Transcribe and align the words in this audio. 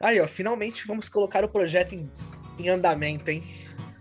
Aí, 0.00 0.20
ó, 0.20 0.26
finalmente 0.26 0.86
vamos 0.86 1.08
colocar 1.08 1.44
o 1.44 1.48
projeto 1.48 1.94
em, 1.94 2.10
em 2.58 2.68
andamento, 2.68 3.30
hein? 3.30 3.42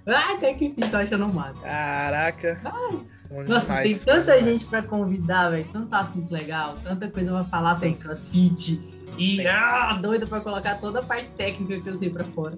Ai, 0.06 0.36
até 0.36 0.54
que 0.54 0.66
enfim, 0.66 0.82
tô 0.82 0.98
achando 0.98 1.28
massa. 1.28 1.62
Caraca. 1.66 2.62
Ai. 2.64 3.00
Bom 3.30 3.44
Nossa, 3.44 3.68
demais, 3.68 3.98
tem 4.04 4.06
tanta 4.16 4.38
demais. 4.38 4.60
gente 4.60 4.70
pra 4.70 4.82
convidar, 4.82 5.50
velho. 5.52 5.70
Tanto 5.72 5.94
assunto 5.94 6.32
legal, 6.32 6.78
tanta 6.84 7.08
coisa 7.12 7.32
pra 7.32 7.44
falar 7.46 7.76
sobre 7.76 7.92
Tem. 7.92 7.98
crossfit. 8.00 8.82
E 9.18 9.38
Tem. 9.38 9.48
ah, 9.48 9.94
doida 10.02 10.26
pra 10.26 10.40
colocar 10.40 10.76
toda 10.76 11.00
a 11.00 11.04
parte 11.04 11.30
técnica 11.32 11.80
que 11.82 11.90
eu 11.90 11.96
sei 11.98 12.10
pra 12.10 12.24
fora. 12.24 12.58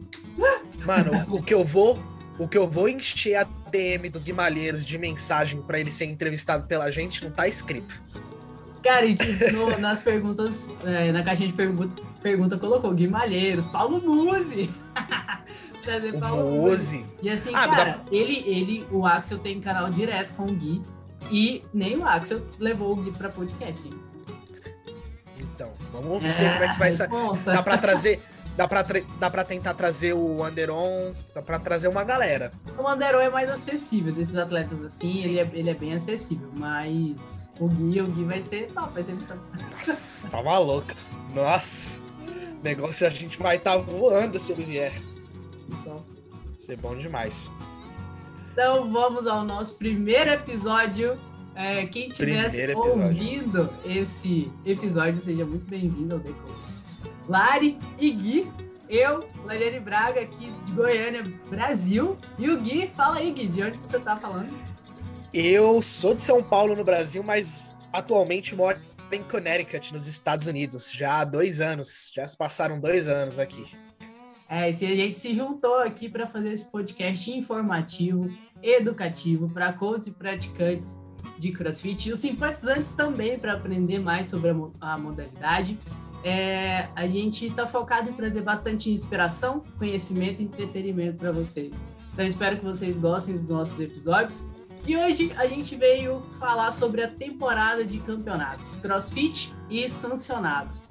Mano, 0.85 1.25
o, 1.35 1.41
que 1.43 1.53
eu 1.53 1.65
vou. 1.65 1.99
O 2.39 2.47
que 2.47 2.57
eu 2.57 2.69
vou 2.69 2.87
encher 2.87 3.35
a 3.35 3.43
DM 3.43 4.09
do 4.09 4.19
Guimalheiros 4.19 4.85
de 4.85 4.97
mensagem 4.97 5.61
pra 5.61 5.79
ele 5.79 5.91
ser 5.91 6.05
entrevistado 6.05 6.65
pela 6.67 6.89
gente 6.89 7.23
não 7.23 7.31
tá 7.31 7.47
escrito. 7.47 8.01
Cara, 8.83 9.05
e 9.05 9.15
no- 9.53 9.77
nas 9.79 9.99
perguntas, 9.99 10.65
é, 10.85 11.11
na 11.11 11.21
caixinha 11.23 11.47
de 11.47 11.53
pergunta, 11.53 12.01
pergunta 12.21 12.57
colocou 12.57 12.91
Guimalheiros, 12.93 13.65
Paulo 13.67 14.01
Musi. 14.01 14.69
Trazer 15.83 16.13
Paulo. 16.19 16.49
Mose. 16.61 17.05
E 17.21 17.29
assim, 17.29 17.51
Ah, 17.53 17.67
cara, 17.67 18.01
ele, 18.11 18.43
ele, 18.47 18.85
o 18.91 19.05
Axel 19.05 19.37
tem 19.39 19.59
canal 19.61 19.89
direto 19.89 20.33
com 20.35 20.43
o 20.43 20.53
Gui. 20.53 20.81
E 21.31 21.63
nem 21.73 21.95
o 21.97 22.05
Axel 22.07 22.41
levou 22.59 22.93
o 22.93 22.95
Gui 22.95 23.11
pra 23.11 23.29
podcast. 23.29 23.87
hein? 23.87 23.93
Então, 25.39 25.71
vamos 25.91 26.21
ver 26.21 26.33
como 26.35 26.63
é 26.63 26.73
que 26.73 26.79
vai 26.79 26.91
ser. 26.91 27.07
Nossa. 27.09 27.51
Dá 27.53 27.63
pra 27.63 27.77
trazer. 27.77 28.19
Dá 28.57 28.67
pra, 28.67 28.85
dá 29.17 29.29
pra 29.29 29.43
tentar 29.45 29.73
trazer 29.73 30.13
o 30.13 30.43
Anderon, 30.43 31.13
dá 31.33 31.41
pra 31.41 31.57
trazer 31.57 31.87
uma 31.87 32.03
galera. 32.03 32.51
O 32.77 32.85
Anderon 32.87 33.19
é 33.21 33.29
mais 33.29 33.49
acessível 33.49 34.13
desses 34.13 34.35
atletas 34.35 34.83
assim, 34.83 35.11
Sim. 35.11 35.29
ele 35.29 35.39
é, 35.39 35.49
ele 35.53 35.69
é 35.69 35.73
bem 35.73 35.93
acessível, 35.93 36.49
mas 36.57 37.51
o 37.59 37.67
Gui, 37.69 38.01
o 38.01 38.07
Gui 38.07 38.23
vai 38.25 38.41
ser 38.41 38.67
top, 38.73 38.93
vai 38.93 39.03
ser 39.03 39.13
missão. 39.13 39.37
Nossa, 39.77 40.29
tá 40.29 40.43
maluca. 40.43 40.95
Nossa. 41.33 41.99
Negócio 42.61 43.07
a 43.07 43.09
gente 43.09 43.39
vai 43.39 43.55
estar 43.55 43.77
voando 43.77 44.37
se 44.37 44.51
ele 44.51 44.65
vier. 44.65 44.93
missão. 45.69 46.05
Vai 46.29 46.59
ser 46.59 46.75
bom 46.77 46.95
demais. 46.95 47.49
Então 48.51 48.91
vamos 48.91 49.25
ao 49.27 49.43
nosso 49.45 49.75
primeiro 49.75 50.29
episódio. 50.29 51.17
É, 51.55 51.85
quem 51.85 52.09
episódio. 52.71 53.03
ouvindo 53.03 53.69
esse 53.85 54.51
episódio, 54.65 55.21
seja 55.21 55.45
muito 55.45 55.69
bem-vindo 55.69 56.15
ao 56.15 56.19
The. 56.19 56.33
Lari 57.31 57.79
e 57.97 58.11
Gui, 58.11 58.51
eu, 58.89 59.25
Lariane 59.45 59.79
Braga, 59.79 60.19
aqui 60.19 60.51
de 60.65 60.73
Goiânia, 60.73 61.23
Brasil. 61.49 62.17
E 62.37 62.49
o 62.49 62.59
Gui, 62.59 62.91
fala 62.93 63.19
aí, 63.19 63.31
Gui, 63.31 63.47
de 63.47 63.63
onde 63.63 63.77
você 63.77 63.97
tá 64.01 64.17
falando? 64.17 64.53
Eu 65.33 65.81
sou 65.81 66.13
de 66.13 66.21
São 66.21 66.43
Paulo, 66.43 66.75
no 66.75 66.83
Brasil, 66.83 67.23
mas 67.23 67.73
atualmente 67.93 68.53
moro 68.53 68.77
em 69.13 69.23
Connecticut, 69.23 69.93
nos 69.93 70.07
Estados 70.07 70.45
Unidos, 70.45 70.91
já 70.91 71.21
há 71.21 71.23
dois 71.23 71.61
anos. 71.61 72.11
Já 72.13 72.27
se 72.27 72.35
passaram 72.35 72.77
dois 72.77 73.07
anos 73.07 73.39
aqui. 73.39 73.65
É, 74.49 74.67
e 74.67 74.73
se 74.73 74.85
a 74.85 74.93
gente 74.93 75.17
se 75.17 75.33
juntou 75.33 75.77
aqui 75.77 76.09
para 76.09 76.27
fazer 76.27 76.51
esse 76.51 76.69
podcast 76.69 77.31
informativo, 77.31 78.29
educativo, 78.61 79.47
para 79.47 79.71
coaches 79.71 80.07
e 80.07 80.11
praticantes 80.11 80.97
de 81.39 81.53
CrossFit 81.53 82.09
e 82.09 82.11
os 82.11 82.19
simpatizantes 82.19 82.93
também 82.93 83.39
para 83.39 83.53
aprender 83.53 83.99
mais 83.99 84.27
sobre 84.27 84.49
a, 84.49 84.55
a 84.81 84.97
modalidade. 84.97 85.79
É, 86.23 86.87
a 86.95 87.07
gente 87.07 87.47
está 87.47 87.65
focado 87.65 88.09
em 88.09 88.13
trazer 88.13 88.41
bastante 88.41 88.91
inspiração, 88.91 89.63
conhecimento 89.77 90.41
e 90.41 90.45
entretenimento 90.45 91.17
para 91.17 91.31
vocês. 91.31 91.71
Então, 92.13 92.25
espero 92.25 92.57
que 92.57 92.65
vocês 92.65 92.97
gostem 92.97 93.33
dos 93.33 93.49
nossos 93.49 93.79
episódios. 93.79 94.45
E 94.85 94.97
hoje 94.97 95.31
a 95.37 95.45
gente 95.45 95.75
veio 95.75 96.23
falar 96.39 96.71
sobre 96.71 97.03
a 97.03 97.07
temporada 97.07 97.85
de 97.85 97.99
campeonatos 97.99 98.75
CrossFit 98.77 99.53
e 99.69 99.87
sancionados. 99.89 100.83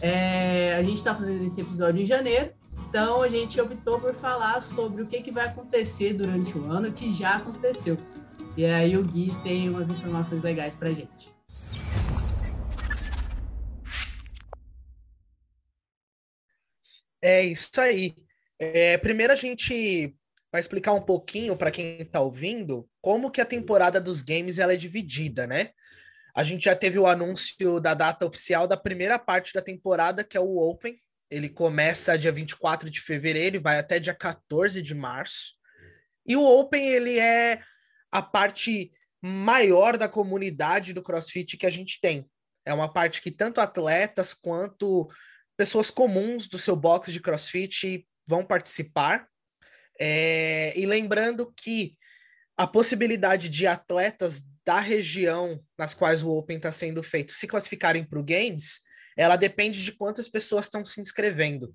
É, 0.00 0.76
a 0.76 0.82
gente 0.82 0.96
está 0.96 1.14
fazendo 1.14 1.44
esse 1.44 1.60
episódio 1.60 2.02
em 2.02 2.06
janeiro, 2.06 2.50
então 2.88 3.22
a 3.22 3.28
gente 3.28 3.60
optou 3.60 4.00
por 4.00 4.14
falar 4.14 4.60
sobre 4.62 5.02
o 5.02 5.06
que, 5.06 5.20
que 5.22 5.30
vai 5.30 5.46
acontecer 5.46 6.12
durante 6.12 6.56
o 6.56 6.70
ano, 6.70 6.92
que 6.92 7.12
já 7.12 7.36
aconteceu. 7.36 7.96
E 8.56 8.64
aí 8.64 8.96
o 8.96 9.04
Gui 9.04 9.34
tem 9.42 9.68
umas 9.68 9.88
informações 9.88 10.42
legais 10.42 10.74
pra 10.74 10.92
gente. 10.92 11.32
É 17.22 17.40
isso 17.40 17.80
aí. 17.80 18.14
É, 18.58 18.98
primeiro 18.98 19.32
a 19.32 19.36
gente 19.36 20.14
vai 20.50 20.60
explicar 20.60 20.92
um 20.92 21.00
pouquinho 21.00 21.56
para 21.56 21.70
quem 21.70 22.02
está 22.02 22.20
ouvindo 22.20 22.88
como 23.00 23.30
que 23.30 23.40
a 23.40 23.46
temporada 23.46 24.00
dos 24.00 24.22
games 24.22 24.58
ela 24.58 24.74
é 24.74 24.76
dividida, 24.76 25.46
né? 25.46 25.70
A 26.34 26.42
gente 26.42 26.64
já 26.64 26.74
teve 26.74 26.98
o 26.98 27.06
anúncio 27.06 27.78
da 27.78 27.94
data 27.94 28.26
oficial 28.26 28.66
da 28.66 28.76
primeira 28.76 29.18
parte 29.18 29.52
da 29.54 29.62
temporada, 29.62 30.24
que 30.24 30.36
é 30.36 30.40
o 30.40 30.56
Open. 30.58 30.98
Ele 31.30 31.48
começa 31.48 32.18
dia 32.18 32.32
24 32.32 32.90
de 32.90 33.00
fevereiro 33.00 33.56
e 33.56 33.60
vai 33.60 33.78
até 33.78 33.98
dia 33.98 34.14
14 34.14 34.82
de 34.82 34.94
março. 34.94 35.54
E 36.26 36.36
o 36.36 36.42
Open 36.42 36.86
ele 36.86 37.18
é 37.18 37.62
a 38.10 38.20
parte 38.20 38.92
maior 39.22 39.96
da 39.96 40.08
comunidade 40.08 40.92
do 40.92 41.02
CrossFit 41.02 41.56
que 41.56 41.66
a 41.66 41.70
gente 41.70 42.00
tem. 42.00 42.28
É 42.64 42.72
uma 42.72 42.92
parte 42.92 43.22
que 43.22 43.30
tanto 43.30 43.60
atletas 43.60 44.34
quanto 44.34 45.08
pessoas 45.56 45.90
comuns 45.90 46.48
do 46.48 46.58
seu 46.58 46.76
box 46.76 47.12
de 47.12 47.20
CrossFit 47.20 48.06
vão 48.26 48.44
participar. 48.44 49.28
É, 50.00 50.72
e 50.78 50.86
lembrando 50.86 51.52
que 51.56 51.96
a 52.56 52.66
possibilidade 52.66 53.48
de 53.48 53.66
atletas 53.66 54.42
da 54.64 54.80
região 54.80 55.62
nas 55.76 55.94
quais 55.94 56.22
o 56.22 56.30
Open 56.30 56.56
está 56.56 56.70
sendo 56.70 57.02
feito 57.02 57.32
se 57.32 57.46
classificarem 57.46 58.04
para 58.04 58.18
o 58.18 58.24
Games, 58.24 58.80
ela 59.16 59.36
depende 59.36 59.82
de 59.82 59.92
quantas 59.92 60.28
pessoas 60.28 60.66
estão 60.66 60.84
se 60.84 61.00
inscrevendo. 61.00 61.74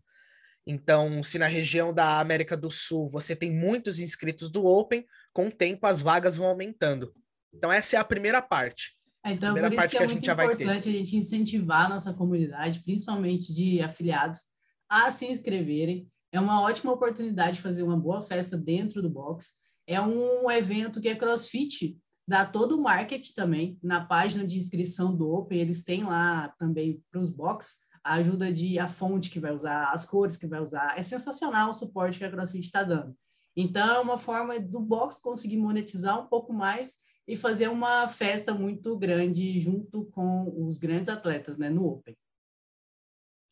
Então, 0.66 1.24
se 1.24 1.38
na 1.38 1.48
região 1.48 1.94
da 1.94 2.20
América 2.20 2.58
do 2.58 2.70
Sul 2.70 3.08
você 3.10 3.36
tem 3.36 3.52
muitos 3.52 4.00
inscritos 4.00 4.50
do 4.50 4.66
Open, 4.66 5.06
com 5.34 5.48
o 5.48 5.52
tempo 5.52 5.86
as 5.88 6.02
vagas 6.02 6.36
vão 6.36 6.48
aumentando. 6.48 7.14
Então, 7.54 7.72
essa 7.72 7.96
é 7.96 8.00
a 8.00 8.04
primeira 8.04 8.42
parte. 8.42 8.97
É, 9.28 9.34
Então, 9.34 9.54
Primeira 9.54 9.76
por 9.76 9.84
isso 9.84 9.90
que 9.90 9.98
é 9.98 10.00
que 10.00 10.04
a 10.04 10.08
muito 10.08 10.32
importante 10.32 10.90
a 10.90 10.92
gente 10.92 11.18
incentivar 11.18 11.86
a 11.86 11.90
nossa 11.90 12.14
comunidade, 12.14 12.82
principalmente 12.82 13.54
de 13.54 13.82
afiliados, 13.82 14.42
a 14.90 15.12
se 15.12 15.26
inscreverem. 15.26 16.08
É 16.32 16.40
uma 16.40 16.62
ótima 16.62 16.92
oportunidade 16.92 17.58
de 17.58 17.62
fazer 17.62 17.84
uma 17.84 17.98
boa 17.98 18.22
festa 18.22 18.58
dentro 18.58 19.02
do 19.02 19.10
box. 19.10 19.52
É 19.86 20.00
um 20.02 20.50
evento 20.50 21.02
que 21.02 21.10
é 21.10 21.16
CrossFit, 21.16 21.98
dá 22.28 22.46
todo 22.46 22.78
o 22.78 22.82
marketing 22.82 23.34
também. 23.34 23.80
Na 23.82 24.04
página 24.06 24.46
de 24.46 24.58
inscrição 24.58 25.16
do 25.16 25.30
Open, 25.30 25.60
eles 25.60 25.84
têm 25.84 26.04
lá 26.04 26.54
também 26.60 27.04
para 27.12 27.22
os 27.22 27.30
box 27.30 27.76
a 28.04 28.16
ajuda 28.16 28.52
de 28.52 28.80
a 28.80 28.88
fonte 28.88 29.30
que 29.30 29.40
vai 29.40 29.54
usar, 29.54 29.92
as 29.92 30.06
cores 30.06 30.38
que 30.38 30.48
vai 30.48 30.62
usar. 30.62 30.98
É 30.98 31.02
sensacional 31.02 31.72
o 31.72 31.74
suporte 31.74 32.18
que 32.18 32.24
a 32.24 32.32
CrossFit 32.32 32.66
está 32.66 32.82
dando. 32.82 33.14
Então, 33.56 33.96
é 33.96 34.00
uma 34.00 34.18
forma 34.18 34.58
do 34.60 34.80
box 34.80 35.20
conseguir 35.20 35.58
monetizar 35.58 36.18
um 36.18 36.28
pouco 36.28 36.54
mais 36.54 36.96
e 37.28 37.36
fazer 37.36 37.68
uma 37.68 38.08
festa 38.08 38.54
muito 38.54 38.98
grande 38.98 39.60
junto 39.60 40.06
com 40.06 40.66
os 40.66 40.78
grandes 40.78 41.10
atletas, 41.10 41.58
né, 41.58 41.70
no 41.70 41.86
Open. 41.86 42.16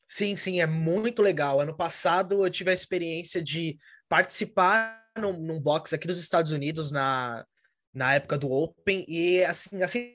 Sim, 0.08 0.38
sim, 0.38 0.62
é 0.62 0.68
muito 0.68 1.22
legal. 1.22 1.60
Ano 1.60 1.76
passado 1.76 2.46
eu 2.46 2.50
tive 2.50 2.70
a 2.70 2.74
experiência 2.74 3.44
de 3.44 3.78
participar 4.08 5.04
num, 5.18 5.34
num 5.34 5.60
box 5.60 5.94
aqui 5.94 6.08
nos 6.08 6.20
Estados 6.20 6.52
Unidos 6.52 6.92
na, 6.92 7.46
na 7.94 8.14
época 8.14 8.38
do 8.38 8.52
Open 8.52 9.04
e 9.08 9.44
assim, 9.44 9.82
assim 9.82 10.14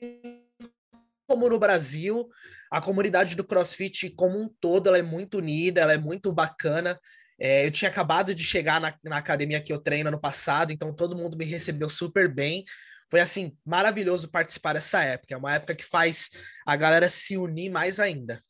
como 1.27 1.49
no 1.49 1.59
Brasil, 1.59 2.29
a 2.71 2.81
comunidade 2.81 3.35
do 3.35 3.43
CrossFit 3.43 4.09
como 4.15 4.41
um 4.41 4.49
todo, 4.59 4.87
ela 4.87 4.97
é 4.97 5.01
muito 5.01 5.37
unida, 5.37 5.81
ela 5.81 5.93
é 5.93 5.97
muito 5.97 6.31
bacana. 6.31 6.99
É, 7.39 7.65
eu 7.65 7.71
tinha 7.71 7.89
acabado 7.89 8.33
de 8.33 8.43
chegar 8.43 8.79
na, 8.79 8.95
na 9.03 9.17
academia 9.17 9.61
que 9.61 9.73
eu 9.73 9.79
treino 9.79 10.09
ano 10.09 10.21
passado, 10.21 10.71
então 10.71 10.93
todo 10.93 11.17
mundo 11.17 11.37
me 11.37 11.45
recebeu 11.45 11.89
super 11.89 12.33
bem. 12.33 12.63
Foi 13.11 13.19
assim, 13.19 13.57
maravilhoso 13.65 14.31
participar 14.31 14.71
dessa 14.71 15.03
época. 15.03 15.33
É 15.33 15.37
uma 15.37 15.53
época 15.53 15.75
que 15.75 15.83
faz 15.83 16.31
a 16.65 16.77
galera 16.77 17.09
se 17.09 17.35
unir 17.35 17.69
mais 17.69 17.99
ainda. 17.99 18.41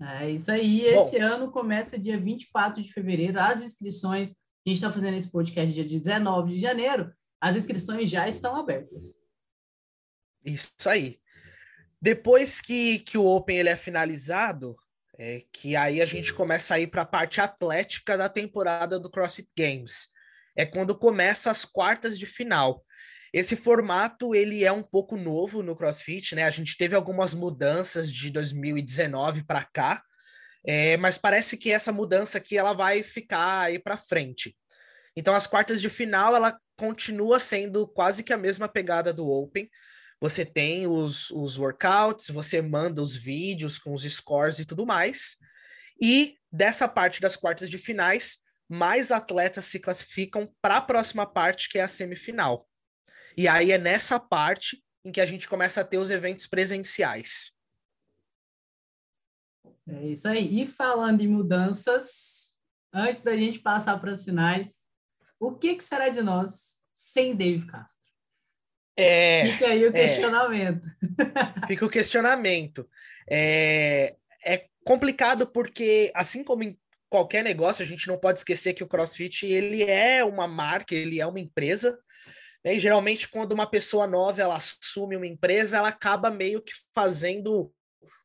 É 0.00 0.30
isso 0.30 0.52
aí. 0.52 0.82
Esse 0.82 1.16
ano 1.16 1.50
começa 1.50 1.98
dia 1.98 2.16
24 2.16 2.80
de 2.80 2.92
fevereiro. 2.92 3.40
As 3.40 3.64
inscrições, 3.64 4.30
a 4.30 4.68
gente 4.68 4.76
está 4.76 4.92
fazendo 4.92 5.16
esse 5.16 5.28
podcast 5.28 5.74
dia 5.74 5.84
19 5.84 6.54
de 6.54 6.60
janeiro. 6.60 7.12
As 7.40 7.56
inscrições 7.56 8.08
já 8.08 8.28
estão 8.28 8.54
abertas. 8.54 9.02
Isso 10.44 10.88
aí. 10.88 11.18
Depois 12.00 12.60
que, 12.60 13.00
que 13.00 13.18
o 13.18 13.26
Open 13.26 13.58
ele 13.58 13.70
é 13.70 13.76
finalizado, 13.76 14.76
é 15.18 15.42
que 15.52 15.74
aí 15.74 16.00
a 16.00 16.06
gente 16.06 16.32
começa 16.32 16.76
a 16.76 16.80
ir 16.80 16.86
para 16.86 17.02
a 17.02 17.06
parte 17.06 17.40
atlética 17.40 18.16
da 18.16 18.28
temporada 18.28 19.00
do 19.00 19.10
CrossFit 19.10 19.50
Games. 19.58 20.06
É 20.56 20.64
quando 20.64 20.96
começa 20.96 21.50
as 21.50 21.64
quartas 21.64 22.16
de 22.16 22.24
final. 22.24 22.84
Esse 23.32 23.54
formato 23.54 24.34
ele 24.34 24.64
é 24.64 24.72
um 24.72 24.82
pouco 24.82 25.16
novo 25.16 25.62
no 25.62 25.76
CrossFit, 25.76 26.34
né? 26.34 26.44
A 26.44 26.50
gente 26.50 26.76
teve 26.76 26.94
algumas 26.94 27.32
mudanças 27.32 28.12
de 28.12 28.30
2019 28.30 29.44
para 29.44 29.64
cá, 29.64 30.02
é, 30.64 30.96
mas 30.96 31.16
parece 31.16 31.56
que 31.56 31.70
essa 31.70 31.92
mudança 31.92 32.38
aqui 32.38 32.58
ela 32.58 32.72
vai 32.72 33.02
ficar 33.02 33.60
aí 33.60 33.78
para 33.78 33.96
frente. 33.96 34.56
Então 35.16 35.34
as 35.34 35.46
quartas 35.46 35.80
de 35.80 35.88
final 35.88 36.34
ela 36.34 36.58
continua 36.76 37.38
sendo 37.38 37.86
quase 37.86 38.24
que 38.24 38.32
a 38.32 38.38
mesma 38.38 38.68
pegada 38.68 39.12
do 39.12 39.28
Open. 39.28 39.68
Você 40.20 40.44
tem 40.44 40.86
os, 40.86 41.30
os 41.30 41.56
workouts, 41.58 42.28
você 42.28 42.60
manda 42.60 43.00
os 43.00 43.16
vídeos 43.16 43.78
com 43.78 43.94
os 43.94 44.02
scores 44.02 44.58
e 44.58 44.64
tudo 44.64 44.84
mais. 44.84 45.36
E 46.00 46.36
dessa 46.52 46.88
parte 46.88 47.20
das 47.20 47.36
quartas 47.36 47.70
de 47.70 47.78
finais, 47.78 48.38
mais 48.68 49.10
atletas 49.10 49.64
se 49.64 49.78
classificam 49.78 50.52
para 50.60 50.76
a 50.76 50.80
próxima 50.80 51.26
parte, 51.26 51.68
que 51.68 51.78
é 51.78 51.82
a 51.82 51.88
semifinal. 51.88 52.69
E 53.36 53.48
aí 53.48 53.72
é 53.72 53.78
nessa 53.78 54.18
parte 54.18 54.82
em 55.04 55.12
que 55.12 55.20
a 55.20 55.26
gente 55.26 55.48
começa 55.48 55.80
a 55.80 55.84
ter 55.84 55.98
os 55.98 56.10
eventos 56.10 56.46
presenciais. 56.46 57.52
É 59.88 60.06
isso 60.06 60.28
aí. 60.28 60.62
E 60.62 60.66
falando 60.66 61.20
em 61.20 61.28
mudanças, 61.28 62.56
antes 62.92 63.20
da 63.20 63.36
gente 63.36 63.58
passar 63.58 63.98
para 64.00 64.12
as 64.12 64.22
finais, 64.22 64.80
o 65.38 65.52
que, 65.52 65.74
que 65.74 65.84
será 65.84 66.08
de 66.08 66.22
nós 66.22 66.78
sem 66.94 67.34
Dave 67.34 67.66
Castro? 67.66 67.98
É, 68.96 69.52
Fica 69.52 69.68
aí 69.68 69.84
o 69.84 69.88
é. 69.88 69.92
questionamento. 69.92 70.86
É, 70.86 71.66
fica 71.66 71.86
o 71.86 71.90
questionamento. 71.90 72.88
É, 73.28 74.16
é 74.44 74.66
complicado 74.84 75.46
porque, 75.46 76.12
assim 76.14 76.44
como 76.44 76.64
em 76.64 76.78
qualquer 77.08 77.42
negócio, 77.42 77.82
a 77.82 77.86
gente 77.86 78.06
não 78.06 78.18
pode 78.18 78.38
esquecer 78.38 78.74
que 78.74 78.84
o 78.84 78.88
CrossFit 78.88 79.46
ele 79.46 79.82
é 79.82 80.22
uma 80.24 80.46
marca, 80.46 80.94
ele 80.94 81.20
é 81.20 81.26
uma 81.26 81.40
empresa. 81.40 81.98
Né? 82.64 82.74
E 82.74 82.78
geralmente, 82.78 83.28
quando 83.28 83.52
uma 83.52 83.68
pessoa 83.68 84.06
nova 84.06 84.40
ela 84.40 84.56
assume 84.56 85.16
uma 85.16 85.26
empresa, 85.26 85.78
ela 85.78 85.88
acaba 85.88 86.30
meio 86.30 86.62
que 86.62 86.72
fazendo 86.94 87.72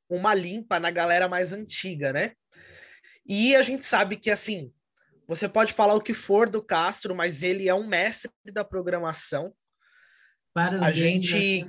uma 0.09 0.33
limpa 0.33 0.79
na 0.79 0.91
galera 0.91 1.27
mais 1.27 1.53
antiga, 1.53 2.13
né? 2.13 2.33
E 3.25 3.55
a 3.55 3.63
gente 3.63 3.83
sabe 3.83 4.17
que 4.17 4.29
assim, 4.29 4.71
você 5.27 5.49
pode 5.49 5.73
falar 5.73 5.95
o 5.95 6.01
que 6.01 6.13
for 6.13 6.47
do 6.49 6.61
Castro, 6.61 7.15
mas 7.15 7.41
ele 7.41 7.67
é 7.67 7.73
um 7.73 7.87
mestre 7.87 8.31
da 8.53 8.63
programação. 8.63 9.53
Para 10.53 10.85
a 10.85 10.89
é 10.89 10.93
gente 10.93 11.65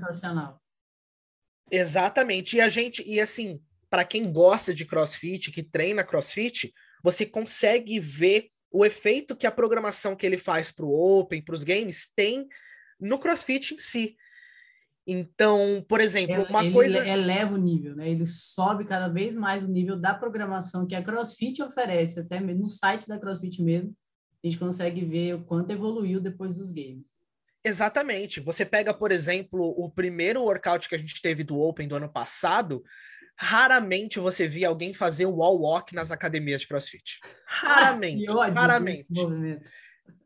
Exatamente. 1.70 2.56
E 2.56 2.60
a 2.60 2.68
gente 2.68 3.02
e 3.06 3.18
assim, 3.20 3.60
para 3.88 4.04
quem 4.04 4.30
gosta 4.30 4.74
de 4.74 4.84
CrossFit, 4.84 5.50
que 5.50 5.62
treina 5.62 6.04
CrossFit, 6.04 6.72
você 7.02 7.24
consegue 7.24 7.98
ver 7.98 8.50
o 8.70 8.84
efeito 8.84 9.36
que 9.36 9.46
a 9.46 9.50
programação 9.50 10.16
que 10.16 10.26
ele 10.26 10.38
faz 10.38 10.70
para 10.72 10.84
o 10.84 11.18
Open, 11.18 11.42
para 11.42 11.54
os 11.54 11.64
games, 11.64 12.10
tem 12.14 12.46
no 13.00 13.18
CrossFit 13.18 13.74
em 13.74 13.78
si. 13.78 14.16
Então, 15.06 15.84
por 15.88 16.00
exemplo, 16.00 16.44
uma 16.50 16.64
ele 16.64 16.72
coisa. 16.72 17.08
eleva 17.08 17.54
o 17.54 17.58
nível, 17.58 17.94
né? 17.94 18.10
Ele 18.10 18.26
sobe 18.26 18.84
cada 18.84 19.06
vez 19.06 19.34
mais 19.36 19.62
o 19.62 19.68
nível 19.68 19.96
da 19.96 20.12
programação 20.12 20.86
que 20.86 20.96
a 20.96 21.02
CrossFit 21.02 21.62
oferece, 21.62 22.18
até 22.18 22.40
mesmo 22.40 22.62
no 22.62 22.68
site 22.68 23.06
da 23.06 23.18
CrossFit 23.18 23.62
mesmo, 23.62 23.94
a 24.42 24.46
gente 24.46 24.58
consegue 24.58 25.04
ver 25.04 25.34
o 25.34 25.44
quanto 25.44 25.70
evoluiu 25.70 26.20
depois 26.20 26.58
dos 26.58 26.72
games. 26.72 27.16
Exatamente. 27.64 28.40
Você 28.40 28.64
pega, 28.64 28.92
por 28.92 29.12
exemplo, 29.12 29.60
o 29.76 29.90
primeiro 29.90 30.42
workout 30.42 30.88
que 30.88 30.94
a 30.94 30.98
gente 30.98 31.20
teve 31.20 31.42
do 31.44 31.58
Open 31.58 31.86
do 31.86 31.96
ano 31.96 32.12
passado, 32.12 32.82
raramente 33.38 34.18
você 34.18 34.48
via 34.48 34.68
alguém 34.68 34.94
fazer 34.94 35.26
o 35.26 35.36
wall 35.36 35.60
walk 35.60 35.94
nas 35.94 36.10
academias 36.10 36.62
de 36.62 36.68
CrossFit. 36.68 37.20
Raramente. 37.46 38.24
Ah, 38.30 38.48
raramente. 38.48 39.06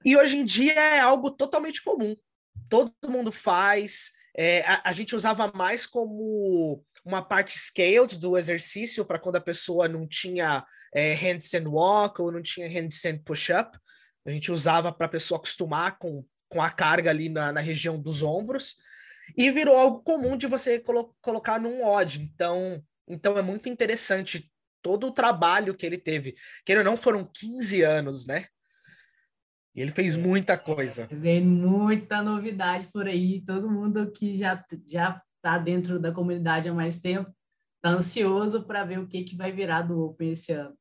E 0.05 0.17
hoje 0.17 0.39
em 0.39 0.45
dia 0.45 0.73
é 0.73 1.01
algo 1.01 1.31
totalmente 1.31 1.83
comum. 1.83 2.17
Todo 2.69 2.93
mundo 3.09 3.33
faz. 3.33 4.13
É, 4.37 4.63
a, 4.63 4.91
a, 4.91 4.93
gente 4.93 5.15
usava 5.15 5.51
mais 5.53 5.87
como 5.87 6.83
uma 7.05 7.21
parte 7.21 7.59
scaled 7.59 8.19
do 8.19 8.39
exercício 8.39 9.05
para 9.05 9.19
quando 9.19 9.37
a 9.37 9.41
pessoa 9.41 9.89
não 9.89 10.07
tinha 10.07 10.65
é, 10.95 11.15
handstand 11.15 11.67
walk 11.67 12.23
ou 12.23 12.31
não 12.31 12.41
tinha 12.41 12.69
handstand 12.69 13.19
push-up. 13.25 13.77
A 14.25 14.31
gente 14.31 14.53
usava 14.53 14.93
para 14.93 15.07
a 15.07 15.11
pessoa 15.11 15.39
acostumar 15.39 15.99
com, 15.99 16.25
com 16.49 16.63
a 16.63 16.71
carga 16.71 17.11
ali 17.11 17.29
na, 17.29 17.53
na 17.53 17.61
região 17.61 18.01
dos 18.01 18.23
ombros. 18.23 18.77
E 19.37 19.51
virou 19.51 19.77
algo 19.77 20.03
comum 20.03 20.37
de 20.37 20.47
você 20.47 20.79
colo 20.79 21.15
colocar 21.21 21.61
num 21.61 21.85
odd. 21.85 22.21
Então, 22.23 22.83
então 23.11 23.37
é 23.37 23.43
muito 23.43 23.69
interessante 23.69 24.51
todo 24.83 25.07
o 25.09 25.13
trabalho 25.13 25.75
que 25.75 25.85
ele 25.85 25.99
teve. 25.99 26.35
Que 26.65 26.73
ele 26.73 26.83
não 26.83 26.97
foram 26.97 27.29
15 27.33 27.83
anos, 27.83 28.27
né? 28.27 28.47
E 29.75 29.81
ele 29.81 29.91
fez 29.91 30.17
muita 30.17 30.59
coisa. 30.59 31.07
Vem 31.11 31.45
muita 31.45 32.23
novidade 32.23 32.89
por 32.93 33.07
aí. 33.07 33.41
Todo 33.45 33.71
mundo 33.71 34.11
que 34.11 34.37
já 34.37 34.65
já 34.87 35.23
está 35.37 35.59
dentro 35.59 35.99
da 35.99 36.13
comunidade 36.13 36.69
há 36.69 36.75
mais 36.75 37.01
tempo 37.01 37.31
está 37.77 37.91
ansioso 37.91 38.65
para 38.65 38.85
ver 38.85 38.99
o 38.99 39.07
que, 39.07 39.25
que 39.25 39.37
vai 39.37 39.51
virar 39.53 39.83
do 39.83 39.99
Open 40.01 40.33
esse 40.33 40.53
ano. 40.53 40.77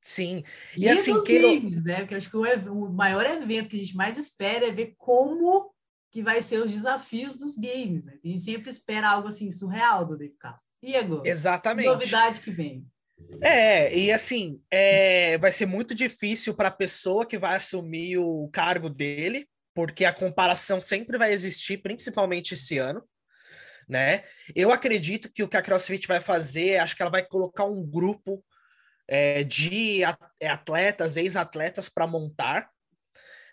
Sim. 0.00 0.42
E, 0.76 0.84
e 0.84 0.88
assim, 0.88 1.22
que 1.22 1.38
games, 1.38 1.84
né? 1.84 2.00
Porque 2.00 2.16
acho 2.16 2.28
que 2.28 2.36
o, 2.36 2.72
o 2.72 2.92
maior 2.92 3.24
evento 3.24 3.68
que 3.68 3.76
a 3.76 3.78
gente 3.78 3.96
mais 3.96 4.18
espera 4.18 4.66
é 4.66 4.72
ver 4.72 4.94
como 4.98 5.72
que 6.10 6.22
vai 6.22 6.42
ser 6.42 6.58
os 6.58 6.72
desafios 6.72 7.36
dos 7.36 7.56
games. 7.56 8.04
Né? 8.04 8.18
A 8.22 8.28
gente 8.28 8.42
sempre 8.42 8.68
espera 8.68 9.10
algo 9.10 9.28
assim 9.28 9.50
surreal 9.50 10.04
do 10.04 10.18
Dave 10.18 10.34
Castro. 10.38 10.71
E 10.82 10.96
agora? 10.96 11.28
Exatamente. 11.28 11.86
Novidade 11.86 12.40
que 12.40 12.50
vem. 12.50 12.84
É, 13.40 13.96
e 13.96 14.12
assim, 14.12 14.60
é, 14.70 15.38
vai 15.38 15.52
ser 15.52 15.66
muito 15.66 15.94
difícil 15.94 16.54
para 16.54 16.68
a 16.68 16.72
pessoa 16.72 17.24
que 17.24 17.38
vai 17.38 17.56
assumir 17.56 18.18
o 18.18 18.48
cargo 18.52 18.90
dele, 18.90 19.48
porque 19.74 20.04
a 20.04 20.12
comparação 20.12 20.80
sempre 20.80 21.16
vai 21.16 21.32
existir, 21.32 21.78
principalmente 21.78 22.54
esse 22.54 22.78
ano, 22.78 23.02
né? 23.88 24.24
Eu 24.54 24.72
acredito 24.72 25.30
que 25.32 25.42
o 25.42 25.48
que 25.48 25.56
a 25.56 25.62
CrossFit 25.62 26.06
vai 26.06 26.20
fazer, 26.20 26.78
acho 26.78 26.96
que 26.96 27.02
ela 27.02 27.10
vai 27.10 27.24
colocar 27.24 27.64
um 27.64 27.84
grupo 27.84 28.44
é, 29.08 29.44
de 29.44 30.02
é, 30.40 30.48
atletas, 30.48 31.16
ex-atletas 31.16 31.88
para 31.88 32.06
montar. 32.06 32.68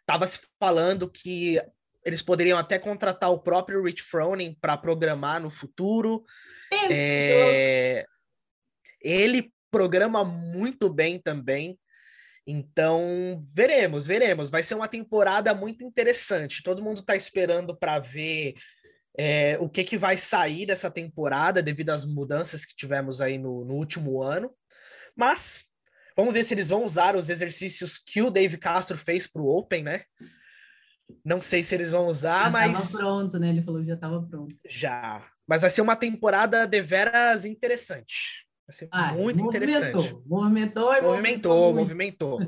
Tava 0.05 0.25
se 0.25 0.39
falando 0.59 1.09
que 1.09 1.61
eles 2.09 2.21
poderiam 2.21 2.57
até 2.57 2.77
contratar 2.77 3.31
o 3.31 3.39
próprio 3.39 3.83
Rich 3.83 4.03
Froning 4.03 4.57
para 4.59 4.77
programar 4.77 5.41
no 5.41 5.49
futuro. 5.49 6.23
É, 6.89 8.05
ele 9.01 9.51
programa 9.71 10.25
muito 10.25 10.91
bem 10.91 11.19
também. 11.19 11.79
Então, 12.45 13.43
veremos, 13.53 14.05
veremos. 14.07 14.49
Vai 14.49 14.63
ser 14.63 14.75
uma 14.75 14.87
temporada 14.87 15.53
muito 15.53 15.83
interessante. 15.83 16.63
Todo 16.63 16.83
mundo 16.83 17.01
está 17.01 17.15
esperando 17.15 17.77
para 17.77 17.99
ver 17.99 18.55
é, 19.17 19.57
o 19.59 19.69
que, 19.69 19.83
que 19.83 19.97
vai 19.97 20.17
sair 20.17 20.65
dessa 20.65 20.89
temporada 20.89 21.61
devido 21.61 21.91
às 21.91 22.05
mudanças 22.05 22.65
que 22.65 22.75
tivemos 22.75 23.21
aí 23.21 23.37
no, 23.37 23.63
no 23.63 23.75
último 23.75 24.21
ano. 24.21 24.51
Mas 25.15 25.65
vamos 26.15 26.33
ver 26.33 26.43
se 26.43 26.53
eles 26.53 26.69
vão 26.69 26.83
usar 26.83 27.15
os 27.15 27.29
exercícios 27.29 27.97
que 27.97 28.21
o 28.21 28.31
Dave 28.31 28.57
Castro 28.57 28.97
fez 28.97 29.27
para 29.27 29.41
o 29.41 29.55
Open, 29.55 29.83
né? 29.83 30.03
Não 31.25 31.41
sei 31.41 31.63
se 31.63 31.75
eles 31.75 31.91
vão 31.91 32.07
usar, 32.07 32.45
já 32.45 32.49
mas. 32.49 32.71
Já 32.71 32.79
estava 32.79 32.97
pronto, 32.97 33.39
né? 33.39 33.49
Ele 33.49 33.61
falou 33.61 33.81
que 33.81 33.87
já 33.87 33.93
estava 33.95 34.21
pronto. 34.21 34.55
Já. 34.67 35.25
Mas 35.47 35.61
vai 35.61 35.69
ser 35.69 35.81
uma 35.81 35.95
temporada 35.95 36.67
deveras 36.67 37.45
interessante. 37.45 38.45
Vai 38.67 38.75
ser 38.75 38.87
ah, 38.91 39.13
muito 39.13 39.43
movimentou, 39.43 39.79
interessante. 39.79 40.23
Movimentou 40.27 40.93
e 40.93 41.01
movimentou. 41.01 41.73
Movimentou, 41.73 42.37
movimentou. 42.37 42.39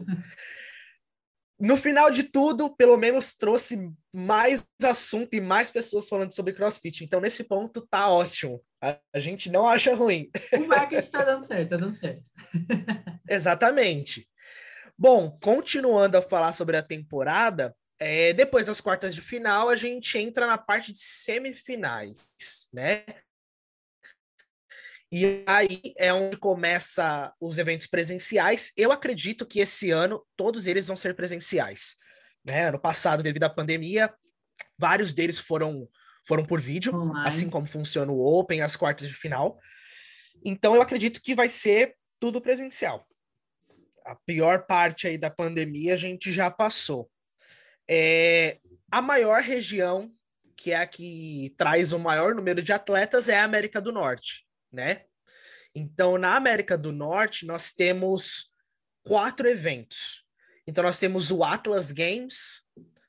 no 1.60 1.78
final 1.78 2.10
de 2.10 2.24
tudo, 2.24 2.76
pelo 2.76 2.98
menos 2.98 3.34
trouxe 3.36 3.92
mais 4.16 4.68
assunto 4.84 5.36
e 5.36 5.42
mais 5.42 5.70
pessoas 5.70 6.10
falando 6.10 6.34
sobre 6.34 6.54
CrossFit. 6.54 7.04
Então, 7.04 7.22
nesse 7.22 7.44
ponto, 7.44 7.86
tá 7.88 8.10
ótimo. 8.10 8.62
A, 8.82 8.98
a 9.14 9.20
gente 9.20 9.50
não 9.50 9.68
acha 9.68 9.96
ruim. 9.96 10.30
O 10.54 10.68
marketing 10.68 11.02
está 11.02 11.24
dando 11.24 11.46
certo, 11.46 11.70
tá 11.70 11.78
dando 11.78 11.94
certo. 11.94 12.24
Exatamente. 13.30 14.28
Bom, 14.98 15.38
continuando 15.42 16.18
a 16.18 16.22
falar 16.22 16.54
sobre 16.54 16.78
a 16.78 16.84
temporada, 16.84 17.76
é, 18.04 18.34
depois 18.34 18.66
das 18.66 18.82
quartas 18.82 19.14
de 19.14 19.22
final, 19.22 19.70
a 19.70 19.76
gente 19.76 20.18
entra 20.18 20.48
na 20.48 20.58
parte 20.58 20.92
de 20.92 20.98
semifinais, 20.98 22.68
né? 22.74 23.06
E 25.12 25.44
aí 25.46 25.80
é 25.96 26.12
onde 26.12 26.36
começa 26.36 27.32
os 27.40 27.60
eventos 27.60 27.86
presenciais. 27.86 28.72
Eu 28.76 28.92
acredito 28.92 29.46
que 29.46 29.60
esse 29.60 29.92
ano 29.92 30.26
todos 30.36 30.66
eles 30.66 30.88
vão 30.88 30.96
ser 30.96 31.14
presenciais. 31.14 31.96
Né? 32.44 32.70
Ano 32.70 32.80
passado, 32.80 33.22
devido 33.22 33.44
à 33.44 33.50
pandemia, 33.50 34.12
vários 34.80 35.14
deles 35.14 35.38
foram 35.38 35.88
foram 36.26 36.46
por 36.46 36.60
vídeo, 36.60 36.96
Online. 36.96 37.28
assim 37.28 37.50
como 37.50 37.68
funciona 37.68 38.12
o 38.12 38.20
Open, 38.20 38.62
as 38.62 38.76
quartas 38.76 39.08
de 39.08 39.14
final. 39.14 39.60
Então 40.44 40.74
eu 40.74 40.82
acredito 40.82 41.22
que 41.22 41.36
vai 41.36 41.50
ser 41.50 41.96
tudo 42.20 42.42
presencial. 42.42 43.08
A 44.06 44.16
pior 44.16 44.66
parte 44.66 45.08
aí 45.08 45.20
da 45.20 45.30
pandemia 45.30 45.94
a 45.94 45.98
gente 45.98 46.32
já 46.32 46.50
passou. 46.50 47.12
É, 47.90 48.60
a 48.92 49.02
maior 49.02 49.42
região, 49.42 50.12
que 50.56 50.72
é 50.72 50.78
a 50.78 50.88
que 50.88 51.54
traz 51.58 51.92
o 51.94 52.00
maior 52.00 52.36
número 52.36 52.62
de 52.62 52.72
atletas, 52.72 53.30
é 53.30 53.40
a 53.40 53.44
América 53.44 53.82
do 53.82 53.92
Norte, 53.92 54.46
né? 54.72 55.06
Então, 55.74 56.18
na 56.18 56.36
América 56.36 56.78
do 56.78 56.92
Norte, 56.92 57.46
nós 57.46 57.72
temos 57.72 58.52
quatro 59.04 59.48
eventos. 59.48 60.26
Então, 60.68 60.84
nós 60.84 61.00
temos 61.00 61.32
o 61.32 61.44
Atlas 61.44 61.92
Games, 61.92 62.62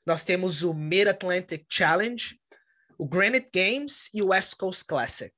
nós 0.05 0.23
temos 0.23 0.63
o 0.63 0.73
Mid-Atlantic 0.73 1.65
Challenge, 1.69 2.39
o 2.97 3.07
Granite 3.07 3.49
Games 3.53 4.09
e 4.13 4.21
o 4.21 4.27
West 4.27 4.55
Coast 4.55 4.85
Classic. 4.85 5.33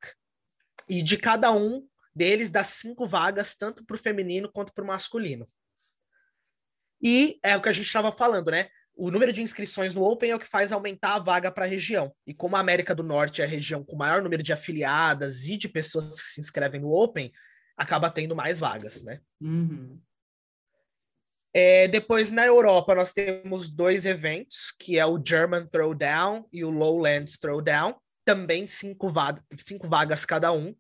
E 0.87 1.01
de 1.01 1.17
cada 1.17 1.51
um 1.51 1.87
deles 2.15 2.49
dá 2.49 2.63
cinco 2.63 3.07
vagas, 3.07 3.55
tanto 3.55 3.83
para 3.83 3.95
o 3.95 3.99
feminino 3.99 4.51
quanto 4.51 4.73
para 4.73 4.83
o 4.83 4.87
masculino. 4.87 5.49
E 7.01 7.39
é 7.43 7.57
o 7.57 7.61
que 7.61 7.69
a 7.69 7.73
gente 7.73 7.87
estava 7.87 8.11
falando, 8.11 8.51
né? 8.51 8.69
O 8.95 9.11
número 9.11 9.33
de 9.33 9.41
inscrições 9.41 9.93
no 9.93 10.03
Open 10.03 10.31
é 10.31 10.35
o 10.35 10.39
que 10.39 10.47
faz 10.47 10.71
aumentar 10.71 11.15
a 11.15 11.19
vaga 11.19 11.51
para 11.51 11.65
a 11.65 11.67
região. 11.67 12.13
E 12.25 12.33
como 12.33 12.55
a 12.55 12.59
América 12.59 12.95
do 12.95 13.03
Norte 13.03 13.41
é 13.41 13.45
a 13.45 13.47
região 13.47 13.83
com 13.83 13.95
maior 13.95 14.21
número 14.21 14.41
de 14.41 14.53
afiliadas 14.53 15.45
e 15.45 15.57
de 15.57 15.67
pessoas 15.67 16.15
que 16.15 16.29
se 16.29 16.39
inscrevem 16.39 16.81
no 16.81 16.91
Open, 16.91 17.31
acaba 17.77 18.09
tendo 18.09 18.35
mais 18.35 18.59
vagas, 18.59 19.03
né? 19.03 19.19
Uhum. 19.41 19.99
É, 21.53 21.87
depois, 21.87 22.31
na 22.31 22.45
Europa, 22.45 22.93
nós 22.93 23.13
temos 23.13 23.69
dois 23.69 24.05
eventos, 24.05 24.73
que 24.77 24.99
é 24.99 25.05
o 25.05 25.21
German 25.23 25.65
Throwdown 25.65 26.47
e 26.51 26.65
o 26.65 26.69
Lowlands 26.69 27.37
Throwdown, 27.37 27.95
também 28.25 28.67
cinco, 28.67 29.09
va 29.09 29.41
cinco 29.57 29.87
vagas 29.87 30.25
cada 30.25 30.51
um. 30.51 30.75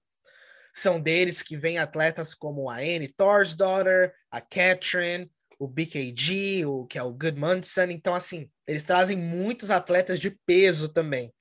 São 0.73 0.99
deles 0.99 1.41
que 1.41 1.55
vêm 1.55 1.77
atletas 1.77 2.33
como 2.33 2.69
a 2.69 2.75
Annie 2.75 3.13
Thorsdaughter, 3.15 4.13
a 4.29 4.41
Catherine, 4.41 5.31
o 5.59 5.67
BKG, 5.67 6.65
o, 6.65 6.85
que 6.85 6.97
é 6.97 7.03
o 7.03 7.13
Goodmanson. 7.13 7.85
Então, 7.89 8.13
assim, 8.13 8.49
eles 8.67 8.83
trazem 8.83 9.17
muitos 9.17 9.71
atletas 9.71 10.19
de 10.19 10.31
peso 10.45 10.89
também 10.89 11.33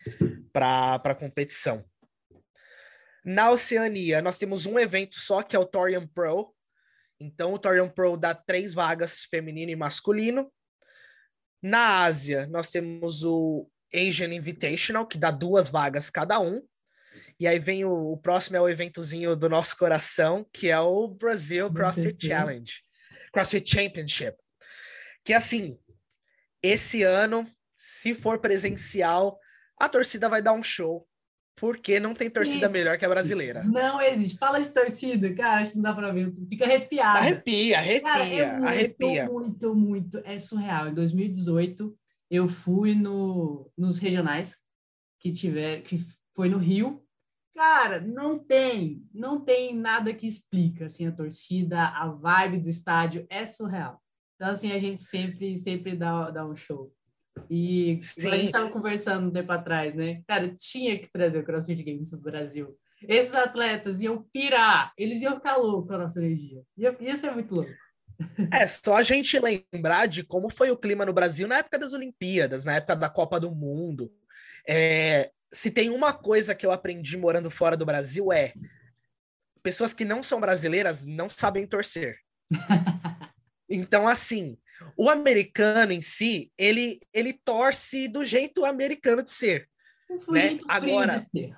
para 0.52 0.94
a 0.96 1.14
competição. 1.14 1.84
Na 3.24 3.50
Oceania, 3.50 4.20
nós 4.20 4.36
temos 4.36 4.66
um 4.66 4.78
evento 4.78 5.14
só, 5.14 5.42
que 5.42 5.56
é 5.56 5.58
o 5.58 5.66
Torian 5.66 6.06
Pro. 6.06 6.54
Então, 7.18 7.54
o 7.54 7.58
Torian 7.58 7.88
Pro 7.88 8.16
dá 8.16 8.34
três 8.34 8.74
vagas, 8.74 9.24
feminino 9.30 9.70
e 9.70 9.76
masculino. 9.76 10.52
Na 11.62 12.02
Ásia, 12.04 12.46
nós 12.46 12.70
temos 12.70 13.24
o 13.24 13.66
Asian 13.94 14.34
Invitational, 14.34 15.06
que 15.06 15.16
dá 15.16 15.30
duas 15.30 15.68
vagas 15.68 16.10
cada 16.10 16.38
um. 16.38 16.62
E 17.40 17.46
aí 17.46 17.58
vem 17.58 17.84
o, 17.84 18.12
o 18.12 18.18
próximo 18.18 18.56
é 18.56 18.60
o 18.60 18.68
eventozinho 18.68 19.34
do 19.34 19.48
nosso 19.48 19.76
coração, 19.76 20.46
que 20.52 20.68
é 20.68 20.78
o 20.78 21.08
Brasil 21.08 21.72
CrossFit 21.72 22.26
Challenge. 22.26 22.83
CrossFit 23.34 23.68
Championship. 23.68 24.36
Que 25.24 25.32
assim, 25.32 25.76
esse 26.62 27.02
ano, 27.02 27.46
se 27.74 28.14
for 28.14 28.38
presencial, 28.38 29.38
a 29.78 29.88
torcida 29.88 30.28
vai 30.28 30.40
dar 30.40 30.52
um 30.52 30.62
show 30.62 31.06
porque 31.56 32.00
não 32.00 32.14
tem 32.14 32.28
torcida 32.28 32.66
Sim. 32.66 32.72
melhor 32.72 32.98
que 32.98 33.04
a 33.04 33.08
brasileira. 33.08 33.62
Não 33.64 34.00
existe. 34.00 34.38
Fala 34.38 34.60
de 34.60 34.70
torcida, 34.70 35.32
cara, 35.34 35.62
acho 35.62 35.70
que 35.70 35.76
não 35.76 35.82
dá 35.82 35.94
pra 35.94 36.12
ver. 36.12 36.32
Fica 36.48 36.64
arrepiado. 36.64 37.18
Arrepia, 37.18 37.78
arrepia, 37.78 38.02
cara, 38.02 38.24
é 38.24 38.52
muito, 38.52 38.66
arrepia. 38.66 39.30
Muito, 39.30 39.74
muito, 39.74 40.22
é 40.24 40.38
surreal. 40.38 40.88
Em 40.88 40.94
2018, 40.94 41.96
eu 42.30 42.48
fui 42.48 42.94
no, 42.94 43.70
nos 43.76 43.98
regionais 43.98 44.58
que 45.20 45.30
tiver, 45.30 45.82
que 45.82 45.98
foi 46.34 46.48
no 46.48 46.58
Rio. 46.58 47.03
Cara, 47.54 48.00
não 48.00 48.38
tem, 48.38 49.06
não 49.14 49.40
tem 49.40 49.74
nada 49.74 50.12
que 50.12 50.26
explica 50.26 50.86
assim 50.86 51.06
a 51.06 51.12
torcida, 51.12 51.84
a 51.84 52.08
vibe 52.08 52.58
do 52.58 52.68
estádio 52.68 53.26
é 53.30 53.46
surreal. 53.46 54.02
Então 54.34 54.50
assim 54.50 54.72
a 54.72 54.78
gente 54.78 55.02
sempre 55.02 55.56
sempre 55.56 55.96
dá, 55.96 56.30
dá 56.30 56.44
um 56.44 56.56
show. 56.56 56.92
E 57.48 57.96
Sim. 58.00 58.28
a 58.28 58.34
gente 58.34 58.46
estava 58.46 58.70
conversando 58.70 59.28
um 59.28 59.30
tempo 59.30 59.52
atrás, 59.52 59.94
né? 59.94 60.22
Cara, 60.26 60.52
tinha 60.56 60.98
que 60.98 61.10
trazer 61.10 61.38
o 61.38 61.44
CrossFit 61.44 61.82
Games 61.82 62.10
do 62.10 62.20
Brasil. 62.20 62.76
Esses 63.02 63.34
atletas 63.34 64.00
iam 64.00 64.24
pirar, 64.32 64.92
eles 64.96 65.20
iam 65.20 65.34
ficar 65.34 65.56
loucos 65.56 65.88
com 65.88 65.94
a 65.94 65.98
nossa 65.98 66.20
energia. 66.20 66.62
Ia, 66.76 66.96
ia 67.00 67.16
ser 67.16 67.32
muito 67.32 67.54
louco. 67.54 67.70
É 68.52 68.66
só 68.66 68.96
a 68.96 69.02
gente 69.02 69.38
lembrar 69.38 70.06
de 70.06 70.22
como 70.22 70.48
foi 70.48 70.70
o 70.70 70.76
clima 70.76 71.04
no 71.04 71.12
Brasil 71.12 71.48
na 71.48 71.58
época 71.58 71.78
das 71.78 71.92
Olimpíadas, 71.92 72.64
na 72.64 72.76
época 72.76 72.94
da 72.94 73.08
Copa 73.08 73.40
do 73.40 73.50
Mundo. 73.52 74.10
É, 74.66 75.30
se 75.54 75.70
tem 75.70 75.88
uma 75.88 76.12
coisa 76.12 76.54
que 76.54 76.66
eu 76.66 76.72
aprendi 76.72 77.16
morando 77.16 77.50
fora 77.50 77.76
do 77.76 77.86
Brasil 77.86 78.32
é 78.32 78.52
pessoas 79.62 79.94
que 79.94 80.04
não 80.04 80.22
são 80.22 80.40
brasileiras 80.40 81.06
não 81.06 81.30
sabem 81.30 81.66
torcer. 81.66 82.18
então, 83.70 84.06
assim, 84.06 84.58
o 84.96 85.08
americano 85.08 85.92
em 85.92 86.02
si, 86.02 86.52
ele, 86.58 86.98
ele 87.12 87.32
torce 87.32 88.06
do 88.08 88.24
jeito 88.24 88.64
americano 88.64 89.22
de 89.22 89.30
ser. 89.30 89.68
né? 90.28 90.58
Agora, 90.68 91.18
de 91.32 91.40
ser. 91.40 91.56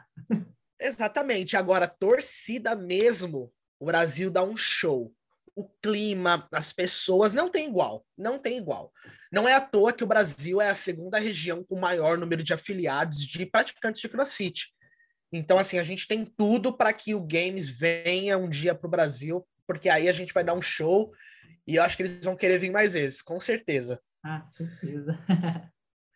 exatamente. 0.81 1.57
Agora, 1.57 1.89
torcida 1.89 2.77
mesmo, 2.77 3.53
o 3.81 3.87
Brasil 3.87 4.31
dá 4.31 4.45
um 4.45 4.57
show. 4.57 5.13
O 5.57 5.65
clima, 5.83 6.47
as 6.53 6.73
pessoas, 6.73 7.35
não 7.35 7.51
tem 7.51 7.67
igual. 7.67 8.07
Não 8.17 8.39
tem 8.39 8.59
igual. 8.59 8.93
Não 9.33 9.49
é 9.49 9.55
à 9.55 9.61
toa 9.61 9.93
que 9.93 10.05
o 10.05 10.07
Brasil 10.07 10.61
é 10.61 10.69
a 10.69 10.75
segunda 10.75 11.19
região 11.19 11.65
com 11.65 11.81
maior 11.81 12.19
número 12.19 12.43
de 12.43 12.53
afiliados 12.53 13.27
de 13.27 13.47
praticantes 13.47 14.01
de 14.01 14.09
crossfit. 14.09 14.69
Então, 15.33 15.59
assim, 15.59 15.79
a 15.79 15.83
gente 15.83 16.07
tem 16.07 16.25
tudo 16.25 16.77
para 16.77 16.93
que 16.93 17.15
o 17.15 17.21
Games 17.21 17.69
venha 17.69 18.39
um 18.39 18.49
dia 18.49 18.75
para 18.75 18.87
o 18.87 18.91
Brasil, 18.91 19.47
porque 19.67 19.89
aí 19.89 20.09
a 20.09 20.13
gente 20.13 20.33
vai 20.33 20.45
dar 20.45 20.55
um 20.55 20.63
show 20.63 21.13
e 21.67 21.77
eu 21.77 21.83
acho 21.83 21.97
que 21.97 22.03
eles 22.05 22.23
vão 22.23 22.37
querer 22.37 22.59
vir 22.59 22.71
mais 22.71 22.93
vezes, 22.93 23.21
com 23.21 23.41
certeza. 23.41 24.01
Ah, 24.25 24.47
certeza. 24.49 25.19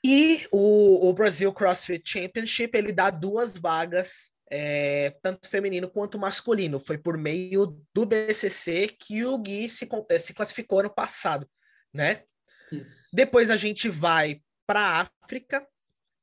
e 0.04 0.46
o, 0.52 1.08
o 1.08 1.12
Brasil 1.12 1.52
CrossFit 1.52 2.08
Championship, 2.08 2.76
ele 2.76 2.92
dá 2.92 3.10
duas 3.10 3.56
vagas, 3.56 4.32
é, 4.50 5.10
tanto 5.22 5.48
feminino 5.48 5.88
quanto 5.88 6.18
masculino. 6.18 6.80
Foi 6.80 6.98
por 6.98 7.16
meio 7.16 7.80
do 7.94 8.04
BCC 8.04 8.88
que 8.88 9.24
o 9.24 9.38
Gui 9.38 9.70
se, 9.70 9.88
eh, 10.08 10.18
se 10.18 10.34
classificou 10.34 10.80
ano 10.80 10.92
passado, 10.92 11.48
né? 11.94 12.24
Isso. 12.72 13.08
Depois 13.12 13.50
a 13.50 13.56
gente 13.56 13.88
vai 13.88 14.42
para 14.66 14.80
a 14.80 15.08
África, 15.24 15.66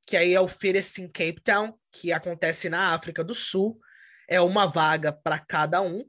que 0.06 0.18
aí 0.18 0.34
é 0.34 0.42
o 0.42 0.48
Fittest 0.48 1.02
in 1.02 1.08
Cape 1.08 1.42
Town, 1.42 1.74
que 1.92 2.12
acontece 2.12 2.70
na 2.70 2.94
África 2.94 3.24
do 3.24 3.34
Sul. 3.34 3.80
É 4.28 4.42
uma 4.42 4.66
vaga 4.66 5.14
para 5.14 5.40
cada 5.40 5.82
um. 5.82 6.04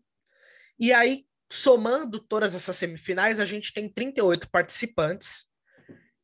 E 0.79 0.93
aí, 0.93 1.25
somando 1.51 2.19
todas 2.19 2.55
essas 2.55 2.77
semifinais, 2.77 3.41
a 3.41 3.45
gente 3.45 3.73
tem 3.73 3.89
38 3.89 4.51
participantes. 4.51 5.47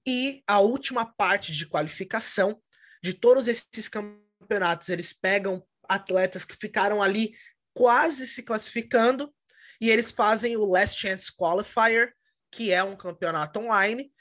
E 0.06 0.42
a 0.46 0.60
última 0.60 1.06
parte 1.06 1.52
de 1.52 1.66
qualificação 1.66 2.60
de 3.02 3.14
todos 3.14 3.48
esses 3.48 3.88
campeonatos, 3.88 4.88
eles 4.88 5.12
pegam 5.12 5.64
atletas 5.88 6.44
que 6.44 6.56
ficaram 6.56 7.02
ali 7.02 7.34
quase 7.72 8.26
se 8.26 8.42
classificando 8.42 9.34
e 9.80 9.90
eles 9.90 10.12
fazem 10.12 10.56
o 10.56 10.64
Last 10.64 11.00
Chance 11.00 11.32
Qualifier, 11.34 12.14
que 12.50 12.72
é 12.72 12.82
um 12.82 12.96
campeonato 12.96 13.58
online, 13.58 14.12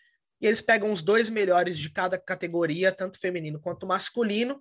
e 0.42 0.48
eles 0.48 0.62
pegam 0.62 0.92
os 0.92 1.02
dois 1.02 1.30
melhores 1.30 1.78
de 1.78 1.90
cada 1.90 2.18
categoria, 2.18 2.92
tanto 2.92 3.20
feminino 3.20 3.62
quanto 3.62 3.88
masculino, 3.88 4.60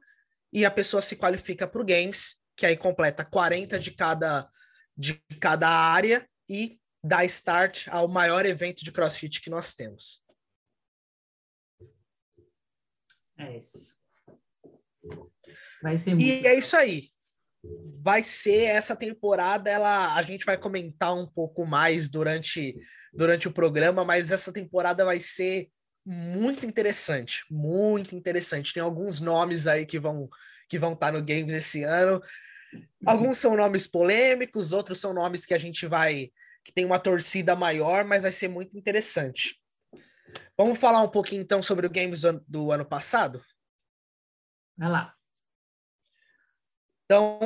e 0.53 0.65
a 0.65 0.71
pessoa 0.71 1.01
se 1.01 1.17
qualifica 1.17 1.67
para 1.67 1.81
o 1.81 1.85
Games, 1.85 2.37
que 2.55 2.67
aí 2.67 2.77
completa 2.77 3.25
40 3.25 3.79
de 3.79 3.91
cada, 3.93 4.49
de 4.97 5.21
cada 5.41 5.69
área, 5.69 6.29
e 6.49 6.79
dá 7.03 7.25
start 7.25 7.89
ao 7.89 8.07
maior 8.07 8.47
evento 8.47 8.85
de 8.85 8.93
CrossFit 8.93 9.41
que 9.41 9.51
nós 9.51 9.75
temos. 9.75 10.23
É 13.39 13.57
isso. 13.57 14.02
Vai 15.83 15.99
ser 15.99 16.15
muito. 16.15 16.25
E 16.25 16.47
é 16.47 16.57
isso 16.57 16.77
aí. 16.77 17.09
Vai 18.03 18.23
ser 18.25 18.63
essa 18.65 18.97
temporada, 18.97 19.71
ela 19.71 20.17
a 20.17 20.23
gente 20.23 20.45
vai 20.45 20.57
comentar 20.57 21.15
um 21.15 21.27
pouco 21.27 21.65
mais 21.65 22.09
durante 22.09 22.77
durante 23.13 23.47
o 23.47 23.53
programa, 23.53 24.05
mas 24.05 24.33
essa 24.33 24.53
temporada 24.53 25.05
vai 25.05 25.21
ser 25.21 25.69
muito 26.05 26.65
interessante, 26.65 27.45
muito 27.51 28.17
interessante. 28.17 28.73
Tem 28.73 28.83
alguns 28.83 29.21
nomes 29.21 29.67
aí 29.67 29.87
que 29.87 29.99
vão 29.99 30.29
que 30.69 30.79
vão 30.79 30.95
estar 30.95 31.13
no 31.13 31.23
Games 31.23 31.53
esse 31.53 31.83
ano. 31.83 32.23
Alguns 33.05 33.39
são 33.39 33.55
nomes 33.57 33.87
polêmicos, 33.87 34.73
outros 34.73 34.99
são 34.99 35.13
nomes 35.13 35.45
que 35.45 35.55
a 35.55 35.59
gente 35.59 35.87
vai 35.87 36.33
que 36.65 36.73
tem 36.73 36.85
uma 36.85 36.99
torcida 36.99 37.57
maior, 37.57 38.05
mas 38.05 38.23
vai 38.23 38.33
ser 38.33 38.49
muito 38.49 38.77
interessante. 38.79 39.61
Vamos 40.57 40.79
falar 40.79 41.03
um 41.03 41.09
pouquinho 41.09 41.43
então 41.43 41.63
sobre 41.63 41.87
o 41.87 41.91
Games 41.91 42.23
do, 42.23 42.45
do 42.47 42.73
ano 42.73 42.85
passado? 42.85 43.45
Vai 44.77 44.89
lá. 44.89 45.15
Então, 47.05 47.39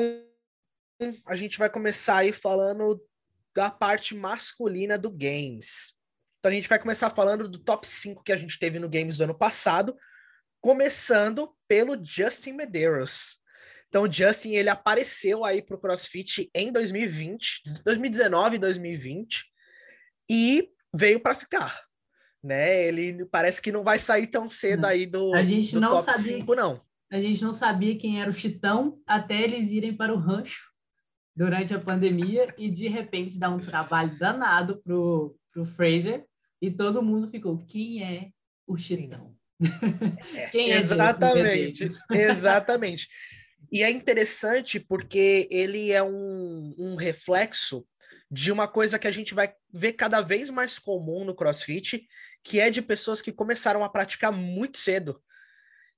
a 1.26 1.34
gente 1.34 1.58
vai 1.58 1.68
começar 1.68 2.18
aí 2.18 2.32
falando 2.32 3.00
da 3.54 3.70
parte 3.70 4.14
masculina 4.14 4.98
do 4.98 5.10
games. 5.10 5.94
Então 6.38 6.52
a 6.52 6.54
gente 6.54 6.68
vai 6.68 6.78
começar 6.78 7.10
falando 7.10 7.48
do 7.48 7.58
top 7.58 7.86
5 7.88 8.22
que 8.22 8.32
a 8.32 8.36
gente 8.36 8.58
teve 8.58 8.78
no 8.78 8.88
games 8.88 9.16
do 9.16 9.24
ano 9.24 9.36
passado, 9.36 9.96
começando 10.60 11.52
pelo 11.66 11.98
Justin 12.04 12.52
Medeiros. 12.52 13.38
Então 13.88 14.04
o 14.04 14.12
Justin 14.12 14.50
ele 14.50 14.68
apareceu 14.68 15.44
aí 15.44 15.62
pro 15.62 15.80
CrossFit 15.80 16.50
em 16.54 16.70
2020, 16.70 17.62
2019 17.84 18.56
e 18.56 18.58
2020 18.58 19.44
e 20.30 20.70
veio 20.94 21.18
para 21.18 21.34
ficar. 21.34 21.82
Né? 22.42 22.84
Ele 22.84 23.26
parece 23.26 23.60
que 23.60 23.72
não 23.72 23.82
vai 23.82 23.98
sair 23.98 24.26
tão 24.28 24.48
cedo 24.48 24.82
não. 24.82 24.88
aí 24.88 25.06
do, 25.06 25.34
a 25.34 25.42
gente 25.42 25.72
do 25.72 25.80
não 25.80 25.90
top 25.90 26.04
sabia, 26.04 26.38
5, 26.38 26.54
não. 26.54 26.85
A 27.10 27.20
gente 27.20 27.42
não 27.42 27.52
sabia 27.52 27.96
quem 27.96 28.20
era 28.20 28.30
o 28.30 28.32
Chitão 28.32 29.00
até 29.06 29.42
eles 29.42 29.70
irem 29.70 29.96
para 29.96 30.12
o 30.12 30.18
rancho 30.18 30.70
durante 31.34 31.74
a 31.74 31.78
pandemia 31.78 32.52
e 32.58 32.70
de 32.70 32.88
repente 32.88 33.38
dá 33.38 33.50
um 33.50 33.58
trabalho 33.58 34.18
danado 34.18 34.80
pro, 34.82 35.36
pro 35.52 35.64
Fraser 35.64 36.24
e 36.60 36.70
todo 36.70 37.02
mundo 37.02 37.30
ficou, 37.30 37.64
quem 37.66 38.02
é 38.02 38.30
o 38.66 38.76
Chitão? 38.76 39.34
É, 40.34 40.48
quem 40.50 40.72
é 40.72 40.76
exatamente, 40.76 41.84
exatamente. 42.10 43.08
E 43.70 43.82
é 43.82 43.90
interessante 43.90 44.80
porque 44.80 45.46
ele 45.50 45.92
é 45.92 46.02
um, 46.02 46.74
um 46.78 46.94
reflexo 46.94 47.86
de 48.30 48.50
uma 48.50 48.66
coisa 48.66 48.98
que 48.98 49.06
a 49.06 49.10
gente 49.10 49.34
vai 49.34 49.52
ver 49.72 49.92
cada 49.92 50.20
vez 50.20 50.50
mais 50.50 50.78
comum 50.78 51.24
no 51.24 51.34
CrossFit, 51.34 52.06
que 52.42 52.58
é 52.58 52.70
de 52.70 52.82
pessoas 52.82 53.22
que 53.22 53.32
começaram 53.32 53.84
a 53.84 53.88
praticar 53.88 54.32
muito 54.32 54.78
cedo. 54.78 55.20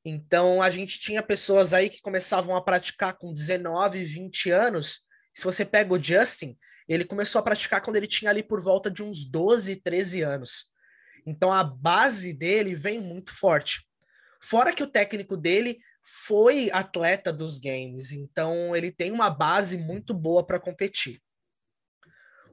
Então, 0.04 0.62
a 0.62 0.70
gente 0.70 0.98
tinha 0.98 1.22
pessoas 1.22 1.74
aí 1.74 1.90
que 1.90 2.00
começavam 2.00 2.56
a 2.56 2.62
praticar 2.62 3.16
com 3.16 3.32
19, 3.32 4.04
20 4.04 4.50
anos 4.50 5.08
se 5.38 5.44
você 5.44 5.64
pega 5.64 5.94
o 5.94 6.02
Justin, 6.02 6.58
ele 6.88 7.04
começou 7.04 7.38
a 7.38 7.42
praticar 7.44 7.80
quando 7.80 7.94
ele 7.94 8.08
tinha 8.08 8.28
ali 8.28 8.42
por 8.42 8.60
volta 8.60 8.90
de 8.90 9.04
uns 9.04 9.24
12, 9.24 9.76
13 9.76 10.22
anos. 10.22 10.64
Então 11.24 11.52
a 11.52 11.62
base 11.62 12.34
dele 12.34 12.74
vem 12.74 13.00
muito 13.00 13.32
forte. 13.32 13.86
Fora 14.42 14.72
que 14.72 14.82
o 14.82 14.90
técnico 14.90 15.36
dele 15.36 15.78
foi 16.02 16.72
atleta 16.72 17.32
dos 17.32 17.56
games, 17.56 18.10
então 18.10 18.74
ele 18.74 18.90
tem 18.90 19.12
uma 19.12 19.30
base 19.30 19.78
muito 19.78 20.12
boa 20.12 20.44
para 20.44 20.58
competir. 20.58 21.22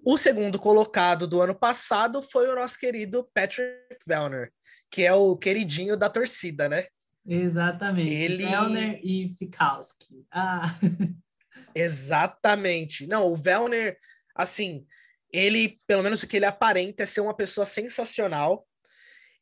O 0.06 0.16
segundo 0.16 0.60
colocado 0.60 1.26
do 1.26 1.42
ano 1.42 1.56
passado 1.56 2.22
foi 2.22 2.48
o 2.50 2.56
nosso 2.56 2.78
querido 2.78 3.28
Patrick 3.34 3.98
Vellner, 4.06 4.54
que 4.92 5.02
é 5.02 5.14
o 5.14 5.36
queridinho 5.36 5.98
da 5.98 6.08
torcida, 6.08 6.70
né? 6.70 6.86
Exatamente. 7.28 8.14
Ele... 8.14 8.46
Vellner 8.46 9.00
e 9.04 9.34
Fikowski. 9.38 10.26
Ah. 10.32 10.64
Exatamente. 11.74 13.08
Não, 13.08 13.28
o 13.28 13.36
Vellner, 13.36 13.98
assim, 14.36 14.86
ele, 15.32 15.78
pelo 15.86 16.04
menos 16.04 16.24
o 16.24 16.28
que 16.28 16.38
ele 16.38 16.46
aparenta, 16.46 17.04
é 17.04 17.06
ser 17.06 17.22
uma 17.22 17.36
pessoa 17.36 17.66
sensacional. 17.66 18.66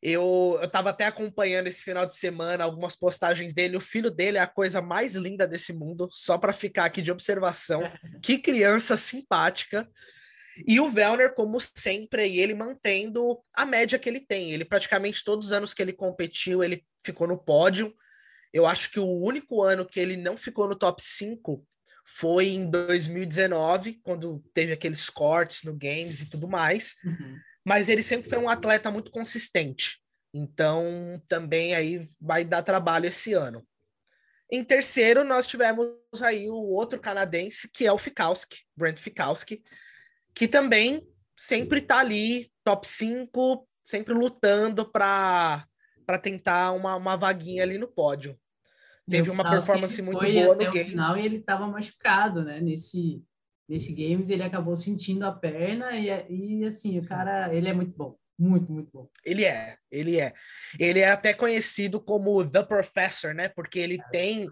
Eu, 0.02 0.58
eu 0.60 0.68
tava 0.68 0.90
até 0.90 1.06
acompanhando 1.06 1.66
esse 1.66 1.82
final 1.82 2.04
de 2.04 2.14
semana 2.14 2.64
algumas 2.64 2.94
postagens 2.94 3.54
dele. 3.54 3.76
O 3.76 3.80
filho 3.80 4.10
dele 4.10 4.36
é 4.36 4.40
a 4.40 4.46
coisa 4.46 4.82
mais 4.82 5.14
linda 5.14 5.46
desse 5.46 5.72
mundo, 5.72 6.08
só 6.10 6.36
para 6.36 6.52
ficar 6.52 6.84
aqui 6.84 7.00
de 7.00 7.12
observação. 7.12 7.80
que 8.22 8.38
criança 8.38 8.96
simpática. 8.96 9.88
E 10.66 10.78
o 10.78 10.90
Vellner, 10.90 11.34
como 11.34 11.58
sempre, 11.60 12.36
ele 12.38 12.54
mantendo 12.54 13.40
a 13.52 13.66
média 13.66 13.98
que 13.98 14.08
ele 14.08 14.20
tem. 14.20 14.52
Ele 14.52 14.64
praticamente 14.64 15.24
todos 15.24 15.48
os 15.48 15.52
anos 15.52 15.74
que 15.74 15.82
ele 15.82 15.92
competiu, 15.92 16.62
ele 16.62 16.84
ficou 17.04 17.26
no 17.26 17.38
pódio. 17.38 17.94
Eu 18.52 18.66
acho 18.66 18.90
que 18.90 19.00
o 19.00 19.06
único 19.06 19.62
ano 19.62 19.84
que 19.84 19.98
ele 19.98 20.16
não 20.16 20.36
ficou 20.36 20.68
no 20.68 20.76
top 20.76 21.02
5 21.02 21.66
foi 22.06 22.48
em 22.48 22.70
2019, 22.70 24.00
quando 24.02 24.44
teve 24.52 24.72
aqueles 24.72 25.08
cortes 25.08 25.62
no 25.62 25.74
games 25.74 26.20
e 26.20 26.26
tudo 26.26 26.46
mais. 26.46 26.96
Uhum. 27.04 27.38
Mas 27.64 27.88
ele 27.88 28.02
sempre 28.02 28.28
foi 28.28 28.38
um 28.38 28.48
atleta 28.48 28.90
muito 28.90 29.10
consistente. 29.10 29.98
Então, 30.32 31.22
também 31.26 31.74
aí 31.74 32.06
vai 32.20 32.44
dar 32.44 32.62
trabalho 32.62 33.06
esse 33.06 33.32
ano. 33.32 33.66
Em 34.50 34.62
terceiro, 34.62 35.24
nós 35.24 35.46
tivemos 35.46 35.88
aí 36.22 36.48
o 36.48 36.54
outro 36.54 37.00
canadense, 37.00 37.70
que 37.72 37.86
é 37.86 37.92
o 37.92 37.98
Fikowski, 37.98 38.58
Brent 38.76 38.98
Fikowski, 38.98 39.62
que 40.34 40.48
também 40.48 41.00
sempre 41.36 41.78
está 41.78 41.98
ali, 41.98 42.50
top 42.64 42.86
5, 42.86 43.68
sempre 43.82 44.14
lutando 44.14 44.90
para 44.90 45.66
tentar 46.22 46.72
uma, 46.72 46.96
uma 46.96 47.16
vaguinha 47.16 47.62
ali 47.62 47.78
no 47.78 47.88
pódio 47.88 48.38
teve 49.08 49.30
uma 49.30 49.48
performance 49.48 50.00
muito 50.02 50.18
boa 50.18 50.54
no 50.54 50.72
Games. 50.72 50.90
Final, 50.90 51.16
ele 51.16 51.36
estava 51.36 51.66
machucado, 51.66 52.42
né? 52.42 52.60
Nesse, 52.60 53.22
nesse 53.68 53.92
Games 53.92 54.30
ele 54.30 54.42
acabou 54.42 54.76
sentindo 54.76 55.24
a 55.24 55.32
perna 55.32 55.92
e, 55.92 56.08
e 56.28 56.64
assim, 56.64 56.98
Sim. 56.98 57.06
o 57.06 57.08
cara, 57.08 57.54
ele 57.54 57.68
é 57.68 57.72
muito 57.72 57.94
bom. 57.96 58.16
Muito, 58.36 58.72
muito 58.72 58.90
bom. 58.92 59.08
Ele 59.24 59.44
é, 59.44 59.76
ele 59.90 60.18
é. 60.18 60.32
Ele 60.78 60.98
é 60.98 61.10
até 61.10 61.32
conhecido 61.32 62.00
como 62.00 62.44
The 62.48 62.64
Professor, 62.64 63.32
né? 63.32 63.48
Porque 63.48 63.78
ele 63.78 64.00
é, 64.00 64.08
tem 64.10 64.50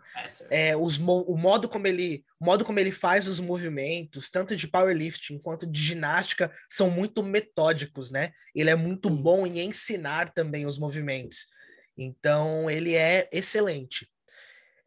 é, 0.51 0.77
os, 0.77 0.99
o 0.99 1.37
modo 1.37 1.69
como 1.69 1.87
ele 1.89 2.25
modo 2.41 2.65
como 2.65 2.79
ele 2.79 2.91
faz 2.91 3.29
os 3.29 3.39
movimentos, 3.39 4.29
tanto 4.29 4.57
de 4.57 4.67
powerlifting 4.67 5.39
quanto 5.39 5.67
de 5.67 5.81
ginástica, 5.81 6.53
são 6.69 6.91
muito 6.91 7.23
metódicos, 7.23 8.11
né? 8.11 8.33
Ele 8.55 8.71
é 8.71 8.75
muito 8.75 9.09
Sim. 9.09 9.17
bom 9.17 9.47
em 9.47 9.61
ensinar 9.61 10.33
também 10.33 10.67
os 10.67 10.79
movimentos. 10.79 11.47
Então, 11.97 12.71
ele 12.71 12.95
é 12.95 13.29
excelente. 13.33 14.09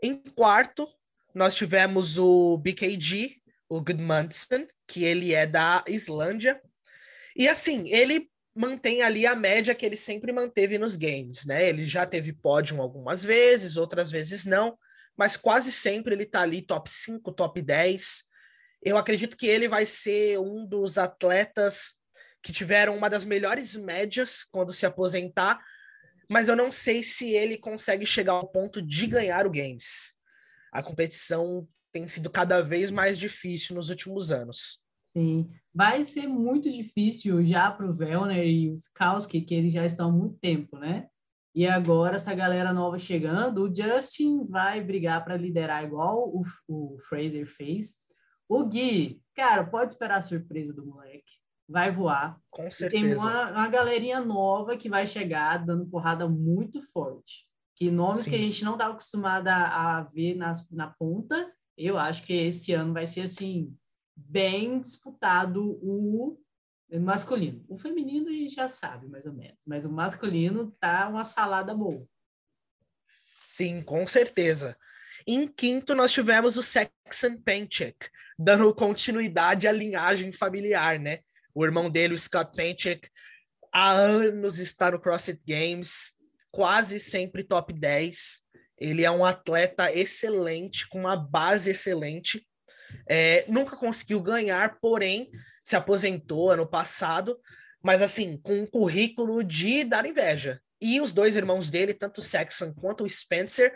Em 0.01 0.15
quarto, 0.15 0.87
nós 1.33 1.55
tivemos 1.55 2.17
o 2.17 2.57
BKG, 2.57 3.37
o 3.69 3.81
Gudmundsson, 3.81 4.67
que 4.87 5.03
ele 5.03 5.33
é 5.33 5.45
da 5.45 5.83
Islândia. 5.87 6.61
E 7.35 7.47
assim, 7.47 7.89
ele 7.89 8.29
mantém 8.55 9.01
ali 9.01 9.27
a 9.27 9.35
média 9.35 9.75
que 9.75 9.85
ele 9.85 9.97
sempre 9.97 10.31
manteve 10.31 10.77
nos 10.77 10.95
games, 10.95 11.45
né? 11.45 11.67
Ele 11.67 11.85
já 11.85 12.05
teve 12.05 12.31
pódio 12.31 12.81
algumas 12.81 13.21
vezes, 13.21 13.75
outras 13.75 14.09
vezes 14.09 14.45
não, 14.45 14.77
mas 15.17 15.35
quase 15.35 15.71
sempre 15.71 16.15
ele 16.15 16.25
tá 16.25 16.41
ali 16.41 16.61
top 16.61 16.89
5, 16.89 17.31
top 17.33 17.61
10. 17.61 18.23
Eu 18.81 18.97
acredito 18.97 19.35
que 19.35 19.45
ele 19.45 19.67
vai 19.67 19.85
ser 19.85 20.39
um 20.39 20.65
dos 20.65 20.97
atletas 20.97 21.95
que 22.41 22.53
tiveram 22.53 22.95
uma 22.95 23.09
das 23.09 23.25
melhores 23.25 23.75
médias 23.75 24.45
quando 24.45 24.71
se 24.71 24.85
aposentar, 24.85 25.59
mas 26.29 26.47
eu 26.47 26.55
não 26.55 26.71
sei 26.71 27.03
se 27.03 27.31
ele 27.31 27.57
consegue 27.57 28.05
chegar 28.05 28.33
ao 28.33 28.47
ponto 28.47 28.81
de 28.81 29.05
ganhar 29.07 29.45
o 29.45 29.51
Games. 29.51 30.13
A 30.71 30.81
competição 30.81 31.67
tem 31.91 32.07
sido 32.07 32.29
cada 32.29 32.61
vez 32.61 32.89
mais 32.89 33.17
difícil 33.17 33.75
nos 33.75 33.89
últimos 33.89 34.31
anos. 34.31 34.84
Sim, 35.15 35.49
vai 35.73 36.03
ser 36.03 36.27
muito 36.27 36.69
difícil 36.69 37.43
já 37.45 37.71
para 37.71 37.87
o 37.87 37.93
Vellner 37.93 38.45
e 38.45 38.71
o 38.71 38.79
Fikowski, 38.79 39.41
que 39.41 39.55
eles 39.55 39.71
já 39.71 39.85
estão 39.85 40.09
há 40.09 40.11
muito 40.11 40.37
tempo, 40.39 40.77
né? 40.77 41.07
E 41.53 41.65
agora, 41.65 42.17
essa 42.17 42.35
galera 42.35 42.73
nova 42.73 42.97
chegando, 42.97 43.63
o 43.63 43.73
Justin 43.73 44.45
vai 44.45 44.81
brigar 44.81 45.23
para 45.23 45.37
liderar 45.37 45.85
igual 45.85 46.29
o, 46.29 46.43
o 46.67 46.97
Fraser 47.07 47.47
fez. 47.47 47.95
O 48.49 48.65
Gui, 48.65 49.21
cara, 49.33 49.63
pode 49.63 49.93
esperar 49.93 50.17
a 50.17 50.21
surpresa 50.21 50.73
do 50.73 50.85
moleque 50.85 51.45
vai 51.67 51.91
voar. 51.91 52.39
Com 52.49 52.69
certeza. 52.71 53.05
E 53.05 53.09
tem 53.09 53.15
uma, 53.15 53.51
uma 53.51 53.67
galerinha 53.67 54.21
nova 54.21 54.77
que 54.77 54.89
vai 54.89 55.05
chegar 55.05 55.57
dando 55.65 55.87
porrada 55.87 56.27
muito 56.27 56.81
forte. 56.81 57.47
Que 57.75 57.91
nomes 57.91 58.23
Sim. 58.23 58.29
que 58.29 58.35
a 58.35 58.39
gente 58.39 58.63
não 58.63 58.73
está 58.73 58.87
acostumado 58.87 59.47
a, 59.47 59.97
a 59.97 60.03
ver 60.03 60.35
nas, 60.35 60.69
na 60.71 60.87
ponta, 60.87 61.51
eu 61.77 61.97
acho 61.97 62.23
que 62.23 62.33
esse 62.33 62.71
ano 62.71 62.93
vai 62.93 63.05
ser 63.05 63.21
assim, 63.21 63.75
bem 64.15 64.79
disputado 64.79 65.79
o 65.81 66.37
masculino. 67.01 67.65
O 67.67 67.75
feminino 67.75 68.29
a 68.29 68.31
gente 68.31 68.55
já 68.55 68.69
sabe, 68.69 69.07
mais 69.07 69.25
ou 69.25 69.33
menos. 69.33 69.59
Mas 69.65 69.85
o 69.85 69.91
masculino 69.91 70.71
tá 70.79 71.07
uma 71.09 71.23
salada 71.23 71.73
boa. 71.73 72.07
Sim, 73.03 73.81
com 73.81 74.05
certeza. 74.07 74.77
Em 75.27 75.47
quinto, 75.47 75.95
nós 75.95 76.11
tivemos 76.11 76.57
o 76.57 76.63
Saxon 76.63 77.37
Penchek, 77.43 78.09
dando 78.37 78.73
continuidade 78.73 79.67
à 79.67 79.71
linhagem 79.71 80.31
familiar, 80.31 80.99
né? 80.99 81.19
O 81.53 81.65
irmão 81.65 81.89
dele, 81.89 82.13
o 82.13 82.19
Scott 82.19 82.55
Penchek, 82.55 83.09
há 83.71 83.91
anos 83.91 84.59
está 84.59 84.91
no 84.91 84.99
CrossFit 84.99 85.41
Games, 85.47 86.13
quase 86.51 86.99
sempre 86.99 87.43
top 87.43 87.73
10. 87.73 88.41
Ele 88.77 89.03
é 89.03 89.11
um 89.11 89.25
atleta 89.25 89.91
excelente, 89.91 90.87
com 90.87 90.99
uma 90.99 91.15
base 91.15 91.71
excelente. 91.71 92.45
É, 93.07 93.45
nunca 93.47 93.75
conseguiu 93.75 94.21
ganhar, 94.21 94.79
porém, 94.79 95.29
se 95.63 95.75
aposentou 95.75 96.51
ano 96.51 96.67
passado, 96.67 97.39
mas 97.81 98.01
assim, 98.01 98.37
com 98.37 98.61
um 98.61 98.65
currículo 98.65 99.43
de 99.43 99.83
dar 99.83 100.05
inveja. 100.05 100.61
E 100.81 100.99
os 100.99 101.11
dois 101.11 101.35
irmãos 101.35 101.69
dele, 101.69 101.93
tanto 101.93 102.19
o 102.19 102.21
Saxon 102.21 102.73
quanto 102.73 103.03
o 103.03 103.09
Spencer, 103.09 103.73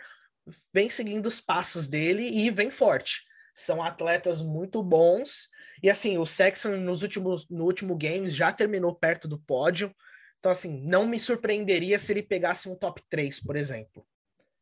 vêm 0.73 0.89
seguindo 0.89 1.27
os 1.27 1.39
passos 1.39 1.87
dele 1.87 2.23
e 2.23 2.49
vem 2.49 2.71
forte. 2.71 3.23
São 3.53 3.83
atletas 3.83 4.41
muito 4.41 4.81
bons 4.83 5.49
e 5.81 5.89
assim, 5.89 6.17
o 6.17 6.25
Sexton 6.25 6.77
nos 6.77 7.01
últimos 7.01 7.47
no 7.49 7.63
último 7.63 7.95
games 7.95 8.35
já 8.35 8.51
terminou 8.51 8.93
perto 8.93 9.27
do 9.27 9.39
pódio. 9.39 9.93
Então 10.37 10.51
assim, 10.51 10.81
não 10.81 11.05
me 11.05 11.19
surpreenderia 11.19 11.97
se 11.97 12.11
ele 12.11 12.23
pegasse 12.23 12.69
um 12.69 12.75
top 12.75 13.01
3, 13.09 13.39
por 13.41 13.55
exemplo. 13.55 14.05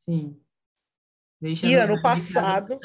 Sim. 0.07 0.39
Deixa 1.39 1.65
e 1.67 1.75
ano 1.75 2.01
passado 2.01 2.79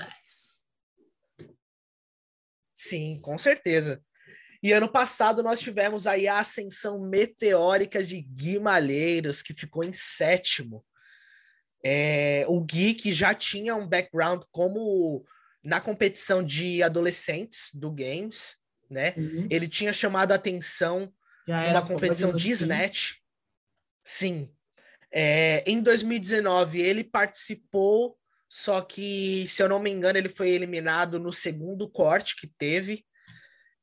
Sim, 2.82 3.20
com 3.22 3.38
certeza. 3.38 4.02
E 4.60 4.72
ano 4.72 4.90
passado 4.90 5.42
nós 5.42 5.60
tivemos 5.60 6.06
aí 6.06 6.26
a 6.26 6.40
ascensão 6.40 7.00
meteórica 7.00 8.02
de 8.02 8.20
Gui 8.20 8.58
Malheiros, 8.58 9.40
que 9.40 9.54
ficou 9.54 9.84
em 9.84 9.92
sétimo. 9.92 10.84
É, 11.84 12.44
o 12.48 12.60
Gui, 12.60 12.94
que 12.94 13.12
já 13.12 13.34
tinha 13.34 13.76
um 13.76 13.86
background 13.86 14.42
como 14.50 15.24
na 15.62 15.80
competição 15.80 16.42
de 16.42 16.82
adolescentes 16.82 17.70
do 17.72 17.90
Games, 17.90 18.56
né? 18.90 19.14
Uhum. 19.16 19.46
Ele 19.48 19.68
tinha 19.68 19.92
chamado 19.92 20.32
a 20.32 20.36
atenção 20.36 21.12
numa 21.46 21.86
competição 21.86 22.32
de 22.32 22.50
Snatch. 22.50 23.14
Sim. 24.04 24.52
É, 25.12 25.62
em 25.66 25.80
2019, 25.80 26.80
ele 26.80 27.04
participou, 27.04 28.18
só 28.54 28.82
que, 28.82 29.46
se 29.46 29.62
eu 29.62 29.68
não 29.70 29.80
me 29.80 29.90
engano, 29.90 30.18
ele 30.18 30.28
foi 30.28 30.50
eliminado 30.50 31.18
no 31.18 31.32
segundo 31.32 31.88
corte 31.88 32.36
que 32.36 32.46
teve. 32.46 33.02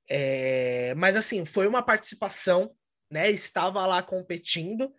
É, 0.07 0.93
mas, 0.93 1.17
assim, 1.17 1.43
foi 1.43 1.65
uma 1.65 1.81
participação, 1.81 2.69
né? 3.09 3.31
Estava 3.31 3.83
lá 3.87 4.03
competindo. 4.03 4.93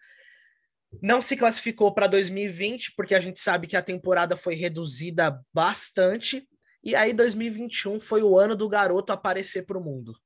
Não 1.00 1.20
se 1.20 1.36
classificou 1.36 1.94
para 1.94 2.08
2020, 2.08 2.94
porque 2.96 3.14
a 3.14 3.20
gente 3.20 3.38
sabe 3.38 3.68
que 3.68 3.76
a 3.76 3.82
temporada 3.82 4.36
foi 4.36 4.56
reduzida 4.56 5.40
bastante. 5.54 6.48
E 6.82 6.96
aí, 6.96 7.12
2021 7.12 8.00
foi 8.00 8.24
o 8.24 8.36
ano 8.36 8.56
do 8.56 8.68
garoto 8.68 9.12
aparecer 9.12 9.66
para 9.66 9.78
o 9.78 9.84
mundo. 9.84 10.18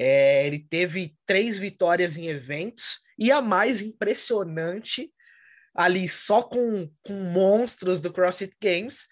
É, 0.00 0.46
ele 0.46 0.58
teve 0.58 1.14
três 1.26 1.58
vitórias 1.58 2.16
em 2.16 2.28
eventos, 2.28 3.00
e 3.18 3.30
a 3.30 3.42
mais 3.42 3.82
impressionante, 3.82 5.12
ali 5.74 6.08
só 6.08 6.42
com, 6.42 6.88
com 7.02 7.14
monstros 7.14 8.00
do 8.00 8.12
CrossFit 8.12 8.56
Games, 8.62 9.06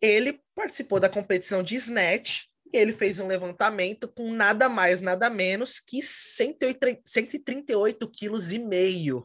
ele 0.00 0.40
participou 0.54 1.00
da 1.00 1.08
competição 1.08 1.62
de 1.62 1.74
Snatch 1.74 2.44
ele 2.74 2.92
fez 2.92 3.18
um 3.20 3.28
levantamento 3.28 4.08
com 4.08 4.32
nada 4.32 4.68
mais, 4.68 5.00
nada 5.00 5.30
menos 5.30 5.78
que 5.78 6.02
138 6.02 8.10
quilos 8.10 8.52
e 8.52 8.58
meio. 8.58 9.24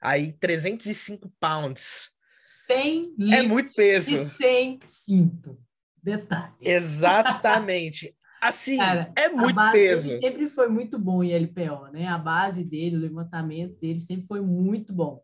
Aí, 0.00 0.32
305 0.32 1.30
pounds. 1.38 2.10
Sem 2.44 3.14
É 3.30 3.42
muito 3.42 3.74
peso. 3.74 4.16
E 4.16 4.30
sem 4.36 4.80
cinto. 4.82 5.60
Detalhe. 6.02 6.54
Exatamente. 6.62 8.16
Assim, 8.42 8.78
Cara, 8.78 9.12
é 9.16 9.28
muito 9.28 9.60
peso. 9.70 10.18
sempre 10.18 10.48
foi 10.48 10.68
muito 10.68 10.98
bom 10.98 11.22
em 11.22 11.32
LPO, 11.32 11.92
né? 11.92 12.08
A 12.08 12.18
base 12.18 12.64
dele, 12.64 12.96
o 12.96 13.00
levantamento 13.00 13.78
dele 13.78 14.00
sempre 14.00 14.26
foi 14.26 14.40
muito 14.40 14.92
bom. 14.92 15.22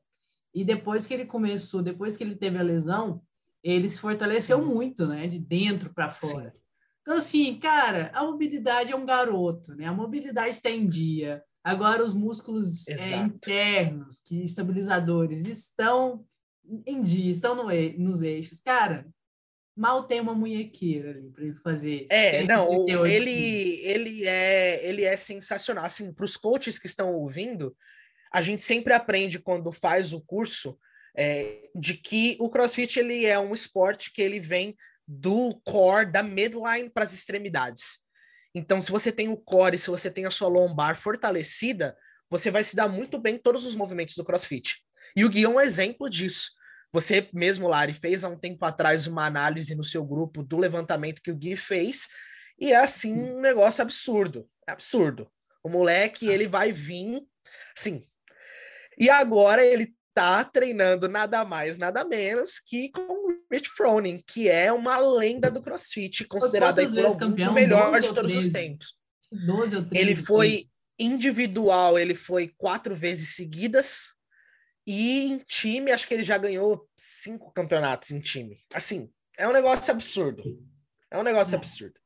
E 0.55 0.65
depois 0.65 1.07
que 1.07 1.15
ele 1.15 1.27
começou, 1.27 1.83
depois 1.83 2.17
que 2.17 2.25
ele 2.25 2.35
teve 2.35 2.59
a 2.59 2.63
lesão, 2.63 3.23
ele 3.63 3.91
se 3.91 4.01
fortaleceu 4.01 4.63
Sim. 4.63 4.69
muito, 4.75 5.07
né? 5.07 5.27
De 5.27 5.39
dentro 5.39 5.93
para 5.93 6.11
fora. 6.11 6.51
Sim. 6.51 6.57
Então, 7.03 7.17
assim, 7.17 7.59
cara, 7.59 8.11
a 8.15 8.23
mobilidade 8.23 8.93
é 8.93 8.97
um 8.97 9.07
garoto, 9.07 9.75
né? 9.75 9.87
A 9.87 9.93
mobilidade 9.93 10.51
está 10.51 10.71
em 10.71 10.87
dia. 10.87 11.43
Agora, 11.65 12.05
os 12.05 12.15
músculos 12.15 12.87
é, 12.89 13.17
internos, 13.17 14.21
que 14.25 14.43
estabilizadores, 14.43 15.47
estão 15.47 16.25
em 16.87 17.01
dia, 17.01 17.31
estão 17.31 17.55
no 17.55 17.65
nos 17.99 18.21
eixos. 18.21 18.61
Cara, 18.61 19.07
mal 19.77 20.05
tem 20.05 20.21
uma 20.21 20.35
munhequeira 20.35 21.11
ali 21.11 21.31
para 21.31 21.45
ele 21.45 21.55
fazer. 21.57 22.07
É, 22.11 22.45
não, 22.45 22.67
o- 22.67 22.87
138 22.87 22.87
quilos. 22.87 23.11
ele, 23.11 23.81
ele, 23.85 24.27
é, 24.27 24.89
ele 24.89 25.05
é 25.05 25.17
sensacional. 25.17 25.85
Assim, 25.85 26.13
para 26.13 26.25
os 26.25 26.37
coaches 26.37 26.79
que 26.79 26.87
estão 26.87 27.15
ouvindo, 27.15 27.77
a 28.33 28.43
gente 28.43 28.65
sempre 28.65 28.93
aprende 28.93 29.39
quando 29.39 29.73
faz 29.73 30.13
o 30.13 30.21
curso 30.21 30.79
é, 31.17 31.69
de 31.75 31.95
que 31.95 32.37
o 32.41 32.49
CrossFit 32.49 32.99
ele 32.99 33.27
é 33.27 33.39
um 33.39 33.53
esporte 33.53 34.13
que 34.13 34.23
ele 34.23 34.39
vem 34.39 34.77
do 35.07 35.59
core, 35.65 36.13
da 36.13 36.23
midline 36.23 36.91
para 36.91 37.05
as 37.05 37.13
extremidades. 37.13 38.01
Então, 38.55 38.81
se 38.81 38.91
você 38.91 39.11
tem 39.11 39.29
o 39.29 39.37
core, 39.37 39.79
se 39.79 39.91
você 39.91 40.11
tem 40.11 40.27
a 40.27 40.31
sua 40.31 40.49
lombar 40.49 40.97
fortalecida, 41.01 41.97
você 42.31 42.51
vai 42.51 42.63
se 42.63 42.77
dar 42.77 42.89
muito 42.89 43.19
bem 43.19 43.37
em 43.37 43.39
todos 43.39 43.65
os 43.65 43.75
movimentos 43.75 44.15
do 44.15 44.25
CrossFit. 44.25 44.77
E 45.17 45.25
o 45.25 45.31
Gui 45.31 45.45
é 45.45 45.49
um 45.49 45.61
exemplo 45.61 46.09
disso. 46.11 46.51
Você 46.93 47.29
mesmo, 47.33 47.69
Lari, 47.69 47.95
fez 47.95 48.25
há 48.25 48.29
um 48.29 48.39
tempo 48.39 48.65
atrás 48.65 49.07
uma 49.07 49.27
análise 49.27 49.75
no 49.75 49.85
seu 49.85 50.05
grupo 50.05 50.43
do 50.43 50.59
levantamento 50.59 51.23
que 51.23 51.31
o 51.31 51.37
Gui 51.37 51.57
fez, 51.57 52.09
e 52.59 52.73
é 52.73 52.77
assim 52.77 53.15
um 53.15 53.41
negócio 53.41 53.83
absurdo. 53.83 54.49
É 54.67 54.73
absurdo. 54.73 55.31
O 55.63 55.69
moleque, 55.69 56.29
ele 56.29 56.47
vai 56.47 56.73
vir, 56.73 57.23
sim. 57.75 58.05
E 58.99 59.09
agora 59.09 59.65
ele 59.65 59.95
tá 60.13 60.43
treinando 60.45 61.09
nada 61.09 61.45
mais, 61.45 61.79
nada 61.79 62.05
menos 62.05 62.59
que 62.59 62.91
com 62.91 63.03
o 63.03 63.39
Rich 63.53 63.71
Froning, 63.71 64.23
que 64.27 64.49
é 64.49 64.73
uma 64.73 64.99
lenda 64.99 65.51
do 65.51 65.63
CrossFit, 65.63 66.25
considerado 66.25 66.81
aí 66.81 66.89
por 66.89 67.05
alguns 67.05 67.47
o 67.47 67.53
melhor 67.53 67.93
12 67.93 68.09
de 68.09 68.15
todos 68.15 68.31
os 68.33 68.49
13? 68.49 68.53
tempos. 68.53 68.99
12 69.31 69.77
ou 69.77 69.85
13. 69.85 70.05
Ele 70.05 70.17
foi 70.17 70.65
individual, 70.99 71.99
ele 71.99 72.15
foi 72.15 72.49
quatro 72.49 72.95
vezes 72.95 73.37
seguidas. 73.37 74.13
E 74.87 75.27
em 75.27 75.39
time, 75.39 75.93
acho 75.93 76.09
que 76.09 76.15
ele 76.15 76.25
já 76.25 76.39
ganhou 76.39 76.89
cinco 76.97 77.53
campeonatos 77.53 78.11
em 78.11 78.21
time. 78.21 78.59
Assim, 78.73 79.11
é 79.37 79.47
um 79.47 79.53
negócio 79.53 79.93
absurdo. 79.93 80.43
É 81.11 81.19
um 81.19 81.23
negócio 81.23 81.57
absurdo. 81.57 82.01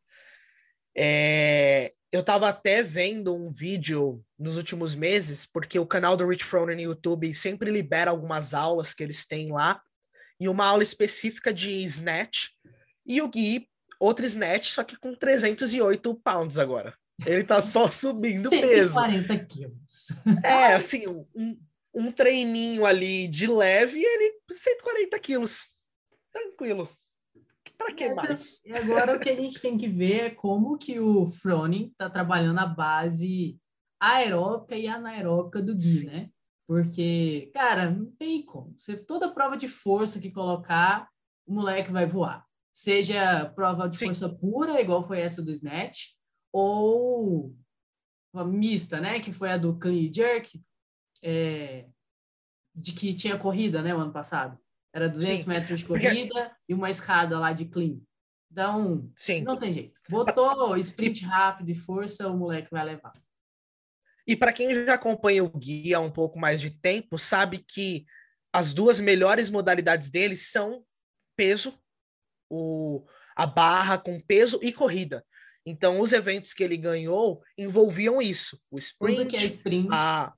É, 0.95 1.93
eu 2.13 2.23
tava 2.23 2.49
até 2.49 2.83
vendo 2.83 3.35
um 3.35 3.51
vídeo 3.51 4.23
nos 4.39 4.59
últimos 4.59 4.95
meses, 4.95 5.47
porque 5.47 5.79
o 5.79 5.87
canal 5.87 6.15
do 6.15 6.29
Rich 6.29 6.45
Froner 6.45 6.77
no 6.77 6.83
YouTube 6.83 7.33
sempre 7.33 7.71
libera 7.71 8.11
algumas 8.11 8.53
aulas 8.53 8.93
que 8.93 9.03
eles 9.03 9.25
têm 9.25 9.51
lá, 9.51 9.81
e 10.39 10.47
uma 10.47 10.67
aula 10.67 10.83
específica 10.83 11.55
de 11.55 11.71
snatch, 11.85 12.51
e 13.07 13.23
o 13.23 13.29
Gui, 13.29 13.67
outro 13.99 14.27
snatch, 14.27 14.73
só 14.73 14.85
que 14.85 14.97
com 14.97 15.15
308 15.15 16.15
pounds 16.17 16.59
agora. 16.59 16.95
Ele 17.25 17.45
tá 17.45 17.63
só 17.63 17.89
subindo 17.91 18.51
peso. 18.51 18.95
140 18.95 19.45
quilos. 19.47 20.09
É, 20.45 20.75
assim, 20.75 21.07
um, 21.07 21.59
um 21.95 22.13
treininho 22.13 22.85
ali 22.85 23.27
de 23.27 23.47
leve 23.47 23.99
e 23.99 24.05
ele 24.05 24.35
140 24.51 25.19
quilos. 25.19 25.67
Tranquilo. 26.31 26.91
Pra 27.85 27.95
que 27.95 28.15
Mas, 28.15 28.29
mais? 28.29 28.65
E 28.65 28.73
agora 28.77 29.17
o 29.17 29.21
que 29.21 29.29
a 29.29 29.35
gente 29.35 29.61
tem 29.61 29.77
que 29.77 29.89
ver 29.89 30.21
é 30.21 30.31
como 30.31 30.79
que 30.79 31.01
o 31.01 31.27
Froning 31.27 31.89
está 31.89 32.09
trabalhando 32.09 32.59
a 32.59 32.67
base 32.67 33.59
aeróbica 34.01 34.77
e 34.77 34.87
anaeróbica 34.87 35.61
do 35.61 35.75
Gui, 35.75 36.07
né? 36.07 36.31
Porque, 36.67 37.51
cara, 37.53 37.91
não 37.91 38.07
tem 38.13 38.45
como. 38.45 38.75
Você, 38.79 38.97
toda 38.97 39.33
prova 39.33 39.57
de 39.57 39.69
força 39.69 40.21
que 40.21 40.31
colocar, 40.31 41.09
o 41.47 41.55
moleque 41.55 41.93
vai 41.93 42.07
voar. 42.07 42.47
Seja 42.75 43.47
prova 43.55 43.89
de 43.89 43.97
Sim. 43.97 44.07
força 44.07 44.33
pura, 44.35 44.81
igual 44.81 45.03
foi 45.03 45.21
essa 45.21 45.43
do 45.43 45.51
Snatch, 45.51 46.15
ou 46.53 47.55
uma 48.33 48.45
mista, 48.45 49.01
né? 49.01 49.21
Que 49.21 49.33
foi 49.33 49.51
a 49.53 49.59
do 49.59 49.79
Clean 49.79 50.11
Jerk, 50.13 50.63
é, 51.23 51.87
de 52.75 52.93
que 52.93 53.15
tinha 53.15 53.37
corrida, 53.37 53.83
né? 53.83 53.95
O 53.95 53.99
ano 53.99 54.13
passado. 54.13 54.59
Era 54.93 55.09
200 55.09 55.45
Sim. 55.45 55.49
metros 55.51 55.81
de 55.81 55.87
Porque- 55.87 56.07
corrida 56.07 56.57
e 56.69 56.75
uma 56.75 56.91
escada 56.91 57.39
lá 57.39 57.53
de 57.53 57.65
clean. 57.65 57.99
Então, 58.51 59.11
Sim. 59.17 59.41
não 59.43 59.57
tem 59.57 59.73
jeito. 59.73 59.99
Botou 60.09 60.77
sprint 60.77 61.25
rápido 61.25 61.71
e 61.71 61.75
força, 61.75 62.29
o 62.29 62.37
moleque 62.37 62.69
vai 62.71 62.85
levar. 62.85 63.15
E 64.27 64.37
para 64.37 64.53
quem 64.53 64.75
já 64.85 64.95
acompanha 64.95 65.43
o 65.43 65.49
Gui 65.49 65.95
há 65.95 66.01
um 66.01 66.11
pouco 66.11 66.39
mais 66.39 66.61
de 66.61 66.71
tempo, 66.71 67.19
sabe 67.19 67.59
que 67.59 68.05
as 68.53 68.75
duas 68.75 69.01
melhores 69.01 69.49
modalidades 69.49 70.11
dele 70.11 70.37
são 70.37 70.85
peso, 71.35 71.77
o, 72.51 73.05
a 73.35 73.47
barra 73.47 73.97
com 73.99 74.21
peso 74.21 74.61
e 74.63 74.73
corrida. 74.73 75.25
Então, 75.65 76.01
os 76.01 76.13
eventos 76.13 76.53
que 76.53 76.63
ele 76.63 76.77
ganhou 76.77 77.43
envolviam 77.57 78.21
isso: 78.21 78.61
o 78.71 78.77
é 78.77 78.81
sprint, 78.81 79.37
sprint, 79.47 79.89
a, 79.91 80.35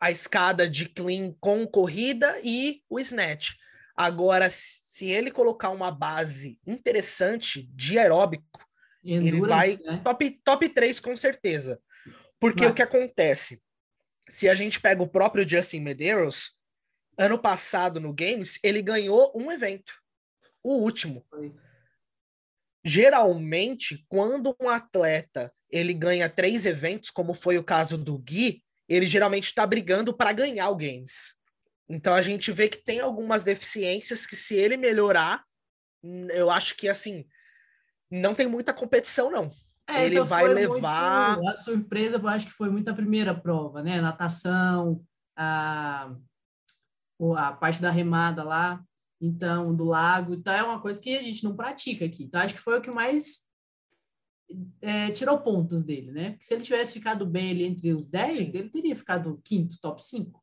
a 0.00 0.10
escada 0.10 0.68
de 0.68 0.88
clean 0.88 1.32
com 1.40 1.66
corrida 1.66 2.40
e 2.42 2.82
o 2.90 2.98
snatch. 2.98 3.52
Agora, 4.00 4.48
se 4.48 5.10
ele 5.10 5.28
colocar 5.28 5.70
uma 5.70 5.90
base 5.90 6.56
interessante 6.64 7.64
de 7.74 7.98
aeróbico, 7.98 8.64
ele 9.02 9.40
vai 9.40 9.72
endurance, 9.72 9.82
né? 9.82 10.00
top, 10.04 10.30
top 10.44 10.68
3 10.68 11.00
com 11.00 11.16
certeza. 11.16 11.82
Porque 12.38 12.62
Vai. 12.62 12.70
o 12.70 12.74
que 12.74 12.82
acontece? 12.82 13.60
Se 14.30 14.48
a 14.48 14.54
gente 14.54 14.80
pega 14.80 15.02
o 15.02 15.08
próprio 15.08 15.48
Justin 15.48 15.80
Medeiros, 15.80 16.56
ano 17.18 17.40
passado 17.40 17.98
no 17.98 18.12
Games, 18.12 18.60
ele 18.62 18.80
ganhou 18.80 19.32
um 19.34 19.50
evento. 19.50 19.92
O 20.62 20.74
último. 20.74 21.26
Foi. 21.28 21.52
Geralmente, 22.84 24.06
quando 24.08 24.54
um 24.60 24.68
atleta 24.68 25.52
ele 25.68 25.92
ganha 25.92 26.30
três 26.30 26.66
eventos, 26.66 27.10
como 27.10 27.34
foi 27.34 27.58
o 27.58 27.64
caso 27.64 27.98
do 27.98 28.16
Gui, 28.16 28.62
ele 28.88 29.08
geralmente 29.08 29.46
está 29.46 29.66
brigando 29.66 30.16
para 30.16 30.32
ganhar 30.32 30.68
o 30.68 30.76
Games. 30.76 31.37
Então 31.88 32.14
a 32.14 32.20
gente 32.20 32.52
vê 32.52 32.68
que 32.68 32.78
tem 32.78 33.00
algumas 33.00 33.44
deficiências 33.44 34.26
que 34.26 34.36
se 34.36 34.54
ele 34.54 34.76
melhorar, 34.76 35.44
eu 36.30 36.50
acho 36.50 36.76
que 36.76 36.88
assim 36.88 37.24
não 38.10 38.34
tem 38.34 38.46
muita 38.46 38.72
competição 38.72 39.30
não. 39.30 39.50
É, 39.86 40.04
ele 40.04 40.20
vai 40.20 40.46
levar- 40.46 41.36
muito- 41.36 41.48
a 41.48 41.54
surpresa, 41.54 42.16
eu 42.18 42.28
acho 42.28 42.46
que 42.46 42.52
foi 42.52 42.68
muito 42.68 42.88
a 42.90 42.94
primeira 42.94 43.34
prova, 43.34 43.82
né? 43.82 44.00
Natação, 44.02 45.02
a, 45.34 46.14
a 47.36 47.52
parte 47.54 47.80
da 47.80 47.90
remada 47.90 48.42
lá, 48.44 48.82
então, 49.18 49.74
do 49.74 49.84
lago. 49.84 50.34
Então, 50.34 50.52
é 50.52 50.62
uma 50.62 50.80
coisa 50.80 51.00
que 51.00 51.16
a 51.16 51.22
gente 51.22 51.42
não 51.42 51.56
pratica 51.56 52.04
aqui. 52.04 52.24
Então, 52.24 52.40
acho 52.40 52.54
que 52.54 52.60
foi 52.60 52.78
o 52.78 52.82
que 52.82 52.90
mais 52.90 53.46
é, 54.82 55.10
tirou 55.10 55.40
pontos 55.40 55.82
dele, 55.84 56.12
né? 56.12 56.30
Porque 56.32 56.44
se 56.44 56.52
ele 56.52 56.62
tivesse 56.62 56.92
ficado 56.92 57.26
bem 57.26 57.50
ali 57.50 57.64
entre 57.64 57.92
os 57.94 58.06
10, 58.06 58.34
Sim. 58.34 58.58
ele 58.58 58.70
teria 58.70 58.96
ficado 58.96 59.40
quinto, 59.42 59.80
top 59.80 60.04
5. 60.04 60.42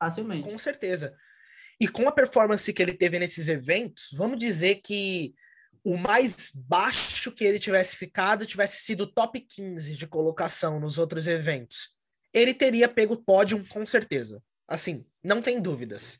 Facilmente. 0.00 0.48
Com 0.48 0.58
certeza. 0.58 1.14
E 1.78 1.86
com 1.86 2.08
a 2.08 2.12
performance 2.12 2.72
que 2.72 2.82
ele 2.82 2.94
teve 2.94 3.18
nesses 3.18 3.48
eventos, 3.48 4.08
vamos 4.12 4.38
dizer 4.38 4.76
que 4.76 5.34
o 5.84 5.96
mais 5.96 6.50
baixo 6.54 7.32
que 7.32 7.44
ele 7.44 7.58
tivesse 7.58 7.96
ficado 7.96 8.46
tivesse 8.46 8.82
sido 8.82 9.06
top 9.06 9.40
15 9.40 9.94
de 9.94 10.06
colocação 10.06 10.80
nos 10.80 10.98
outros 10.98 11.26
eventos. 11.26 11.90
Ele 12.32 12.54
teria 12.54 12.88
pego 12.88 13.14
o 13.14 13.22
pódio 13.22 13.64
com 13.68 13.84
certeza. 13.84 14.42
Assim, 14.66 15.04
não 15.22 15.42
tem 15.42 15.60
dúvidas. 15.60 16.18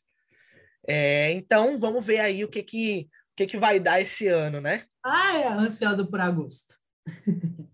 É, 0.87 1.33
então, 1.33 1.79
vamos 1.79 2.05
ver 2.05 2.21
aí 2.21 2.45
o 2.45 2.49
que 2.49 2.63
que, 2.63 3.09
o 3.33 3.37
que 3.37 3.47
que 3.47 3.59
vai 3.59 3.79
dar 3.79 4.01
esse 4.01 4.29
ano, 4.29 4.61
né? 4.61 4.85
Ah, 5.05 5.37
é 5.37 5.49
ansioso 5.49 6.07
por 6.07 6.21
agosto. 6.21 6.75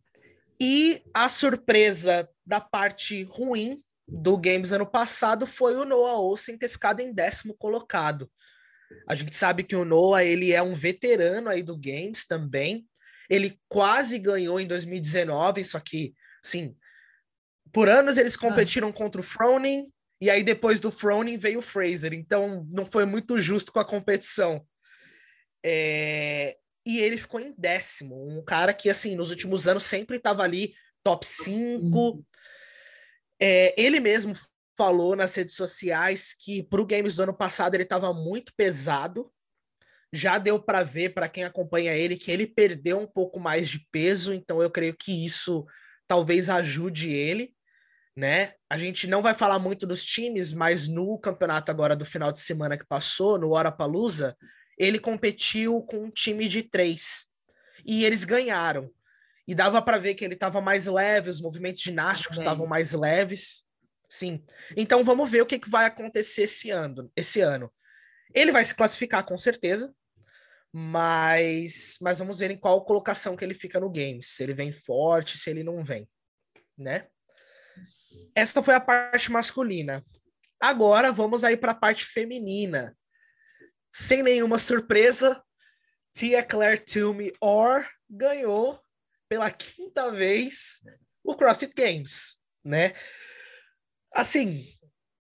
E 0.59 1.03
a 1.13 1.29
surpresa 1.29 2.29
da 2.45 2.61
parte 2.61 3.25
ruim 3.25 3.83
do 4.07 4.37
Games 4.39 4.73
ano 4.73 4.87
passado 4.87 5.47
foi 5.47 5.75
o 5.77 5.85
Noah 5.85 6.19
Olsen 6.19 6.57
ter 6.57 6.69
ficado 6.69 7.01
em 7.01 7.13
décimo 7.13 7.55
colocado. 7.57 8.31
A 9.09 9.15
gente 9.15 9.37
sabe 9.37 9.65
que 9.65 9.75
o 9.75 9.85
Noah 9.85 10.25
ele 10.25 10.53
é 10.53 10.63
um 10.63 10.75
veterano 10.75 11.49
aí 11.49 11.63
do 11.63 11.77
Games 11.77 12.25
também. 12.27 12.87
Ele 13.29 13.59
quase 13.69 14.19
ganhou 14.19 14.61
em 14.61 14.67
2019, 14.67 15.65
só 15.65 15.81
que, 15.81 16.15
sim, 16.43 16.77
por 17.73 17.89
anos 17.89 18.17
eles 18.17 18.37
competiram 18.37 18.93
contra 18.93 19.21
o 19.21 19.25
Froning, 19.25 19.93
e 20.21 20.31
aí 20.31 20.45
depois 20.45 20.81
do 20.81 20.93
Froning 20.93 21.37
veio 21.37 21.59
o 21.59 21.63
Fraser, 21.63 22.15
então 22.15 22.67
não 22.71 22.87
foi 22.87 23.05
muito 23.05 23.41
justo 23.41 23.73
com 23.73 23.81
a 23.81 23.85
competição. 23.85 24.65
É, 25.65 26.57
e 26.87 27.01
ele 27.01 27.19
ficou 27.19 27.41
em 27.41 27.53
décimo. 27.59 28.29
Um 28.29 28.45
cara 28.45 28.73
que, 28.73 28.89
assim, 28.89 29.17
nos 29.17 29.31
últimos 29.31 29.67
anos 29.67 29.83
sempre 29.83 30.19
estava 30.19 30.45
ali 30.45 30.73
top 31.03 31.27
5. 31.27 32.25
É, 33.41 33.75
ele 33.81 34.01
mesmo 34.01 34.35
falou 34.77 35.17
nas 35.17 35.35
redes 35.35 35.55
sociais 35.55 36.35
que 36.39 36.63
para 36.63 36.81
o 36.81 36.87
Games 36.87 37.17
do 37.17 37.23
ano 37.23 37.37
passado 37.37 37.75
ele 37.75 37.83
estava 37.83 38.13
muito 38.13 38.53
pesado. 38.57 39.33
Já 40.13 40.39
deu 40.39 40.61
para 40.61 40.83
ver, 40.83 41.15
para 41.15 41.29
quem 41.29 41.45
acompanha 41.45 41.95
ele, 41.95 42.17
que 42.17 42.31
ele 42.31 42.47
perdeu 42.47 42.99
um 42.99 43.07
pouco 43.07 43.41
mais 43.41 43.69
de 43.69 43.87
peso, 43.91 44.33
então 44.33 44.63
eu 44.63 44.71
creio 44.71 44.97
que 44.97 45.25
isso 45.25 45.67
talvez 46.07 46.49
ajude 46.49 47.11
ele, 47.11 47.53
né? 48.17 48.53
A 48.71 48.79
gente 48.79 49.07
não 49.07 49.21
vai 49.21 49.35
falar 49.35 49.59
muito 49.59 49.87
dos 49.87 50.05
times, 50.05 50.53
mas 50.53 50.89
no 50.89 51.19
campeonato 51.19 51.71
agora 51.71 51.97
do 51.97 52.05
final 52.05 52.33
de 52.33 52.41
semana 52.41 52.79
que 52.79 52.87
passou, 52.87 53.39
no 53.39 53.51
Palusa, 53.73 54.37
ele 54.79 54.99
competiu 54.99 55.83
com 55.83 56.05
um 56.05 56.11
time 56.11 56.49
de 56.49 56.63
três 56.63 57.27
e 57.85 58.05
eles 58.05 58.25
ganharam. 58.25 58.91
E 59.47 59.55
dava 59.55 59.81
para 59.81 59.99
ver 59.99 60.15
que 60.15 60.25
ele 60.25 60.35
estava 60.35 60.61
mais 60.61 60.87
leve, 60.87 61.31
os 61.31 61.41
movimentos 61.41 61.81
ginásticos 61.81 62.39
estavam 62.39 62.67
mais 62.67 62.93
leves. 62.93 63.65
Sim. 64.09 64.45
Então 64.77 65.05
vamos 65.05 65.31
ver 65.31 65.43
o 65.43 65.47
que, 65.47 65.59
que 65.59 65.71
vai 65.71 65.87
acontecer 65.87 66.43
esse 66.43 66.71
ano, 66.71 67.11
esse 67.15 67.41
ano. 67.41 67.73
Ele 68.35 68.53
vai 68.53 68.65
se 68.65 68.75
classificar 68.75 69.25
com 69.25 69.39
certeza, 69.39 69.95
mas 70.73 71.97
mas 72.01 72.19
vamos 72.19 72.39
ver 72.39 72.51
em 72.51 72.59
qual 72.59 72.85
colocação 72.85 73.37
que 73.37 73.45
ele 73.45 73.55
fica 73.55 73.81
no 73.81 73.91
game, 73.91 74.23
se 74.23 74.43
ele 74.43 74.55
vem 74.55 74.73
forte, 74.73 75.39
se 75.39 75.49
ele 75.49 75.63
não 75.63 75.85
vem, 75.85 76.09
né? 76.77 77.07
Essa 78.35 78.63
foi 78.63 78.75
a 78.75 78.81
parte 78.81 79.31
masculina. 79.31 80.05
Agora 80.61 81.13
vamos 81.13 81.45
aí 81.45 81.57
para 81.57 81.73
a 81.73 81.75
parte 81.75 82.05
feminina 82.05 82.97
sem 83.91 84.23
nenhuma 84.23 84.59
surpresa, 84.59 85.43
Tia 86.13 86.43
Claire 86.43 86.85
Toomey 86.85 87.33
Or 87.41 87.89
ganhou 88.09 88.79
pela 89.29 89.51
quinta 89.51 90.11
vez 90.13 90.81
o 91.23 91.35
CrossFit 91.35 91.75
Games, 91.75 92.37
né? 92.65 92.93
Assim, 94.15 94.67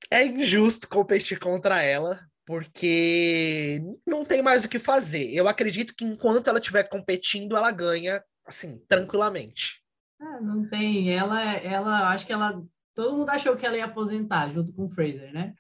é 0.10 0.26
injusto 0.26 0.90
competir 0.90 1.40
contra 1.40 1.82
ela, 1.82 2.20
porque 2.46 3.82
não 4.06 4.26
tem 4.26 4.42
mais 4.42 4.66
o 4.66 4.70
que 4.70 4.80
fazer. 4.80 5.32
Eu 5.34 5.48
acredito 5.48 5.94
que 5.96 6.04
enquanto 6.04 6.48
ela 6.48 6.60
estiver 6.60 6.84
competindo, 6.84 7.56
ela 7.56 7.72
ganha, 7.72 8.24
assim, 8.46 8.80
tranquilamente. 8.88 9.82
Ah, 10.20 10.42
não 10.42 10.68
tem. 10.68 11.12
Ela, 11.12 11.42
ela, 11.58 12.10
acho 12.10 12.26
que 12.26 12.34
ela. 12.34 12.62
Todo 12.94 13.18
mundo 13.18 13.30
achou 13.30 13.56
que 13.56 13.66
ela 13.66 13.78
ia 13.78 13.86
aposentar 13.86 14.50
junto 14.50 14.74
com 14.74 14.86
o 14.86 14.90
Fraser, 14.90 15.32
né? 15.34 15.54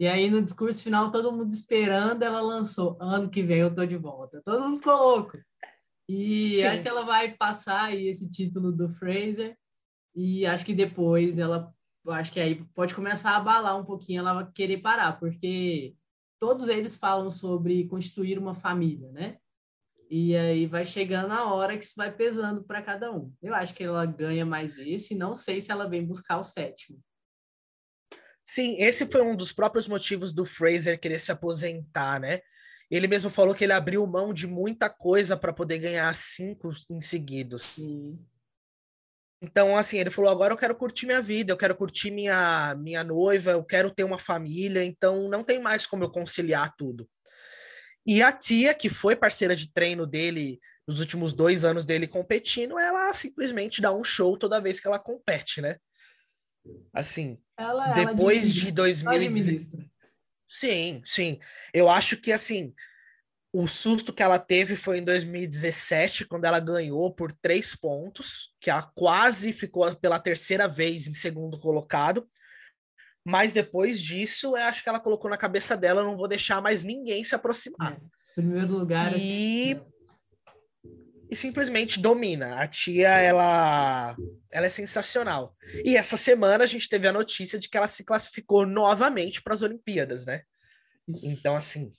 E 0.00 0.06
aí, 0.06 0.30
no 0.30 0.40
discurso 0.40 0.82
final, 0.82 1.10
todo 1.10 1.32
mundo 1.32 1.52
esperando, 1.52 2.22
ela 2.22 2.40
lançou: 2.40 2.96
ano 3.00 3.28
que 3.30 3.42
vem 3.42 3.58
eu 3.58 3.74
tô 3.74 3.84
de 3.84 3.96
volta. 3.96 4.40
Todo 4.44 4.62
mundo 4.62 4.78
ficou 4.78 4.96
louco. 4.96 5.38
E 6.08 6.56
Sim. 6.56 6.66
acho 6.66 6.82
que 6.82 6.88
ela 6.88 7.04
vai 7.04 7.32
passar 7.36 7.84
aí 7.84 8.08
esse 8.08 8.28
título 8.28 8.72
do 8.72 8.88
Fraser. 8.88 9.56
E 10.14 10.46
acho 10.46 10.64
que 10.64 10.74
depois 10.74 11.38
ela. 11.38 11.72
Acho 12.08 12.32
que 12.32 12.40
aí 12.40 12.64
pode 12.74 12.94
começar 12.94 13.32
a 13.32 13.36
abalar 13.36 13.78
um 13.78 13.84
pouquinho, 13.84 14.20
ela 14.20 14.32
vai 14.32 14.50
querer 14.52 14.78
parar, 14.78 15.18
porque 15.18 15.94
todos 16.38 16.66
eles 16.68 16.96
falam 16.96 17.30
sobre 17.30 17.86
constituir 17.86 18.38
uma 18.38 18.54
família, 18.54 19.12
né? 19.12 19.36
E 20.10 20.34
aí 20.34 20.66
vai 20.66 20.86
chegando 20.86 21.32
a 21.32 21.52
hora 21.52 21.76
que 21.76 21.84
isso 21.84 21.96
vai 21.96 22.10
pesando 22.10 22.64
para 22.64 22.80
cada 22.80 23.12
um. 23.12 23.30
Eu 23.42 23.54
acho 23.54 23.74
que 23.74 23.84
ela 23.84 24.06
ganha 24.06 24.46
mais 24.46 24.78
esse, 24.78 25.14
não 25.14 25.36
sei 25.36 25.60
se 25.60 25.70
ela 25.70 25.86
vem 25.86 26.06
buscar 26.06 26.38
o 26.38 26.44
sétimo. 26.44 26.98
Sim, 28.42 28.80
esse 28.80 29.06
foi 29.10 29.20
um 29.20 29.36
dos 29.36 29.52
próprios 29.52 29.86
motivos 29.86 30.32
do 30.32 30.46
Fraser 30.46 30.98
querer 30.98 31.18
se 31.18 31.30
aposentar, 31.30 32.18
né? 32.18 32.40
Ele 32.90 33.06
mesmo 33.06 33.28
falou 33.28 33.54
que 33.54 33.64
ele 33.64 33.72
abriu 33.72 34.06
mão 34.06 34.32
de 34.32 34.46
muita 34.46 34.88
coisa 34.88 35.36
para 35.36 35.52
poder 35.52 35.78
ganhar 35.78 36.12
cinco 36.14 36.70
em 36.90 37.00
seguidos. 37.00 37.62
Sim. 37.62 38.18
Então, 39.40 39.76
assim, 39.76 39.98
ele 39.98 40.10
falou: 40.10 40.30
agora 40.30 40.52
eu 40.52 40.58
quero 40.58 40.74
curtir 40.74 41.06
minha 41.06 41.22
vida, 41.22 41.52
eu 41.52 41.56
quero 41.56 41.76
curtir 41.76 42.10
minha, 42.10 42.74
minha 42.76 43.04
noiva, 43.04 43.52
eu 43.52 43.64
quero 43.64 43.90
ter 43.90 44.04
uma 44.04 44.18
família, 44.18 44.82
então 44.82 45.28
não 45.28 45.44
tem 45.44 45.60
mais 45.60 45.86
como 45.86 46.04
eu 46.04 46.10
conciliar 46.10 46.74
tudo. 46.76 47.08
E 48.06 48.22
a 48.22 48.32
tia, 48.32 48.74
que 48.74 48.88
foi 48.88 49.14
parceira 49.14 49.54
de 49.54 49.70
treino 49.72 50.06
dele 50.06 50.58
nos 50.86 51.00
últimos 51.00 51.34
dois 51.34 51.66
anos 51.66 51.84
dele 51.84 52.08
competindo, 52.08 52.78
ela 52.78 53.12
simplesmente 53.12 53.82
dá 53.82 53.92
um 53.92 54.02
show 54.02 54.36
toda 54.38 54.60
vez 54.60 54.80
que 54.80 54.88
ela 54.88 54.98
compete, 54.98 55.60
né? 55.60 55.76
Assim, 56.92 57.38
ela, 57.56 57.92
depois 57.92 58.44
ela 58.44 58.64
de 58.64 58.72
2016. 58.72 59.87
Sim, 60.48 61.02
sim. 61.04 61.38
Eu 61.74 61.90
acho 61.90 62.16
que 62.16 62.32
assim, 62.32 62.74
o 63.52 63.68
susto 63.68 64.12
que 64.12 64.22
ela 64.22 64.38
teve 64.38 64.74
foi 64.74 64.98
em 64.98 65.04
2017, 65.04 66.24
quando 66.24 66.46
ela 66.46 66.58
ganhou 66.58 67.12
por 67.14 67.30
três 67.32 67.76
pontos, 67.76 68.54
que 68.58 68.70
ela 68.70 68.90
quase 68.94 69.52
ficou 69.52 69.94
pela 69.96 70.18
terceira 70.18 70.66
vez 70.66 71.06
em 71.06 71.12
segundo 71.12 71.60
colocado. 71.60 72.26
Mas 73.22 73.52
depois 73.52 74.00
disso, 74.00 74.56
eu 74.56 74.62
acho 74.62 74.82
que 74.82 74.88
ela 74.88 74.98
colocou 74.98 75.30
na 75.30 75.36
cabeça 75.36 75.76
dela: 75.76 76.02
não 76.02 76.16
vou 76.16 76.26
deixar 76.26 76.62
mais 76.62 76.82
ninguém 76.82 77.22
se 77.22 77.34
aproximar. 77.34 77.92
É, 77.92 78.00
primeiro 78.34 78.72
lugar. 78.72 79.12
E 79.12 79.72
assim 79.74 79.97
e 81.30 81.36
simplesmente 81.36 82.00
domina. 82.00 82.60
A 82.60 82.66
tia, 82.66 83.08
ela, 83.08 84.16
ela 84.50 84.66
é 84.66 84.70
sensacional. 84.70 85.54
E 85.84 85.96
essa 85.96 86.16
semana 86.16 86.64
a 86.64 86.66
gente 86.66 86.88
teve 86.88 87.06
a 87.06 87.12
notícia 87.12 87.58
de 87.58 87.68
que 87.68 87.76
ela 87.76 87.86
se 87.86 88.04
classificou 88.04 88.66
novamente 88.66 89.42
para 89.42 89.54
as 89.54 89.62
Olimpíadas, 89.62 90.26
né? 90.26 90.42
Então, 91.22 91.54
assim, 91.54 91.92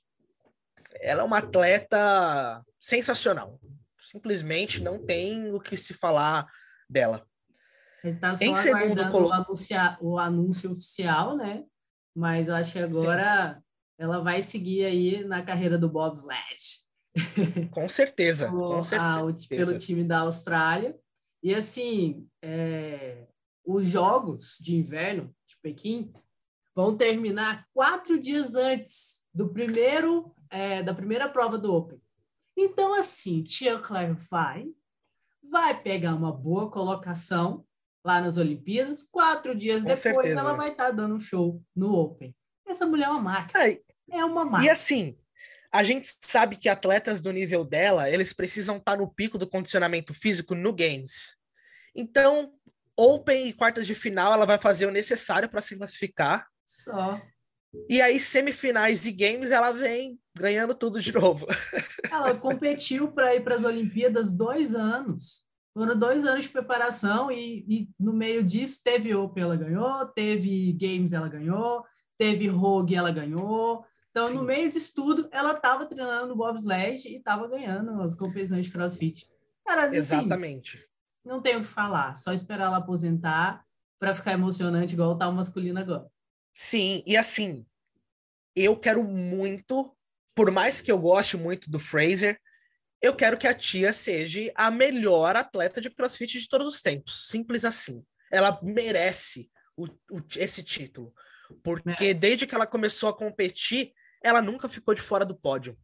ela 1.01 1.21
é 1.21 1.25
uma 1.25 1.37
atleta 1.37 2.63
sensacional. 2.79 3.59
Simplesmente 3.99 4.81
não 4.81 5.03
tem 5.03 5.53
o 5.53 5.59
que 5.59 5.77
se 5.77 5.93
falar 5.93 6.47
dela. 6.89 7.25
Ele 8.03 8.17
tá 8.17 8.35
só 8.35 8.43
em 8.43 8.55
segundo 8.55 9.09
colo... 9.11 9.27
o, 9.27 9.33
anunciar, 9.33 9.97
o 10.01 10.17
anúncio 10.17 10.71
oficial, 10.71 11.35
né? 11.35 11.63
Mas 12.15 12.47
eu 12.47 12.55
acho 12.55 12.73
que 12.73 12.79
agora 12.79 13.55
Sim. 13.55 13.61
ela 13.99 14.23
vai 14.23 14.41
seguir 14.41 14.85
aí 14.85 15.23
na 15.23 15.43
carreira 15.43 15.77
do 15.77 15.89
bobsled. 15.89 16.88
Com 17.71 17.89
certeza, 17.89 18.49
com 18.49 18.83
certeza. 18.83 19.05
A, 19.05 19.47
pelo 19.49 19.79
time 19.79 20.03
da 20.03 20.19
Austrália. 20.19 20.97
E 21.41 21.53
assim, 21.55 22.27
é, 22.41 23.27
os 23.65 23.85
jogos 23.85 24.57
de 24.59 24.75
inverno 24.75 25.33
de 25.47 25.57
Pequim 25.61 26.11
vão 26.75 26.95
terminar 26.95 27.65
quatro 27.73 28.19
dias 28.19 28.55
antes 28.55 29.21
do 29.33 29.49
primeiro 29.49 30.33
é, 30.49 30.81
da 30.81 30.93
primeira 30.93 31.29
prova 31.29 31.57
do 31.57 31.73
Open. 31.73 32.01
Então, 32.57 32.93
assim, 32.93 33.41
Tia 33.43 33.79
Claire 33.79 34.13
vai, 34.29 34.67
vai 35.43 35.79
pegar 35.79 36.15
uma 36.15 36.31
boa 36.31 36.69
colocação 36.69 37.65
lá 38.03 38.19
nas 38.19 38.37
Olimpíadas. 38.37 39.03
Quatro 39.03 39.55
dias 39.55 39.81
Com 39.81 39.87
depois, 39.87 39.99
certeza. 39.99 40.39
ela 40.41 40.53
vai 40.53 40.71
estar 40.71 40.85
tá 40.85 40.91
dando 40.91 41.15
um 41.15 41.19
show 41.19 41.61
no 41.75 41.93
Open. 41.93 42.35
Essa 42.67 42.85
mulher 42.85 43.05
é 43.05 43.09
uma 43.09 43.21
máquina. 43.21 43.63
é 44.11 44.25
uma 44.25 44.45
máquina. 44.45 44.65
E 44.65 44.69
assim, 44.69 45.17
a 45.71 45.83
gente 45.83 46.07
sabe 46.21 46.55
que 46.55 46.67
atletas 46.67 47.21
do 47.21 47.31
nível 47.31 47.63
dela, 47.63 48.09
eles 48.09 48.33
precisam 48.33 48.77
estar 48.77 48.93
tá 48.93 48.97
no 48.97 49.07
pico 49.07 49.37
do 49.37 49.47
condicionamento 49.47 50.13
físico 50.13 50.55
no 50.55 50.73
Games. 50.73 51.35
Então, 51.95 52.53
Open 52.97 53.47
e 53.47 53.53
quartas 53.53 53.87
de 53.87 53.95
final, 53.95 54.33
ela 54.33 54.45
vai 54.45 54.57
fazer 54.57 54.85
o 54.85 54.91
necessário 54.91 55.47
para 55.47 55.61
se 55.61 55.77
classificar. 55.77 56.45
Só. 56.65 57.21
E 57.87 58.01
aí, 58.01 58.19
semifinais 58.19 59.05
e 59.05 59.11
games, 59.11 59.51
ela 59.51 59.71
vem 59.71 60.19
ganhando 60.37 60.73
tudo 60.73 60.99
de 60.99 61.11
novo. 61.13 61.47
Ela 62.11 62.35
competiu 62.35 63.11
para 63.11 63.35
ir 63.35 63.43
para 63.43 63.55
as 63.55 63.63
Olimpíadas 63.63 64.31
dois 64.31 64.73
anos. 64.73 65.47
Foram 65.73 65.97
dois 65.97 66.25
anos 66.25 66.45
de 66.45 66.49
preparação 66.49 67.31
e, 67.31 67.65
e, 67.67 67.89
no 67.97 68.11
meio 68.11 68.43
disso 68.43 68.81
teve 68.83 69.13
Open, 69.15 69.43
ela 69.43 69.55
ganhou, 69.55 70.05
teve 70.07 70.73
Games, 70.73 71.13
ela 71.13 71.29
ganhou, 71.29 71.85
teve 72.17 72.47
Rogue, 72.47 72.95
ela 72.95 73.11
ganhou, 73.11 73.85
então, 74.11 74.27
Sim. 74.27 74.35
no 74.35 74.43
meio 74.43 74.69
disso 74.69 74.93
tudo, 74.95 75.29
ela 75.31 75.53
estava 75.53 75.85
treinando 75.85 76.27
no 76.27 76.35
bobsled 76.35 77.07
e 77.07 77.17
estava 77.17 77.47
ganhando 77.47 78.01
as 78.01 78.15
competições 78.15 78.65
de 78.65 78.71
crossfit. 78.71 79.27
Cara, 79.65 79.85
assim, 79.85 79.97
Exatamente. 79.97 80.83
Não 81.23 81.41
tenho 81.41 81.59
o 81.59 81.61
que 81.61 81.67
falar, 81.67 82.15
só 82.15 82.33
esperar 82.33 82.65
ela 82.65 82.77
aposentar 82.77 83.63
para 83.99 84.15
ficar 84.15 84.33
emocionante 84.33 84.93
igual 84.93 85.17
tá 85.17 85.27
o 85.27 85.33
masculino 85.33 85.79
agora. 85.79 86.07
Sim, 86.51 87.03
e 87.05 87.15
assim, 87.15 87.65
eu 88.55 88.75
quero 88.75 89.03
muito, 89.03 89.95
por 90.33 90.49
mais 90.49 90.81
que 90.81 90.91
eu 90.91 90.97
goste 90.97 91.37
muito 91.37 91.69
do 91.69 91.77
Fraser, 91.77 92.39
eu 93.01 93.15
quero 93.15 93.37
que 93.37 93.47
a 93.47 93.53
tia 93.53 93.93
seja 93.93 94.51
a 94.55 94.71
melhor 94.71 95.35
atleta 95.35 95.79
de 95.79 95.89
crossfit 95.89 96.39
de 96.39 96.49
todos 96.49 96.67
os 96.67 96.81
tempos. 96.81 97.27
Simples 97.27 97.63
assim. 97.63 98.03
Ela 98.31 98.59
merece 98.61 99.49
o, 99.77 99.85
o, 100.11 100.21
esse 100.35 100.63
título. 100.63 101.13
Porque 101.63 101.89
merece. 101.89 102.13
desde 102.15 102.47
que 102.47 102.53
ela 102.53 102.67
começou 102.67 103.09
a 103.09 103.15
competir, 103.15 103.93
ela 104.23 104.41
nunca 104.41 104.67
ficou 104.67 104.93
de 104.93 105.01
fora 105.01 105.25
do 105.25 105.35
pódio. 105.35 105.77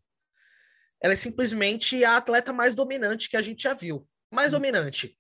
Ela 1.01 1.13
é 1.13 1.17
simplesmente 1.17 2.03
a 2.03 2.17
atleta 2.17 2.51
mais 2.51 2.73
dominante 2.73 3.29
que 3.29 3.37
a 3.37 3.41
gente 3.41 3.63
já 3.63 3.73
viu. 3.73 4.07
Mais 4.31 4.49
hum. 4.49 4.57
dominante. 4.57 5.17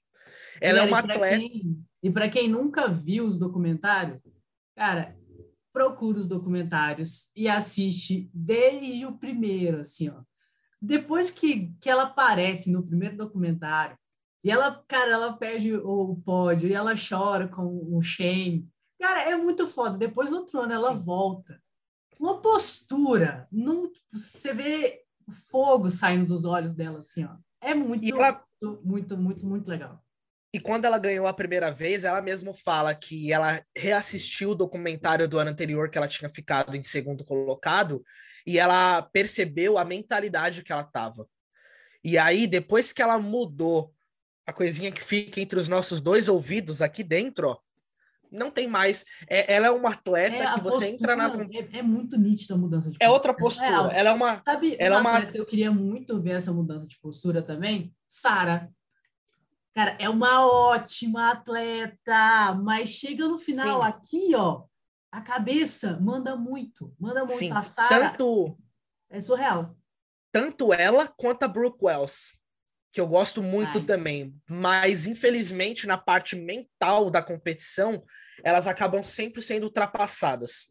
Ela 0.61 0.79
é 0.79 0.81
uma 0.83 0.99
atleta. 0.99 1.37
Quem, 1.37 1.85
e 2.01 2.09
para 2.09 2.29
quem 2.29 2.47
nunca 2.47 2.87
viu 2.87 3.25
os 3.25 3.37
documentários, 3.37 4.21
cara, 4.75 5.15
procura 5.73 6.19
os 6.19 6.27
documentários 6.27 7.29
e 7.35 7.49
assiste 7.49 8.29
desde 8.33 9.05
o 9.05 9.17
primeiro, 9.17 9.81
assim, 9.81 10.09
ó. 10.09 10.21
depois 10.81 11.29
que, 11.29 11.73
que 11.81 11.89
ela 11.89 12.03
aparece 12.03 12.71
no 12.71 12.85
primeiro 12.85 13.17
documentário, 13.17 13.97
e 14.45 14.51
ela, 14.51 14.83
cara, 14.87 15.11
ela 15.11 15.33
perde 15.33 15.75
o 15.75 16.15
pódio 16.23 16.69
e 16.69 16.73
ela 16.73 16.93
chora 16.95 17.47
com 17.47 17.65
o 17.91 17.99
Shane. 18.03 18.69
Cara, 19.01 19.23
é 19.31 19.35
muito 19.35 19.67
foda. 19.67 19.97
Depois 19.97 20.29
do 20.29 20.45
trono, 20.45 20.71
ela 20.71 20.93
volta. 20.93 21.59
Uma 22.19 22.41
postura. 22.41 23.47
Não, 23.51 23.91
você 24.11 24.53
vê 24.53 25.01
fogo 25.49 25.89
saindo 25.89 26.27
dos 26.27 26.45
olhos 26.45 26.73
dela, 26.73 26.99
assim, 26.99 27.25
ó. 27.25 27.35
É 27.61 27.73
muito, 27.73 28.07
ela... 28.07 28.43
muito, 28.61 28.81
muito, 28.85 29.17
muito, 29.17 29.45
muito 29.45 29.69
legal. 29.69 30.03
E 30.53 30.59
quando 30.59 30.85
ela 30.85 30.97
ganhou 30.97 31.27
a 31.27 31.33
primeira 31.33 31.69
vez, 31.69 32.05
ela 32.05 32.21
mesma 32.21 32.53
fala 32.53 32.95
que 32.95 33.31
ela 33.33 33.61
reassistiu 33.75 34.51
o 34.51 34.55
documentário 34.55 35.27
do 35.27 35.37
ano 35.37 35.51
anterior 35.51 35.89
que 35.89 35.97
ela 35.97 36.07
tinha 36.07 36.29
ficado 36.29 36.77
em 36.77 36.83
segundo 36.83 37.25
colocado 37.25 38.01
e 38.47 38.57
ela 38.57 39.01
percebeu 39.01 39.77
a 39.77 39.83
mentalidade 39.83 40.63
que 40.63 40.71
ela 40.71 40.83
tava. 40.83 41.27
E 42.01 42.17
aí, 42.17 42.47
depois 42.47 42.93
que 42.93 43.01
ela 43.01 43.19
mudou 43.19 43.93
a 44.45 44.53
coisinha 44.53 44.91
que 44.91 45.03
fica 45.03 45.41
entre 45.41 45.59
os 45.59 45.67
nossos 45.67 46.01
dois 46.01 46.29
ouvidos 46.29 46.81
aqui 46.81 47.03
dentro, 47.03 47.49
ó, 47.49 47.57
não 48.31 48.51
tem 48.51 48.67
mais. 48.67 49.05
É, 49.27 49.53
ela 49.53 49.67
é 49.67 49.71
uma 49.71 49.91
atleta 49.91 50.35
é, 50.35 50.53
que 50.53 50.61
você 50.61 50.87
entra 50.87 51.15
na. 51.15 51.27
É, 51.51 51.79
é, 51.79 51.81
muito 51.81 52.17
nítida 52.17 52.53
a 52.53 52.57
mudança 52.57 52.89
de 52.89 52.97
postura. 52.97 53.05
É 53.05 53.09
outra 53.09 53.33
postura. 53.33 53.91
ela 53.93 54.09
é 54.09 54.13
uma. 54.13 54.41
Sabe, 54.45 54.75
ela 54.79 54.97
é 54.97 54.99
uma. 54.99 55.19
Eu 55.33 55.45
queria 55.45 55.71
muito 55.71 56.21
ver 56.21 56.31
essa 56.31 56.51
mudança 56.51 56.87
de 56.87 56.99
postura 56.99 57.41
também. 57.41 57.93
Sara. 58.07 58.69
Cara, 59.73 59.97
é 59.99 60.07
uma 60.07 60.47
ótima 60.47 61.31
atleta, 61.31 62.53
mas 62.63 62.89
chega 62.89 63.27
no 63.27 63.37
final 63.37 63.81
Sim. 63.81 63.87
aqui, 63.87 64.35
ó, 64.35 64.63
a 65.11 65.19
cabeça 65.19 65.99
manda 66.01 66.35
muito, 66.37 66.95
manda 66.97 67.25
muito. 67.25 67.37
Sim. 67.37 67.51
A 67.51 67.61
Sarah 67.61 68.11
tanto 68.11 68.57
é 69.09 69.19
surreal. 69.19 69.75
Tanto 70.31 70.73
ela 70.73 71.07
quanto 71.17 71.43
a 71.43 71.47
Brooke 71.47 71.79
Wells, 71.81 72.39
que 72.95 73.01
eu 73.01 73.07
gosto 73.07 73.43
muito 73.43 73.85
também, 73.85 74.33
mas 74.49 75.05
infelizmente 75.05 75.85
na 75.85 75.97
parte 75.97 76.33
mental 76.33 77.09
da 77.09 77.21
competição, 77.21 78.01
elas 78.41 78.67
acabam 78.67 79.03
sempre 79.03 79.41
sendo 79.41 79.65
ultrapassadas. 79.65 80.69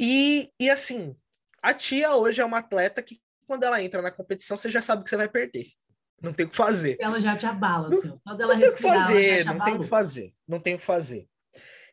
E, 0.00 0.50
e 0.58 0.70
assim, 0.70 1.14
a 1.62 1.74
tia 1.74 2.16
hoje 2.16 2.40
é 2.40 2.44
uma 2.46 2.60
atleta 2.60 3.02
que 3.02 3.20
quando 3.46 3.64
ela 3.64 3.82
entra 3.82 4.00
na 4.00 4.10
competição, 4.10 4.56
você 4.56 4.70
já 4.70 4.80
sabe 4.80 5.04
que 5.04 5.10
você 5.10 5.18
vai 5.18 5.28
perder. 5.28 5.66
Não 6.22 6.32
tem 6.32 6.46
o 6.46 6.48
que 6.48 6.56
fazer. 6.56 6.96
Ela 6.98 7.20
já 7.20 7.36
te 7.36 7.44
abala, 7.44 7.88
assim. 7.88 8.14
Não, 8.24 8.34
não 8.34 8.58
tem 8.58 8.68
o 8.70 8.74
que 8.74 8.80
fazer, 8.80 9.44
não 9.44 9.58
tem 9.58 9.74
o 9.74 9.80
que 9.80 9.88
fazer. 9.88 10.34
Não 10.48 10.60
tem 10.60 10.74
o 10.76 10.78
que 10.78 10.84
fazer. 10.84 11.28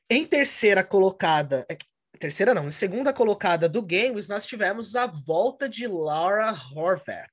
Em 0.10 0.26
terceira 0.26 0.82
colocada, 0.82 1.66
é, 1.70 1.76
terceira 2.18 2.54
não, 2.54 2.68
em 2.68 2.72
segunda 2.72 3.12
colocada 3.12 3.68
do 3.68 3.82
Games, 3.82 4.30
nós 4.30 4.48
tivemos 4.48 4.96
a 4.96 5.08
volta 5.08 5.68
de 5.68 5.88
Laura 5.88 6.56
Horvath. 6.74 7.28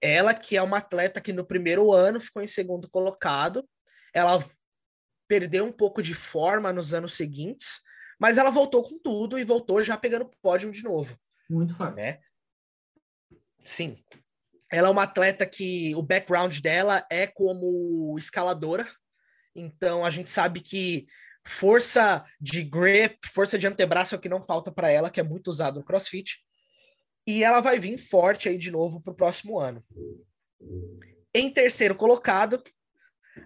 Ela 0.00 0.34
que 0.34 0.56
é 0.56 0.62
uma 0.62 0.78
atleta 0.78 1.20
que 1.20 1.32
no 1.32 1.46
primeiro 1.46 1.92
ano 1.92 2.20
ficou 2.20 2.42
em 2.42 2.48
segundo 2.48 2.88
colocado. 2.88 3.68
Ela 4.12 4.44
perdeu 5.28 5.64
um 5.64 5.72
pouco 5.72 6.02
de 6.02 6.14
forma 6.14 6.72
nos 6.72 6.92
anos 6.92 7.14
seguintes, 7.14 7.80
mas 8.18 8.38
ela 8.38 8.50
voltou 8.50 8.82
com 8.82 8.98
tudo 8.98 9.38
e 9.38 9.44
voltou 9.44 9.82
já 9.82 9.96
pegando 9.96 10.30
pódio 10.42 10.70
de 10.70 10.82
novo. 10.82 11.18
Muito 11.48 11.74
forte. 11.74 11.96
Né? 11.96 12.20
Sim. 13.64 14.02
Ela 14.70 14.88
é 14.88 14.90
uma 14.90 15.04
atleta 15.04 15.46
que 15.46 15.94
o 15.94 16.02
background 16.02 16.58
dela 16.60 17.06
é 17.10 17.26
como 17.26 18.16
escaladora. 18.18 18.86
Então 19.54 20.04
a 20.04 20.10
gente 20.10 20.30
sabe 20.30 20.60
que 20.60 21.06
força 21.46 22.24
de 22.40 22.62
grip, 22.62 23.18
força 23.28 23.58
de 23.58 23.66
antebraço 23.66 24.14
é 24.14 24.18
o 24.18 24.20
que 24.20 24.28
não 24.28 24.44
falta 24.44 24.72
para 24.72 24.90
ela, 24.90 25.10
que 25.10 25.20
é 25.20 25.22
muito 25.22 25.48
usado 25.48 25.80
no 25.80 25.84
CrossFit. 25.84 26.38
E 27.26 27.42
ela 27.42 27.60
vai 27.60 27.78
vir 27.78 27.98
forte 27.98 28.48
aí 28.48 28.58
de 28.58 28.70
novo 28.70 29.00
para 29.00 29.12
o 29.12 29.16
próximo 29.16 29.58
ano. 29.58 29.82
Em 31.34 31.50
terceiro 31.50 31.94
colocado, 31.94 32.62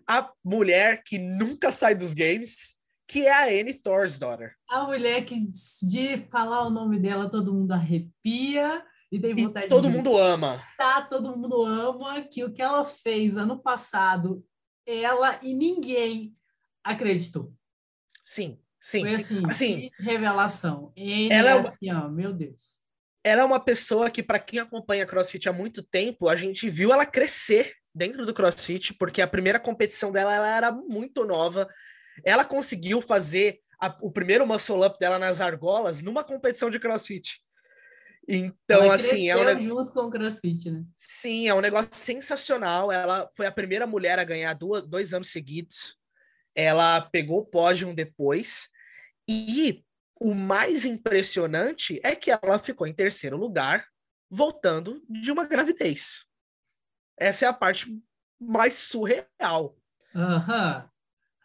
a 0.06 0.30
mulher 0.44 1.02
que 1.04 1.18
nunca 1.18 1.70
sai 1.70 1.94
dos 1.94 2.12
games, 2.12 2.76
que 3.06 3.26
é 3.26 3.32
a 3.32 3.44
Annie 3.46 3.78
Thorsdaughter. 3.78 4.54
A 4.68 4.84
mulher 4.84 5.24
que 5.24 5.40
de 5.82 6.18
falar 6.30 6.66
o 6.66 6.70
nome 6.70 6.98
dela 6.98 7.30
todo 7.30 7.54
mundo 7.54 7.72
arrepia. 7.72 8.84
E 9.10 9.18
tem 9.18 9.34
vontade 9.34 9.66
e 9.66 9.68
todo 9.70 9.88
de... 9.88 9.96
mundo 9.96 10.18
ama. 10.18 10.62
Tá, 10.76 11.00
todo 11.00 11.36
mundo 11.36 11.64
ama 11.64 12.20
que 12.22 12.44
o 12.44 12.52
que 12.52 12.60
ela 12.60 12.84
fez 12.84 13.38
ano 13.38 13.58
passado, 13.58 14.44
ela 14.84 15.38
e 15.42 15.54
ninguém 15.54 16.36
acreditou. 16.84 17.54
Sim, 18.20 18.60
sim. 18.78 19.00
Foi 19.00 19.14
assim, 19.14 19.42
assim 19.46 19.90
revelação. 19.98 20.92
Ele 20.94 21.32
ela 21.32 21.50
é, 21.50 21.60
assim, 21.60 21.90
ó, 21.90 22.08
meu 22.10 22.34
Deus. 22.34 22.77
Ela 23.24 23.42
é 23.42 23.44
uma 23.44 23.60
pessoa 23.60 24.10
que, 24.10 24.22
para 24.22 24.38
quem 24.38 24.60
acompanha 24.60 25.06
CrossFit 25.06 25.48
há 25.48 25.52
muito 25.52 25.82
tempo, 25.82 26.28
a 26.28 26.36
gente 26.36 26.70
viu 26.70 26.92
ela 26.92 27.04
crescer 27.04 27.74
dentro 27.94 28.24
do 28.24 28.32
CrossFit, 28.32 28.94
porque 28.94 29.20
a 29.20 29.26
primeira 29.26 29.58
competição 29.58 30.12
dela 30.12 30.34
ela 30.34 30.56
era 30.56 30.72
muito 30.72 31.24
nova. 31.24 31.68
Ela 32.24 32.44
conseguiu 32.44 33.02
fazer 33.02 33.60
a, 33.80 33.96
o 34.00 34.10
primeiro 34.10 34.46
muscle 34.46 34.84
up 34.84 34.98
dela 34.98 35.18
nas 35.18 35.40
argolas 35.40 36.00
numa 36.02 36.24
competição 36.24 36.70
de 36.70 36.78
CrossFit. 36.78 37.40
Então, 38.30 38.84
ela 38.84 38.94
assim, 38.94 39.30
é 39.30 39.36
um 39.36 39.62
junto 39.62 39.90
com 39.90 40.00
o 40.00 40.10
CrossFit, 40.10 40.70
né? 40.70 40.84
Sim, 40.96 41.48
é 41.48 41.54
um 41.54 41.62
negócio 41.62 41.94
sensacional. 41.94 42.92
Ela 42.92 43.28
foi 43.34 43.46
a 43.46 43.52
primeira 43.52 43.86
mulher 43.86 44.18
a 44.18 44.24
ganhar 44.24 44.52
duas, 44.52 44.86
dois 44.86 45.14
anos 45.14 45.30
seguidos. 45.30 45.98
Ela 46.54 47.00
pegou 47.00 47.38
o 47.38 47.46
pódio 47.46 47.92
depois. 47.94 48.68
E 49.26 49.82
o 50.20 50.34
mais 50.34 50.84
impressionante 50.84 52.00
é 52.02 52.14
que 52.14 52.30
ela 52.30 52.58
ficou 52.58 52.86
em 52.86 52.92
terceiro 52.92 53.36
lugar, 53.36 53.86
voltando 54.30 55.02
de 55.08 55.30
uma 55.30 55.46
gravidez. 55.46 56.24
Essa 57.16 57.46
é 57.46 57.48
a 57.48 57.52
parte 57.52 58.00
mais 58.40 58.74
surreal. 58.74 59.76
Aham. 60.14 60.82
Uhum. 60.82 60.98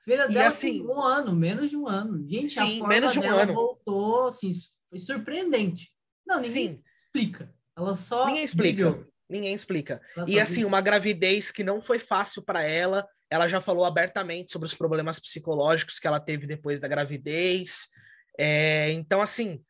Filha 0.03 0.27
dela 0.27 0.33
e, 0.33 0.47
assim, 0.47 0.81
um 0.81 1.01
ano, 1.01 1.33
menos 1.33 1.69
de 1.69 1.77
um 1.77 1.87
ano. 1.87 2.27
Gente, 2.27 2.49
sim, 2.49 2.59
a 2.59 2.67
forma 2.79 2.87
menos 2.89 3.13
de 3.13 3.19
um 3.19 3.29
ano. 3.29 3.53
voltou, 3.53 4.27
assim, 4.27 4.51
foi 4.89 4.99
surpreendente. 4.99 5.93
Não, 6.27 6.37
ninguém 6.37 6.67
Sim. 6.67 6.83
explica. 6.93 7.53
Ela 7.75 7.95
só. 7.95 8.27
Ninguém 8.27 8.43
explica. 8.43 9.07
Ninguém 9.29 9.53
explica. 9.53 10.01
Ela 10.15 10.29
e 10.29 10.39
assim, 10.39 10.65
uma 10.65 10.81
gravidez 10.81 11.51
que 11.51 11.63
não 11.63 11.81
foi 11.81 11.99
fácil 11.99 12.41
para 12.41 12.61
ela. 12.63 13.07
Ela 13.29 13.47
já 13.47 13.61
falou 13.61 13.85
abertamente 13.85 14.51
sobre 14.51 14.65
os 14.65 14.73
problemas 14.73 15.19
psicológicos 15.19 15.99
que 15.99 16.07
ela 16.07 16.19
teve 16.19 16.45
depois 16.45 16.81
da 16.81 16.87
gravidez. 16.87 17.87
É, 18.37 18.91
então, 18.91 19.21
assim, 19.21 19.63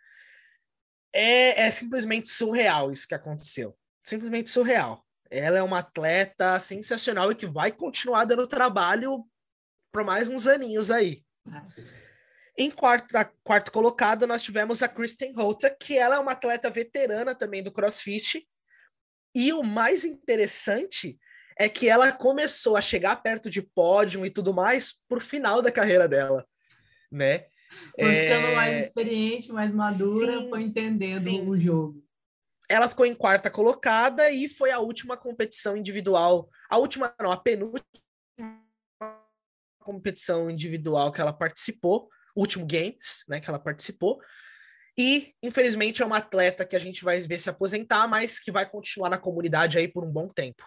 é, 1.13 1.61
é 1.61 1.71
simplesmente 1.71 2.29
surreal 2.29 2.91
isso 2.91 3.07
que 3.07 3.15
aconteceu. 3.15 3.77
Simplesmente 4.03 4.49
surreal. 4.49 5.05
Ela 5.29 5.59
é 5.59 5.63
uma 5.63 5.79
atleta 5.79 6.57
sensacional 6.59 7.31
e 7.31 7.35
que 7.35 7.45
vai 7.45 7.71
continuar 7.71 8.25
dando 8.25 8.47
trabalho 8.47 9.25
por 9.91 10.03
mais 10.03 10.29
uns 10.29 10.47
aninhos 10.47 10.89
aí. 10.91 11.23
Em 12.57 12.69
quarto, 12.69 13.07
quarto 13.43 13.71
colocado, 13.71 14.27
nós 14.27 14.43
tivemos 14.43 14.83
a 14.83 14.87
Kristen 14.87 15.33
Holter, 15.33 15.75
que 15.79 15.97
ela 15.97 16.15
é 16.15 16.19
uma 16.19 16.33
atleta 16.33 16.69
veterana 16.69 17.33
também 17.33 17.63
do 17.63 17.71
CrossFit. 17.71 18.47
E 19.35 19.51
o 19.53 19.63
mais 19.63 20.05
interessante 20.05 21.19
é 21.57 21.67
que 21.67 21.89
ela 21.89 22.11
começou 22.11 22.75
a 22.75 22.81
chegar 22.81 23.15
perto 23.17 23.49
de 23.49 23.61
pódio 23.61 24.25
e 24.25 24.29
tudo 24.29 24.53
mais 24.53 24.93
por 25.07 25.21
final 25.21 25.61
da 25.61 25.71
carreira 25.71 26.07
dela, 26.07 26.47
né? 27.11 27.45
Foi 27.99 28.15
é... 28.15 28.23
ficando 28.23 28.55
mais 28.55 28.87
experiente, 28.87 29.51
mais 29.51 29.71
madura, 29.71 30.39
sim, 30.39 30.49
foi 30.49 30.61
entendendo 30.61 31.23
sim. 31.23 31.47
o 31.47 31.57
jogo. 31.57 32.03
Ela 32.69 32.89
ficou 32.89 33.05
em 33.05 33.13
quarta 33.13 33.51
colocada 33.51 34.31
e 34.31 34.47
foi 34.47 34.71
a 34.71 34.79
última 34.79 35.17
competição 35.17 35.75
individual, 35.75 36.49
a 36.69 36.77
última 36.77 37.13
não, 37.21 37.31
a 37.31 37.37
penúltima 37.37 37.83
competição 39.79 40.49
individual 40.49 41.11
que 41.11 41.19
ela 41.19 41.33
participou 41.33 42.09
último 42.35 42.65
Games, 42.65 43.23
né, 43.27 43.39
que 43.39 43.49
ela 43.49 43.59
participou. 43.59 44.19
E, 44.97 45.33
infelizmente, 45.41 46.01
é 46.01 46.05
uma 46.05 46.17
atleta 46.17 46.65
que 46.65 46.75
a 46.75 46.79
gente 46.79 47.03
vai 47.03 47.19
ver 47.21 47.39
se 47.39 47.49
aposentar, 47.49 48.07
mas 48.07 48.39
que 48.39 48.51
vai 48.51 48.69
continuar 48.69 49.09
na 49.09 49.17
comunidade 49.17 49.77
aí 49.77 49.87
por 49.87 50.03
um 50.03 50.11
bom 50.11 50.27
tempo. 50.27 50.63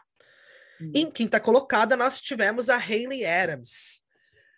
Hum. 0.81 0.93
Em 0.95 1.11
quinta 1.11 1.39
colocada, 1.39 1.97
nós 1.97 2.21
tivemos 2.21 2.69
a 2.69 2.77
Hayley 2.77 3.25
Adams. 3.25 4.03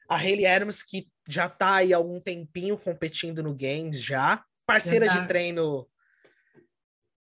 A 0.08 0.16
Hayley 0.16 0.46
Adams, 0.46 0.82
que 0.82 1.06
já 1.28 1.46
está 1.46 1.76
aí 1.76 1.92
há 1.92 1.98
algum 1.98 2.18
tempinho 2.18 2.78
competindo 2.78 3.42
no 3.42 3.54
Games 3.54 4.02
já. 4.02 4.42
Parceira 4.66 5.06
já 5.06 5.14
tá... 5.14 5.20
de 5.20 5.28
treino. 5.28 5.86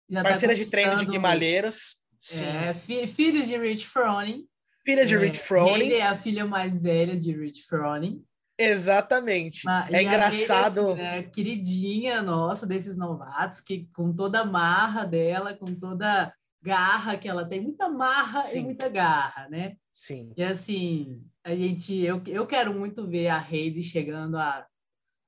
Já 0.09 0.21
tá 0.21 0.29
parceira 0.29 0.53
tá 0.53 0.61
de 0.61 0.69
treino 0.69 0.95
de 0.97 1.05
Guimalheiras. 1.05 2.03
Sim. 2.19 2.45
É, 2.45 2.73
fi 2.73 3.07
filho 3.07 3.45
de 3.45 3.57
Rich 3.57 3.87
Froning. 3.87 4.45
Filha 4.85 5.05
de 5.05 5.15
é, 5.15 5.17
Rich 5.17 5.39
Froning. 5.39 5.71
Hayley 5.71 5.93
é 5.93 6.07
a 6.07 6.17
filha 6.17 6.45
mais 6.45 6.81
velha 6.81 7.15
de 7.15 7.31
Rich 7.31 7.63
Froning. 7.63 8.21
Exatamente. 8.57 9.63
é 9.91 10.03
engraçado. 10.03 10.91
Assim, 10.91 11.01
né? 11.01 11.23
Queridinha 11.23 12.21
nossa 12.21 12.67
desses 12.67 12.95
novatos, 12.97 13.61
que 13.61 13.89
com 13.95 14.13
toda 14.13 14.41
a 14.41 14.45
marra 14.45 15.05
dela, 15.05 15.53
com 15.53 15.73
toda 15.73 16.33
garra 16.61 17.17
que 17.17 17.27
ela 17.27 17.45
tem, 17.45 17.59
muita 17.61 17.89
marra 17.89 18.41
Sim. 18.41 18.59
e 18.59 18.63
muita 18.63 18.89
garra, 18.89 19.49
né? 19.49 19.75
Sim. 19.91 20.33
E 20.37 20.43
assim, 20.43 21.21
a 21.43 21.55
gente, 21.55 21.95
eu, 21.99 22.21
eu 22.27 22.47
quero 22.47 22.73
muito 22.73 23.05
ver 23.05 23.27
a 23.27 23.45
Heidi 23.51 23.83
chegando 23.83 24.37
a, 24.37 24.65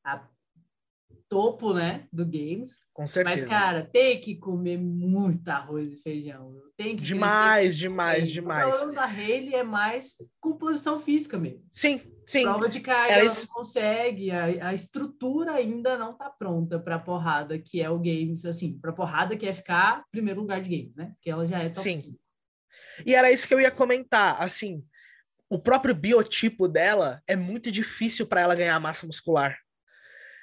a 0.03 0.27
topo, 1.27 1.73
né, 1.73 2.07
do 2.11 2.25
games. 2.25 2.79
Com 2.93 3.07
certeza. 3.07 3.41
Mas, 3.41 3.49
cara, 3.49 3.89
tem 3.91 4.21
que 4.21 4.35
comer 4.35 4.77
muito 4.77 5.47
arroz 5.49 5.91
e 5.91 5.97
feijão. 5.97 6.55
Tem 6.77 6.95
que 6.95 7.03
demais, 7.03 7.77
demais, 7.77 8.29
demais. 8.29 8.67
O 8.67 8.79
problema 8.79 9.01
da 9.01 9.05
Hayley 9.05 9.55
é 9.55 9.63
mais 9.63 10.15
composição 10.39 10.99
física 10.99 11.37
mesmo. 11.37 11.65
Sim, 11.73 12.01
sim. 12.25 12.43
Prova 12.43 12.69
de 12.69 12.79
carga, 12.79 13.13
ela, 13.13 13.25
ela 13.25 13.33
não 13.33 13.47
consegue. 13.47 14.31
A, 14.31 14.69
a 14.69 14.73
estrutura 14.73 15.53
ainda 15.53 15.97
não 15.97 16.13
tá 16.13 16.29
pronta 16.29 16.79
para 16.79 16.99
porrada, 16.99 17.57
que 17.57 17.81
é 17.81 17.89
o 17.89 17.97
games, 17.97 18.45
assim, 18.45 18.77
para 18.77 18.93
porrada 18.93 19.35
que 19.35 19.45
é 19.45 19.53
ficar 19.53 20.03
primeiro 20.11 20.41
lugar 20.41 20.61
de 20.61 20.69
games, 20.69 20.97
né? 20.97 21.13
Que 21.21 21.29
ela 21.29 21.47
já 21.47 21.59
é 21.59 21.69
top 21.69 21.81
sim. 21.81 22.01
5. 22.01 22.19
E 23.05 23.15
era 23.15 23.31
isso 23.31 23.47
que 23.47 23.53
eu 23.53 23.59
ia 23.59 23.71
comentar, 23.71 24.41
assim, 24.41 24.83
o 25.49 25.59
próprio 25.59 25.93
biotipo 25.93 26.67
dela 26.67 27.21
é 27.27 27.35
muito 27.35 27.71
difícil 27.71 28.25
para 28.25 28.41
ela 28.41 28.55
ganhar 28.55 28.79
massa 28.79 29.05
muscular. 29.05 29.57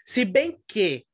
Se 0.04 0.24
bem 0.24 0.60
que, 0.66 1.04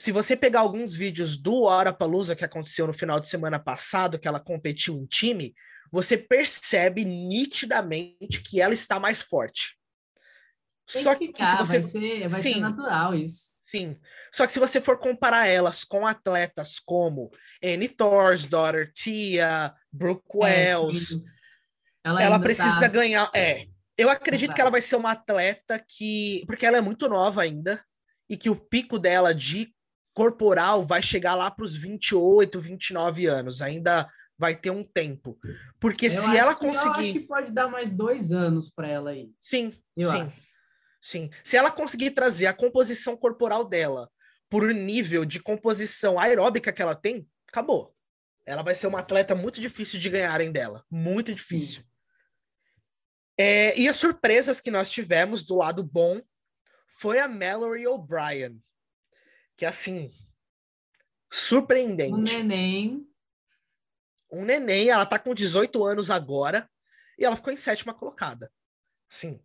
se 0.00 0.12
você 0.12 0.36
pegar 0.36 0.60
alguns 0.60 0.94
vídeos 0.94 1.36
do 1.36 1.66
Palusa 1.98 2.36
que 2.36 2.44
aconteceu 2.44 2.86
no 2.86 2.94
final 2.94 3.20
de 3.20 3.28
semana 3.28 3.58
passado, 3.58 4.18
que 4.18 4.28
ela 4.28 4.40
competiu 4.40 4.96
em 4.96 5.06
time, 5.06 5.54
você 5.92 6.16
percebe 6.16 7.04
nitidamente 7.04 8.42
que 8.42 8.60
ela 8.60 8.74
está 8.74 9.00
mais 9.00 9.20
forte. 9.22 9.76
Tem 10.90 11.02
Só 11.02 11.14
que, 11.14 11.26
ficar, 11.26 11.38
que 11.38 11.44
se 11.44 11.56
você 11.56 11.80
vai, 11.80 11.90
ser, 11.90 12.28
vai 12.28 12.40
Sim. 12.40 12.54
ser 12.54 12.60
natural 12.60 13.14
isso. 13.14 13.54
Sim. 13.64 13.96
Só 14.32 14.46
que 14.46 14.52
se 14.52 14.58
você 14.58 14.80
for 14.80 14.98
comparar 14.98 15.46
elas 15.46 15.84
com 15.84 16.04
atletas 16.04 16.80
como 16.80 17.30
Annie 17.62 17.88
Thorsdaughter, 17.88 18.92
Tia, 18.92 19.72
Brooke 19.92 20.26
é, 20.42 20.76
Wells, 20.76 21.22
ela, 22.04 22.22
ela 22.22 22.40
precisa 22.40 22.80
tá... 22.80 22.88
ganhar. 22.88 23.30
É. 23.34 23.66
Eu 23.96 24.08
acredito 24.08 24.54
que 24.54 24.60
ela 24.60 24.70
vai 24.70 24.80
ser 24.80 24.96
uma 24.96 25.12
atleta 25.12 25.78
que. 25.78 26.42
Porque 26.46 26.64
ela 26.64 26.78
é 26.78 26.80
muito 26.80 27.08
nova 27.08 27.42
ainda 27.42 27.82
e 28.28 28.36
que 28.36 28.48
o 28.48 28.56
pico 28.56 28.98
dela 28.98 29.34
de 29.34 29.74
corporal 30.14 30.84
vai 30.84 31.02
chegar 31.02 31.34
lá 31.34 31.50
para 31.50 31.64
os 31.64 31.76
28, 31.76 32.58
29 32.58 33.26
anos. 33.26 33.60
Ainda 33.60 34.08
vai 34.38 34.56
ter 34.56 34.70
um 34.70 34.82
tempo. 34.82 35.38
Porque 35.78 36.06
eu 36.06 36.10
se 36.10 36.36
ela 36.36 36.54
conseguir. 36.54 36.88
Eu 36.88 37.04
acho 37.04 37.12
que 37.12 37.20
pode 37.20 37.52
dar 37.52 37.68
mais 37.68 37.92
dois 37.92 38.32
anos 38.32 38.70
para 38.70 38.88
ela 38.88 39.10
aí. 39.10 39.30
Sim, 39.40 39.74
eu 39.96 40.08
sim. 40.10 40.22
Acho. 40.22 40.50
Sim. 41.00 41.30
Se 41.44 41.56
ela 41.56 41.70
conseguir 41.70 42.10
trazer 42.10 42.46
a 42.46 42.54
composição 42.54 43.16
corporal 43.16 43.64
dela 43.64 44.10
por 44.48 44.72
nível 44.74 45.24
de 45.24 45.40
composição 45.40 46.18
aeróbica 46.18 46.72
que 46.72 46.82
ela 46.82 46.94
tem, 46.94 47.26
acabou. 47.48 47.94
Ela 48.46 48.62
vai 48.62 48.74
ser 48.74 48.86
uma 48.86 49.00
atleta 49.00 49.34
muito 49.34 49.60
difícil 49.60 50.00
de 50.00 50.10
ganharem 50.10 50.50
dela. 50.50 50.84
Muito 50.90 51.32
difícil. 51.34 51.84
É, 53.38 53.78
e 53.78 53.88
as 53.88 53.96
surpresas 53.96 54.60
que 54.60 54.70
nós 54.70 54.90
tivemos 54.90 55.46
do 55.46 55.56
lado 55.56 55.82
bom 55.82 56.20
foi 56.86 57.18
a 57.18 57.28
Mallory 57.28 57.86
O'Brien, 57.86 58.62
que 59.56 59.64
assim, 59.64 60.12
surpreendente. 61.30 62.12
Um 62.12 62.20
neném. 62.20 63.08
Um 64.30 64.44
neném, 64.44 64.90
ela 64.90 65.06
tá 65.06 65.18
com 65.18 65.34
18 65.34 65.82
anos 65.84 66.10
agora 66.10 66.68
e 67.18 67.24
ela 67.24 67.36
ficou 67.36 67.52
em 67.52 67.56
sétima 67.56 67.94
colocada. 67.94 68.52
Sim. 69.08 69.42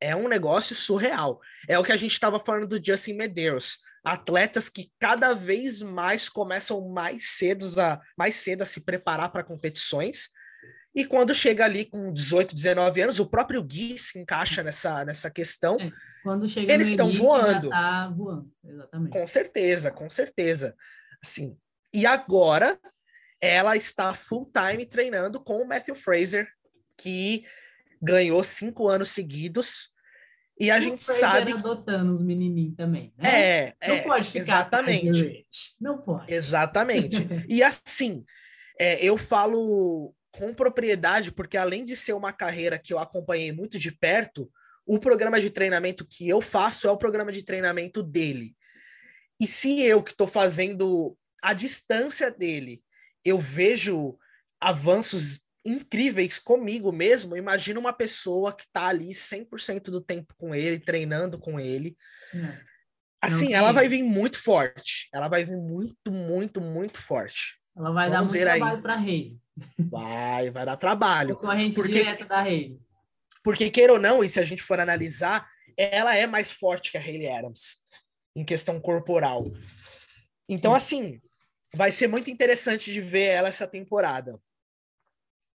É 0.00 0.14
um 0.16 0.28
negócio 0.28 0.74
surreal. 0.74 1.40
É 1.68 1.78
o 1.78 1.84
que 1.84 1.92
a 1.92 1.96
gente 1.96 2.12
estava 2.12 2.40
falando 2.40 2.66
do 2.66 2.84
Justin 2.84 3.14
Medeiros. 3.14 3.78
Atletas 4.04 4.68
que 4.68 4.90
cada 4.98 5.32
vez 5.32 5.80
mais 5.82 6.28
começam 6.28 6.88
mais 6.88 7.30
cedo 7.30 7.64
a, 7.80 8.00
mais 8.16 8.36
cedo 8.36 8.62
a 8.62 8.66
se 8.66 8.80
preparar 8.80 9.30
para 9.30 9.44
competições 9.44 10.30
e 10.94 11.06
quando 11.06 11.34
chega 11.34 11.64
ali 11.64 11.86
com 11.86 12.12
18, 12.12 12.54
19 12.54 13.00
anos, 13.00 13.18
o 13.18 13.26
próprio 13.26 13.62
Gui 13.62 13.98
se 13.98 14.18
encaixa 14.18 14.62
nessa, 14.62 15.04
nessa 15.04 15.30
questão. 15.30 15.76
É, 15.80 15.90
quando 16.22 16.46
chega 16.46 16.72
eles 16.72 16.88
estão 16.88 17.10
voando. 17.10 17.70
Tá 17.70 18.12
voando, 18.14 18.52
exatamente. 18.62 19.12
Com 19.12 19.26
certeza, 19.26 19.90
com 19.90 20.10
certeza. 20.10 20.76
Assim, 21.22 21.56
e 21.94 22.04
agora 22.04 22.78
ela 23.40 23.74
está 23.74 24.12
full 24.12 24.50
time 24.52 24.84
treinando 24.84 25.42
com 25.42 25.62
o 25.62 25.66
Matthew 25.66 25.94
Fraser, 25.94 26.46
que 26.98 27.44
ganhou 28.00 28.44
cinco 28.44 28.86
anos 28.86 29.08
seguidos. 29.08 29.91
E 30.62 30.70
a 30.70 30.78
gente 30.78 31.02
sabe. 31.02 31.52
adotando 31.54 32.12
os 32.12 32.22
menininhos 32.22 32.76
também, 32.76 33.12
né? 33.18 33.28
É, 33.28 33.74
não 33.88 33.96
é, 33.96 34.02
pode 34.02 34.26
ficar 34.26 34.38
exatamente. 34.38 35.44
Não 35.80 35.98
pode. 35.98 36.32
Exatamente. 36.32 37.26
e 37.48 37.64
assim, 37.64 38.24
é, 38.78 39.04
eu 39.04 39.18
falo 39.18 40.14
com 40.30 40.54
propriedade, 40.54 41.32
porque 41.32 41.56
além 41.56 41.84
de 41.84 41.96
ser 41.96 42.12
uma 42.12 42.32
carreira 42.32 42.78
que 42.78 42.94
eu 42.94 43.00
acompanhei 43.00 43.50
muito 43.50 43.76
de 43.76 43.90
perto, 43.90 44.48
o 44.86 45.00
programa 45.00 45.40
de 45.40 45.50
treinamento 45.50 46.06
que 46.06 46.28
eu 46.28 46.40
faço 46.40 46.86
é 46.86 46.90
o 46.92 46.96
programa 46.96 47.32
de 47.32 47.42
treinamento 47.42 48.00
dele. 48.00 48.54
E 49.40 49.48
se 49.48 49.82
eu 49.82 50.00
que 50.00 50.12
estou 50.12 50.28
fazendo 50.28 51.18
a 51.42 51.52
distância 51.54 52.30
dele, 52.30 52.80
eu 53.24 53.36
vejo 53.36 54.16
avanços 54.60 55.40
incríveis 55.64 56.38
comigo 56.38 56.90
mesmo, 56.90 57.36
imagina 57.36 57.78
uma 57.78 57.92
pessoa 57.92 58.52
que 58.52 58.64
está 58.64 58.86
ali 58.86 59.10
100% 59.10 59.84
do 59.84 60.00
tempo 60.00 60.34
com 60.36 60.54
ele, 60.54 60.78
treinando 60.78 61.38
com 61.38 61.58
ele. 61.60 61.96
É. 62.34 62.72
Assim, 63.22 63.54
ela 63.54 63.70
vai 63.70 63.86
vir 63.86 64.02
muito 64.02 64.38
forte. 64.38 65.08
Ela 65.14 65.28
vai 65.28 65.44
vir 65.44 65.56
muito, 65.56 66.10
muito, 66.10 66.60
muito 66.60 67.00
forte. 67.00 67.56
Ela 67.76 67.92
vai 67.92 68.10
Vamos 68.10 68.32
dar 68.32 68.38
muito 68.38 68.58
trabalho 68.58 68.82
para 68.82 68.96
Rei. 68.96 69.38
Vai, 69.78 70.50
vai 70.50 70.66
dar 70.66 70.76
trabalho. 70.76 71.36
Concorrente 71.36 71.76
porque, 71.76 71.92
direta 71.92 72.24
da 72.24 72.38
Hayley. 72.40 72.80
Porque, 73.44 73.70
queira 73.70 73.92
ou 73.92 73.98
não, 74.00 74.24
e 74.24 74.28
se 74.28 74.40
a 74.40 74.42
gente 74.42 74.62
for 74.62 74.80
analisar, 74.80 75.48
ela 75.76 76.16
é 76.16 76.26
mais 76.26 76.50
forte 76.50 76.90
que 76.90 76.98
a 76.98 77.00
Hayley 77.00 77.28
Adams 77.28 77.80
em 78.34 78.44
questão 78.44 78.80
corporal. 78.80 79.44
Então, 80.48 80.72
Sim. 80.72 80.76
assim, 80.76 81.20
vai 81.74 81.92
ser 81.92 82.08
muito 82.08 82.30
interessante 82.30 82.92
de 82.92 83.00
ver 83.00 83.26
ela 83.26 83.48
essa 83.48 83.66
temporada. 83.66 84.38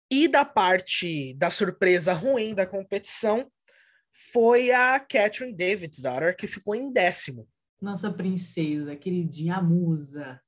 E 0.10 0.28
da 0.28 0.45
parte 0.45 1.34
da 1.34 1.49
surpresa 1.49 2.14
ruim 2.14 2.55
da 2.55 2.66
competição 2.66 3.51
foi 4.32 4.72
a 4.72 4.99
Catherine 4.99 5.55
Davids, 5.55 6.01
daughter, 6.01 6.36
que 6.36 6.47
ficou 6.47 6.74
em 6.74 6.91
décimo. 6.91 7.47
Nossa 7.82 8.12
princesa, 8.12 8.95
queridinha, 8.95 9.55
a 9.55 9.62
musa. 9.62 10.41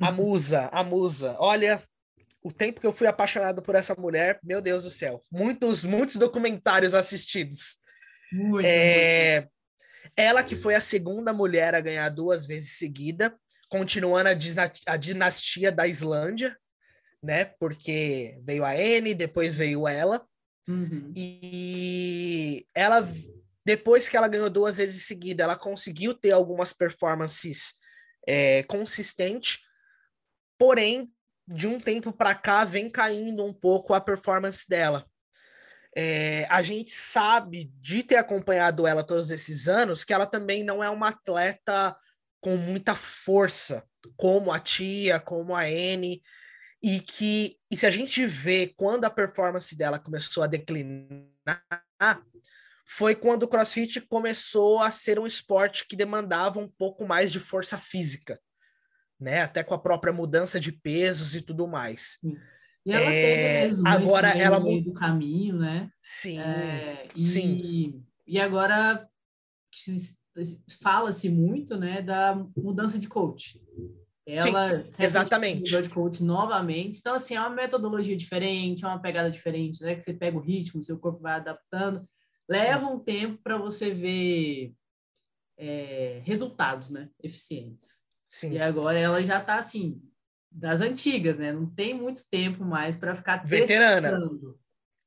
A 0.00 0.10
musa, 0.10 0.68
a 0.72 0.82
musa. 0.82 1.36
Olha, 1.38 1.80
o 2.42 2.52
tempo 2.52 2.80
que 2.80 2.86
eu 2.86 2.92
fui 2.92 3.06
apaixonado 3.06 3.62
por 3.62 3.74
essa 3.74 3.94
mulher, 3.94 4.40
meu 4.42 4.60
Deus 4.60 4.82
do 4.82 4.90
céu. 4.90 5.22
Muitos, 5.30 5.84
muitos 5.84 6.16
documentários 6.16 6.94
assistidos. 6.94 7.76
Muito, 8.32 8.66
é... 8.66 9.40
muito. 9.40 9.54
Ela 10.16 10.44
que 10.44 10.54
foi 10.54 10.74
a 10.74 10.80
segunda 10.80 11.32
mulher 11.32 11.74
a 11.74 11.80
ganhar 11.80 12.08
duas 12.08 12.46
vezes 12.46 12.78
seguida, 12.78 13.34
continuando 13.68 14.28
a, 14.28 14.92
a 14.92 14.96
dinastia 14.96 15.72
da 15.72 15.88
Islândia, 15.88 16.56
né? 17.24 17.46
Porque 17.58 18.38
veio 18.44 18.64
a 18.64 18.72
Anne, 18.72 19.14
depois 19.14 19.56
veio 19.56 19.88
ela. 19.88 20.24
Uhum. 20.68 21.12
E 21.16 22.66
ela, 22.74 23.06
depois 23.64 24.08
que 24.08 24.16
ela 24.16 24.28
ganhou 24.28 24.50
duas 24.50 24.76
vezes 24.76 25.06
seguida, 25.06 25.42
ela 25.44 25.56
conseguiu 25.56 26.14
ter 26.14 26.32
algumas 26.32 26.72
performances 26.72 27.74
é, 28.26 28.62
consistentes, 28.64 29.60
porém 30.58 31.10
de 31.46 31.66
um 31.66 31.78
tempo 31.78 32.12
para 32.12 32.34
cá 32.34 32.64
vem 32.64 32.90
caindo 32.90 33.44
um 33.44 33.52
pouco 33.52 33.92
a 33.92 34.00
performance 34.00 34.68
dela. 34.68 35.06
É, 35.96 36.46
a 36.50 36.60
gente 36.60 36.92
sabe 36.92 37.70
de 37.80 38.02
ter 38.02 38.16
acompanhado 38.16 38.86
ela 38.86 39.04
todos 39.04 39.30
esses 39.30 39.68
anos 39.68 40.04
que 40.04 40.12
ela 40.12 40.26
também 40.26 40.64
não 40.64 40.82
é 40.82 40.90
uma 40.90 41.10
atleta 41.10 41.96
com 42.40 42.56
muita 42.56 42.94
força, 42.94 43.84
como 44.16 44.52
a 44.52 44.58
Tia, 44.58 45.20
como 45.20 45.54
a 45.54 45.62
Anne, 45.62 46.22
e 46.84 47.00
que 47.00 47.56
e 47.70 47.76
se 47.76 47.86
a 47.86 47.90
gente 47.90 48.26
vê 48.26 48.72
quando 48.76 49.06
a 49.06 49.10
performance 49.10 49.76
dela 49.76 49.98
começou 49.98 50.42
a 50.42 50.46
declinar, 50.46 51.64
foi 52.86 53.14
quando 53.14 53.44
o 53.44 53.48
CrossFit 53.48 54.02
começou 54.02 54.82
a 54.82 54.90
ser 54.90 55.18
um 55.18 55.26
esporte 55.26 55.86
que 55.88 55.96
demandava 55.96 56.60
um 56.60 56.68
pouco 56.68 57.06
mais 57.06 57.32
de 57.32 57.40
força 57.40 57.78
física 57.78 58.38
né? 59.24 59.42
Até 59.42 59.62
com 59.62 59.74
a 59.74 59.78
própria 59.78 60.12
mudança 60.12 60.58
de 60.60 60.72
pesos 60.72 61.34
e 61.34 61.40
tudo 61.40 61.66
mais. 61.66 62.18
E 62.84 62.92
ela 62.92 63.10
é, 63.10 63.62
teve 63.62 63.68
mesmo 63.68 63.88
agora 63.88 64.28
ela 64.28 64.58
no 64.58 64.66
meio 64.66 64.84
do 64.84 64.92
caminho, 64.92 65.56
né? 65.56 65.90
Sim. 66.00 66.38
É, 66.38 67.08
e, 67.16 67.22
sim. 67.22 68.04
E 68.26 68.38
agora 68.38 69.08
fala-se 70.82 71.28
muito, 71.28 71.76
né, 71.76 72.02
da 72.02 72.34
mudança 72.56 72.98
de 72.98 73.08
coach. 73.08 73.60
Ela 74.26 74.82
sim, 74.82 74.90
exatamente. 74.98 75.82
de 75.82 75.88
coach 75.90 76.24
novamente. 76.24 76.98
Então, 76.98 77.14
assim, 77.14 77.34
é 77.34 77.40
uma 77.40 77.50
metodologia 77.50 78.16
diferente, 78.16 78.84
é 78.84 78.88
uma 78.88 79.00
pegada 79.00 79.30
diferente, 79.30 79.82
né? 79.82 79.94
Que 79.94 80.02
você 80.02 80.14
pega 80.14 80.36
o 80.36 80.40
ritmo, 80.40 80.82
seu 80.82 80.98
corpo 80.98 81.20
vai 81.20 81.34
adaptando. 81.34 82.08
Leva 82.48 82.86
sim. 82.86 82.92
um 82.92 82.98
tempo 82.98 83.42
para 83.42 83.58
você 83.58 83.90
ver 83.90 84.72
é, 85.58 86.22
resultados, 86.24 86.90
né? 86.90 87.10
Eficientes. 87.22 88.04
Sim. 88.26 88.54
E 88.54 88.58
agora 88.58 88.98
ela 88.98 89.22
já 89.22 89.40
está 89.40 89.56
assim, 89.56 90.00
das 90.50 90.80
antigas, 90.80 91.36
né? 91.36 91.52
Não 91.52 91.66
tem 91.66 91.92
muito 91.92 92.22
tempo 92.30 92.64
mais 92.64 92.96
para 92.96 93.14
ficar 93.14 93.44
veterana. 93.44 94.10
Testando. 94.10 94.58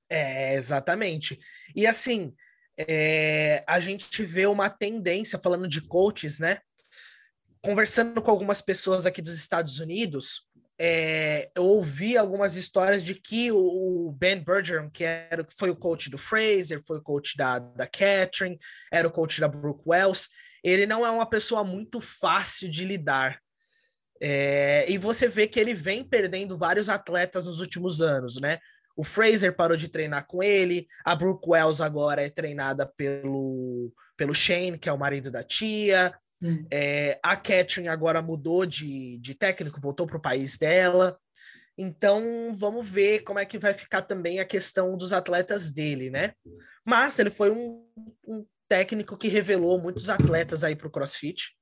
É, 0.09 0.55
exatamente. 0.55 1.39
E 1.75 1.87
assim, 1.87 2.33
é, 2.77 3.63
a 3.67 3.79
gente 3.79 4.23
vê 4.23 4.45
uma 4.45 4.69
tendência, 4.69 5.39
falando 5.39 5.67
de 5.67 5.81
coaches, 5.81 6.39
né? 6.39 6.59
Conversando 7.67 8.21
com 8.21 8.31
algumas 8.31 8.61
pessoas 8.61 9.05
aqui 9.05 9.21
dos 9.21 9.37
Estados 9.37 9.81
Unidos, 9.81 10.47
é, 10.79 11.49
eu 11.53 11.65
ouvi 11.65 12.15
algumas 12.15 12.55
histórias 12.55 13.03
de 13.03 13.13
que 13.13 13.51
o, 13.51 14.09
Ben 14.17 14.41
Bergeron, 14.41 14.89
que 14.89 15.03
era, 15.03 15.45
foi 15.59 15.69
o 15.69 15.75
coach 15.75 16.09
do 16.09 16.17
Fraser, 16.17 16.81
foi 16.81 16.99
o 16.99 17.01
coach 17.01 17.35
da, 17.35 17.59
da 17.59 17.85
Catherine, 17.85 18.57
era 18.89 19.05
o 19.05 19.11
coach 19.11 19.41
da 19.41 19.49
Brooke 19.49 19.83
Wells, 19.85 20.29
ele 20.63 20.85
não 20.85 21.05
é 21.05 21.11
uma 21.11 21.29
pessoa 21.29 21.61
muito 21.65 21.99
fácil 21.99 22.71
de 22.71 22.85
lidar. 22.85 23.37
É, 24.21 24.89
e 24.89 24.97
você 24.97 25.27
vê 25.27 25.45
que 25.45 25.59
ele 25.59 25.73
vem 25.73 26.05
perdendo 26.05 26.57
vários 26.57 26.87
atletas 26.87 27.47
nos 27.47 27.59
últimos 27.59 27.99
anos, 27.99 28.39
né? 28.39 28.59
O 28.95 29.03
Fraser 29.03 29.53
parou 29.53 29.75
de 29.75 29.89
treinar 29.89 30.25
com 30.25 30.41
ele, 30.41 30.87
a 31.03 31.13
Brooke 31.13 31.49
Wells 31.49 31.81
agora 31.81 32.21
é 32.21 32.29
treinada 32.29 32.85
pelo, 32.85 33.91
pelo 34.15 34.33
Shane, 34.33 34.79
que 34.79 34.87
é 34.87 34.93
o 34.93 34.97
marido 34.97 35.29
da 35.29 35.43
tia. 35.43 36.17
É, 36.71 37.19
a 37.23 37.35
Catherine 37.35 37.87
agora 37.87 38.21
mudou 38.21 38.65
de, 38.65 39.17
de 39.17 39.33
técnico, 39.33 39.81
voltou 39.81 40.05
para 40.05 40.17
o 40.17 40.21
país 40.21 40.57
dela. 40.57 41.19
Então, 41.77 42.51
vamos 42.53 42.87
ver 42.87 43.21
como 43.21 43.39
é 43.39 43.45
que 43.45 43.59
vai 43.59 43.73
ficar 43.73 44.01
também 44.01 44.39
a 44.39 44.45
questão 44.45 44.97
dos 44.97 45.13
atletas 45.13 45.71
dele, 45.71 46.09
né? 46.09 46.33
Mas 46.83 47.19
ele 47.19 47.29
foi 47.29 47.51
um, 47.51 47.87
um 48.25 48.45
técnico 48.67 49.17
que 49.17 49.27
revelou 49.27 49.79
muitos 49.79 50.09
atletas 50.09 50.63
aí 50.63 50.75
para 50.75 50.87
o 50.87 50.91
CrossFit. 50.91 51.55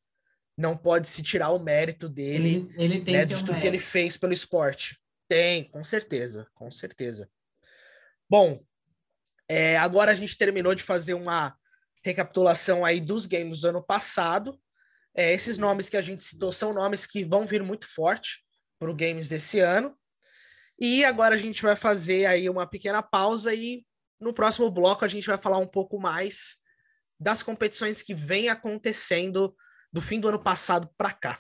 Não 0.57 0.77
pode 0.77 1.09
se 1.09 1.21
tirar 1.21 1.49
o 1.49 1.59
mérito 1.59 2.07
dele, 2.07 2.69
ele, 2.77 2.95
ele 2.95 3.11
né, 3.11 3.25
de 3.25 3.35
tudo 3.35 3.47
mérito. 3.47 3.61
que 3.61 3.67
ele 3.67 3.79
fez 3.79 4.15
pelo 4.15 4.31
esporte. 4.31 4.97
Tem, 5.27 5.65
com 5.65 5.83
certeza, 5.83 6.47
com 6.53 6.71
certeza. 6.71 7.29
Bom, 8.29 8.63
é, 9.49 9.77
agora 9.77 10.11
a 10.11 10.15
gente 10.15 10.37
terminou 10.37 10.73
de 10.73 10.83
fazer 10.83 11.13
uma 11.13 11.55
recapitulação 12.03 12.85
aí 12.85 13.01
dos 13.01 13.25
games 13.25 13.61
do 13.61 13.69
ano 13.69 13.83
passado. 13.83 14.57
É, 15.15 15.33
esses 15.33 15.57
nomes 15.57 15.87
que 15.87 15.95
a 15.95 16.01
gente 16.01 16.23
citou 16.23 16.51
são 16.51 16.73
nomes 16.73 17.07
que 17.07 17.23
vão 17.23 17.47
vir 17.47 17.63
muito 17.63 17.87
forte 17.87 18.43
para 18.77 18.91
o 18.91 18.95
games 18.95 19.29
desse 19.29 19.59
ano. 19.59 19.95
E 20.79 21.05
agora 21.05 21.35
a 21.35 21.37
gente 21.37 21.61
vai 21.61 21.75
fazer 21.75 22.25
aí 22.25 22.49
uma 22.49 22.67
pequena 22.67 23.01
pausa 23.01 23.53
e 23.53 23.85
no 24.19 24.33
próximo 24.33 24.69
bloco 24.69 25.05
a 25.05 25.07
gente 25.07 25.25
vai 25.25 25.37
falar 25.37 25.57
um 25.57 25.67
pouco 25.67 25.97
mais 25.97 26.57
das 27.17 27.41
competições 27.41 28.03
que 28.03 28.13
vem 28.13 28.49
acontecendo 28.49 29.55
do 29.91 30.01
fim 30.01 30.19
do 30.19 30.27
ano 30.27 30.39
passado 30.39 30.89
para 30.97 31.13
cá. 31.13 31.39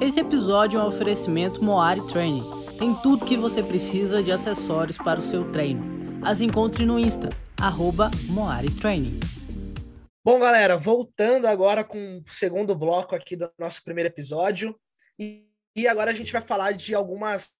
Esse 0.00 0.20
episódio 0.20 0.78
é 0.78 0.82
um 0.82 0.86
oferecimento 0.86 1.64
Moari 1.64 2.06
Training. 2.08 2.44
Tem 2.78 2.94
tudo 3.00 3.24
que 3.24 3.36
você 3.36 3.62
precisa 3.62 4.22
de 4.22 4.30
acessórios 4.30 4.98
para 4.98 5.18
o 5.18 5.22
seu 5.22 5.50
treino. 5.50 5.82
As 6.22 6.40
encontre 6.40 6.84
no 6.84 6.98
Insta, 6.98 7.30
arroba 7.58 8.10
Moari 8.28 8.70
Training. 8.70 9.37
Bom, 10.30 10.38
galera, 10.38 10.76
voltando 10.76 11.46
agora 11.46 11.82
com 11.82 12.18
o 12.18 12.30
segundo 12.30 12.74
bloco 12.74 13.16
aqui 13.16 13.34
do 13.34 13.50
nosso 13.58 13.82
primeiro 13.82 14.10
episódio. 14.10 14.78
E, 15.18 15.48
e 15.74 15.88
agora 15.88 16.10
a 16.10 16.14
gente 16.14 16.30
vai 16.30 16.42
falar 16.42 16.72
de 16.72 16.94
algumas 16.94 17.52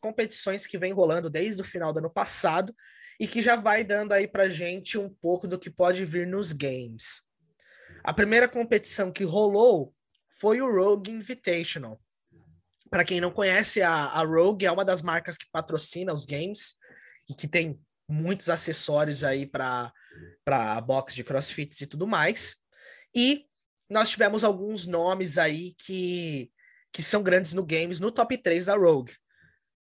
competições 0.00 0.66
que 0.66 0.78
vem 0.78 0.90
rolando 0.90 1.28
desde 1.28 1.60
o 1.60 1.64
final 1.64 1.92
do 1.92 1.98
ano 1.98 2.08
passado 2.08 2.74
e 3.20 3.28
que 3.28 3.42
já 3.42 3.56
vai 3.56 3.84
dando 3.84 4.12
aí 4.12 4.26
pra 4.26 4.48
gente 4.48 4.96
um 4.96 5.10
pouco 5.10 5.46
do 5.46 5.58
que 5.58 5.68
pode 5.68 6.02
vir 6.06 6.26
nos 6.26 6.54
games. 6.54 7.20
A 8.02 8.14
primeira 8.14 8.48
competição 8.48 9.12
que 9.12 9.24
rolou 9.24 9.94
foi 10.40 10.62
o 10.62 10.74
Rogue 10.74 11.10
Invitational. 11.10 12.00
Para 12.88 13.04
quem 13.04 13.20
não 13.20 13.32
conhece, 13.32 13.82
a, 13.82 13.92
a 13.92 14.24
Rogue 14.24 14.64
é 14.64 14.72
uma 14.72 14.82
das 14.82 15.02
marcas 15.02 15.36
que 15.36 15.50
patrocina 15.52 16.14
os 16.14 16.24
games 16.24 16.76
e 17.28 17.34
que 17.34 17.46
tem 17.46 17.78
muitos 18.08 18.48
acessórios 18.48 19.22
aí 19.22 19.44
para 19.44 19.92
box 20.84 21.14
de 21.14 21.24
crossfits 21.24 21.80
e 21.80 21.86
tudo 21.86 22.06
mais. 22.06 22.56
E 23.14 23.46
nós 23.88 24.10
tivemos 24.10 24.44
alguns 24.44 24.86
nomes 24.86 25.38
aí 25.38 25.74
que, 25.78 26.50
que 26.92 27.02
são 27.02 27.22
grandes 27.22 27.54
no 27.54 27.64
games, 27.64 28.00
no 28.00 28.10
top 28.10 28.36
3 28.36 28.66
da 28.66 28.76
Rogue. 28.76 29.14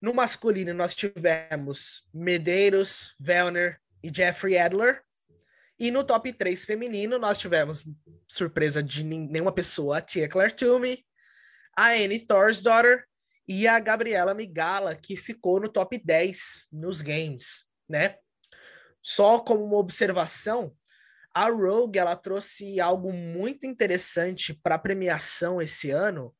No 0.00 0.12
masculino, 0.12 0.74
nós 0.74 0.94
tivemos 0.94 2.08
Medeiros, 2.12 3.14
Vellner 3.18 3.80
e 4.02 4.12
Jeffrey 4.12 4.58
Adler. 4.58 5.02
E 5.78 5.90
no 5.90 6.04
top 6.04 6.32
3 6.32 6.64
feminino, 6.64 7.18
nós 7.18 7.38
tivemos, 7.38 7.86
surpresa 8.28 8.82
de 8.82 9.04
nenhuma 9.04 9.52
pessoa, 9.52 9.98
a 9.98 10.00
Tia 10.00 10.28
Claire 10.28 10.54
Toomey, 10.54 11.04
a 11.76 11.90
Annie 11.90 12.26
Thorsdaughter 12.26 13.04
e 13.48 13.66
a 13.66 13.78
Gabriela 13.80 14.34
Migala, 14.34 14.94
que 14.94 15.16
ficou 15.16 15.60
no 15.60 15.68
top 15.68 16.00
10 16.04 16.68
nos 16.72 17.00
games, 17.00 17.66
né? 17.88 18.16
Só 19.02 19.40
como 19.40 19.64
uma 19.64 19.78
observação, 19.78 20.72
a 21.34 21.48
Rogue 21.48 21.98
ela 21.98 22.14
trouxe 22.14 22.80
algo 22.80 23.12
muito 23.12 23.66
interessante 23.66 24.54
para 24.54 24.76
a 24.76 24.78
premiação 24.78 25.60
esse 25.60 25.90
ano, 25.90 26.34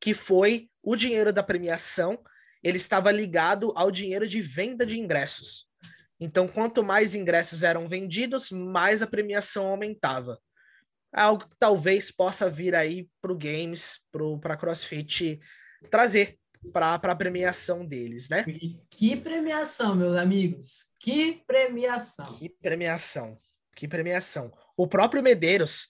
que 0.00 0.14
foi 0.14 0.68
o 0.82 0.96
dinheiro 0.96 1.32
da 1.32 1.42
premiação, 1.42 2.18
ele 2.62 2.78
estava 2.78 3.12
ligado 3.12 3.72
ao 3.76 3.90
dinheiro 3.90 4.26
de 4.26 4.40
venda 4.40 4.84
de 4.84 4.98
ingressos. 4.98 5.68
Então, 6.20 6.48
quanto 6.48 6.82
mais 6.82 7.14
ingressos 7.14 7.62
eram 7.62 7.88
vendidos, 7.88 8.50
mais 8.50 9.02
a 9.02 9.06
premiação 9.06 9.66
aumentava. 9.66 10.38
Algo 11.12 11.48
que 11.48 11.56
talvez 11.58 12.10
possa 12.10 12.50
vir 12.50 12.74
aí 12.74 13.08
para 13.20 13.32
o 13.32 13.38
Games, 13.38 14.00
para 14.40 14.54
a 14.54 14.56
CrossFit 14.56 15.38
trazer 15.90 16.38
para 16.68 16.94
a 16.94 17.16
premiação 17.16 17.84
deles, 17.84 18.28
né? 18.28 18.44
Que 18.90 19.16
premiação, 19.16 19.94
meus 19.94 20.16
amigos! 20.16 20.92
Que 21.00 21.42
premiação! 21.46 22.26
Que 22.38 22.48
premiação! 22.48 23.38
Que 23.74 23.88
premiação! 23.88 24.52
O 24.76 24.86
próprio 24.86 25.22
Medeiros, 25.22 25.88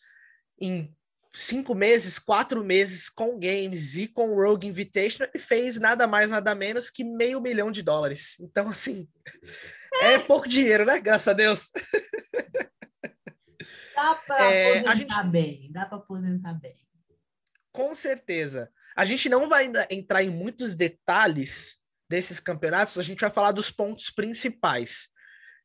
em 0.61 0.95
cinco 1.33 1.74
meses, 1.74 2.18
quatro 2.18 2.64
meses 2.64 3.09
com 3.09 3.39
games 3.39 3.97
e 3.97 4.09
com 4.09 4.35
Rogue 4.35 4.66
Invitation, 4.66 5.24
ele 5.24 5.39
fez 5.39 5.79
nada 5.79 6.07
mais, 6.07 6.31
nada 6.31 6.55
menos 6.55 6.91
que 6.91 7.05
meio 7.05 7.41
milhão 7.41 7.70
de 7.70 7.83
dólares. 7.83 8.39
Então, 8.41 8.68
assim, 8.68 9.09
é 10.01 10.18
pouco 10.18 10.49
dinheiro, 10.49 10.85
né? 10.85 11.01
Graças 11.01 11.29
a 11.29 11.33
Deus. 11.33 11.70
Dá 13.95 14.14
para 14.14 14.53
é, 14.53 14.79
aposentar 14.79 14.95
gente... 14.95 15.31
bem, 15.31 15.72
dá 15.72 15.87
para 15.87 15.99
aposentar 15.99 16.55
bem. 16.55 16.76
Com 17.72 17.95
certeza. 17.95 18.70
A 18.99 19.05
gente 19.05 19.29
não 19.29 19.49
vai 19.49 19.71
entrar 19.89 20.25
em 20.25 20.31
muitos 20.31 20.75
detalhes 20.75 21.79
desses 22.11 22.41
campeonatos, 22.41 22.99
a 22.99 23.03
gente 23.03 23.21
vai 23.21 23.31
falar 23.31 23.53
dos 23.53 23.71
pontos 23.71 24.11
principais. 24.11 25.11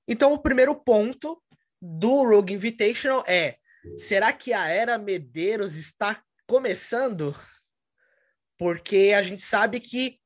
Então, 0.07 0.33
o 0.33 0.39
primeiro 0.39 0.75
ponto 0.75 1.41
do 1.81 2.21
Rogue 2.29 2.53
Invitational 2.53 3.23
é: 3.25 3.57
será 3.97 4.31
que 4.31 4.53
a 4.53 4.67
era 4.67 4.99
Medeiros 4.99 5.73
está 5.77 6.21
começando? 6.45 7.35
Porque 8.55 9.15
a 9.17 9.23
gente 9.23 9.41
sabe 9.41 9.79
que 9.79 10.19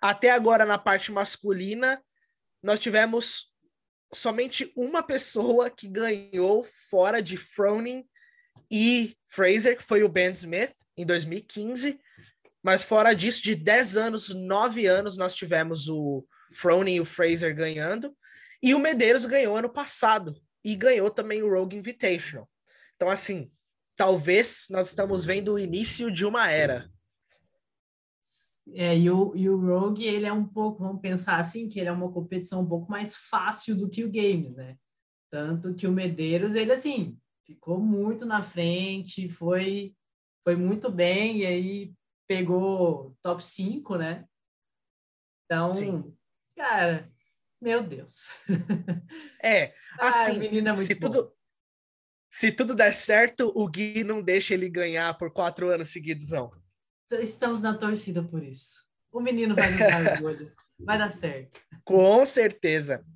até 0.00 0.30
agora 0.30 0.64
na 0.64 0.78
parte 0.78 1.12
masculina 1.12 2.02
nós 2.62 2.80
tivemos 2.80 3.52
somente 4.10 4.72
uma 4.74 5.02
pessoa 5.02 5.68
que 5.68 5.86
ganhou 5.86 6.64
fora 6.64 7.20
de 7.20 7.36
Froning 7.36 8.08
e 8.70 9.14
Fraser, 9.28 9.76
que 9.76 9.84
foi 9.84 10.02
o 10.02 10.08
Ben 10.08 10.32
Smith, 10.32 10.72
em 10.96 11.04
2015. 11.04 12.00
Mas 12.64 12.82
fora 12.82 13.12
disso, 13.12 13.44
de 13.44 13.54
10 13.54 13.96
anos, 13.98 14.34
9 14.34 14.86
anos, 14.86 15.18
nós 15.18 15.36
tivemos 15.36 15.86
o 15.90 16.24
Froning 16.50 16.94
e 16.94 17.00
o 17.00 17.04
Fraser 17.04 17.54
ganhando. 17.54 18.16
E 18.62 18.74
o 18.74 18.78
Medeiros 18.78 19.26
ganhou 19.26 19.54
ano 19.54 19.68
passado. 19.68 20.34
E 20.64 20.74
ganhou 20.74 21.10
também 21.10 21.42
o 21.42 21.50
Rogue 21.50 21.76
Invitational. 21.76 22.48
Então, 22.96 23.10
assim, 23.10 23.52
talvez 23.94 24.66
nós 24.70 24.88
estamos 24.88 25.26
vendo 25.26 25.52
o 25.52 25.58
início 25.58 26.10
de 26.10 26.24
uma 26.24 26.50
era. 26.50 26.90
É, 28.72 28.96
e, 28.96 29.10
o, 29.10 29.36
e 29.36 29.46
o 29.50 29.60
Rogue, 29.60 30.06
ele 30.06 30.24
é 30.24 30.32
um 30.32 30.46
pouco, 30.46 30.82
vamos 30.82 31.02
pensar 31.02 31.38
assim, 31.38 31.68
que 31.68 31.78
ele 31.78 31.90
é 31.90 31.92
uma 31.92 32.10
competição 32.10 32.62
um 32.62 32.66
pouco 32.66 32.90
mais 32.90 33.14
fácil 33.14 33.76
do 33.76 33.90
que 33.90 34.02
o 34.04 34.10
Games, 34.10 34.56
né? 34.56 34.78
Tanto 35.30 35.74
que 35.74 35.86
o 35.86 35.92
Medeiros, 35.92 36.54
ele 36.54 36.72
assim, 36.72 37.18
ficou 37.44 37.78
muito 37.78 38.24
na 38.24 38.40
frente, 38.40 39.28
foi, 39.28 39.94
foi 40.42 40.56
muito 40.56 40.90
bem, 40.90 41.40
e 41.40 41.46
aí 41.46 41.94
pegou 42.26 43.16
top 43.22 43.44
5, 43.44 43.96
né? 43.96 44.24
Então, 45.44 45.70
Sim. 45.70 46.16
cara, 46.56 47.10
meu 47.60 47.82
Deus. 47.82 48.30
É, 49.42 49.74
assim, 49.98 50.40
ah, 50.66 50.72
é 50.72 50.76
se 50.76 50.94
tudo 50.94 51.34
se 52.34 52.50
tudo 52.50 52.74
der 52.74 52.92
certo, 52.92 53.52
o 53.54 53.68
Gui 53.68 54.02
não 54.02 54.20
deixa 54.20 54.54
ele 54.54 54.68
ganhar 54.68 55.16
por 55.16 55.32
quatro 55.32 55.70
anos 55.70 55.90
seguidos, 55.90 56.32
não. 56.32 56.50
Estamos 57.20 57.60
na 57.60 57.78
torcida 57.78 58.24
por 58.24 58.42
isso. 58.42 58.84
O 59.12 59.20
menino 59.20 59.54
vai 59.54 59.70
nos 59.70 59.78
dar 59.78 60.12
orgulho. 60.14 60.52
Vai 60.76 60.98
dar 60.98 61.12
certo. 61.12 61.60
Com 61.84 62.26
certeza. 62.26 63.06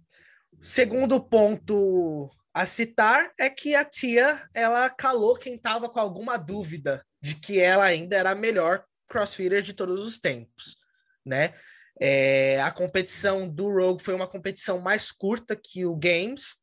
Segundo 0.62 1.20
ponto 1.20 2.30
a 2.54 2.64
citar 2.64 3.32
é 3.36 3.50
que 3.50 3.74
a 3.74 3.84
tia 3.84 4.48
ela 4.54 4.88
calou 4.88 5.36
quem 5.36 5.56
estava 5.56 5.90
com 5.90 5.98
alguma 5.98 6.36
dúvida 6.36 7.04
de 7.20 7.34
que 7.34 7.58
ela 7.58 7.82
ainda 7.82 8.16
era 8.16 8.36
melhor 8.36 8.84
crossfitter 9.08 9.62
de 9.62 9.72
todos 9.72 10.04
os 10.04 10.18
tempos, 10.18 10.76
né? 11.24 11.54
É, 12.00 12.60
a 12.62 12.70
competição 12.70 13.48
do 13.48 13.68
Rogue 13.68 14.02
foi 14.02 14.14
uma 14.14 14.28
competição 14.28 14.78
mais 14.78 15.10
curta 15.10 15.56
que 15.56 15.84
o 15.84 15.96
Games, 15.96 16.56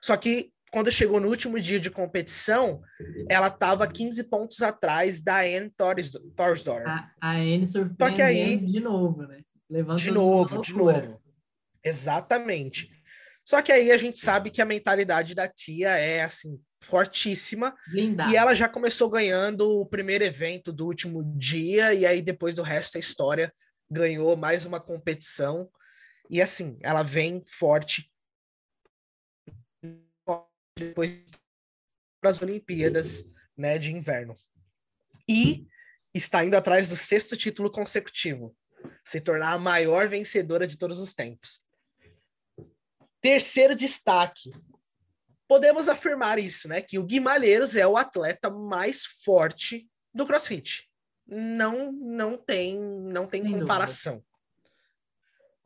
só 0.00 0.16
que 0.16 0.52
quando 0.70 0.92
chegou 0.92 1.20
no 1.20 1.28
último 1.28 1.60
dia 1.60 1.80
de 1.80 1.90
competição, 1.90 2.82
ela 3.28 3.48
estava 3.48 3.86
15 3.86 4.24
pontos 4.24 4.62
atrás 4.62 5.20
da 5.20 5.40
Anne 5.40 5.72
Thorsdorf. 6.36 6.86
A, 6.86 7.10
a 7.20 7.32
Anne 7.36 7.66
surpreendendo 7.66 8.22
aí, 8.22 8.56
de 8.58 8.80
novo, 8.80 9.22
né? 9.22 9.40
Levando 9.68 9.98
de 9.98 10.10
novo, 10.10 10.60
de 10.60 10.74
novo. 10.74 11.20
Exatamente. 11.82 12.90
Só 13.46 13.62
que 13.62 13.70
aí 13.70 13.92
a 13.92 13.96
gente 13.96 14.18
sabe 14.18 14.50
que 14.50 14.60
a 14.60 14.66
mentalidade 14.66 15.32
da 15.32 15.46
tia 15.46 15.90
é 15.90 16.20
assim 16.20 16.60
fortíssima. 16.82 17.76
E 18.28 18.36
ela 18.36 18.54
já 18.54 18.68
começou 18.68 19.08
ganhando 19.08 19.80
o 19.80 19.86
primeiro 19.86 20.24
evento 20.24 20.72
do 20.72 20.84
último 20.84 21.22
dia 21.38 21.94
e 21.94 22.04
aí 22.04 22.20
depois 22.20 22.54
do 22.54 22.62
resto 22.62 22.94
da 22.94 22.98
história 22.98 23.54
ganhou 23.88 24.36
mais 24.36 24.66
uma 24.66 24.80
competição. 24.80 25.70
E 26.28 26.42
assim 26.42 26.76
ela 26.82 27.04
vem 27.04 27.40
forte 27.46 28.12
depois 30.76 31.22
das 32.20 32.42
Olimpíadas 32.42 33.30
né, 33.56 33.78
de 33.78 33.92
inverno. 33.92 34.34
E 35.28 35.68
está 36.12 36.44
indo 36.44 36.56
atrás 36.56 36.88
do 36.88 36.96
sexto 36.96 37.36
título 37.36 37.70
consecutivo, 37.70 38.56
se 39.04 39.20
tornar 39.20 39.52
a 39.52 39.58
maior 39.58 40.08
vencedora 40.08 40.66
de 40.66 40.76
todos 40.76 40.98
os 40.98 41.14
tempos. 41.14 41.64
Terceiro 43.26 43.74
destaque. 43.74 44.52
Podemos 45.48 45.88
afirmar 45.88 46.38
isso, 46.38 46.68
né? 46.68 46.80
Que 46.80 46.96
o 46.96 47.02
Guimalheiros 47.02 47.74
é 47.74 47.84
o 47.84 47.96
atleta 47.96 48.48
mais 48.48 49.04
forte 49.04 49.84
do 50.14 50.24
CrossFit. 50.24 50.88
Não, 51.26 51.90
não 51.90 52.36
tem, 52.36 52.78
não 52.78 53.26
tem 53.26 53.42
Sem 53.42 53.58
comparação. 53.58 54.14
Dúvida. 54.14 54.30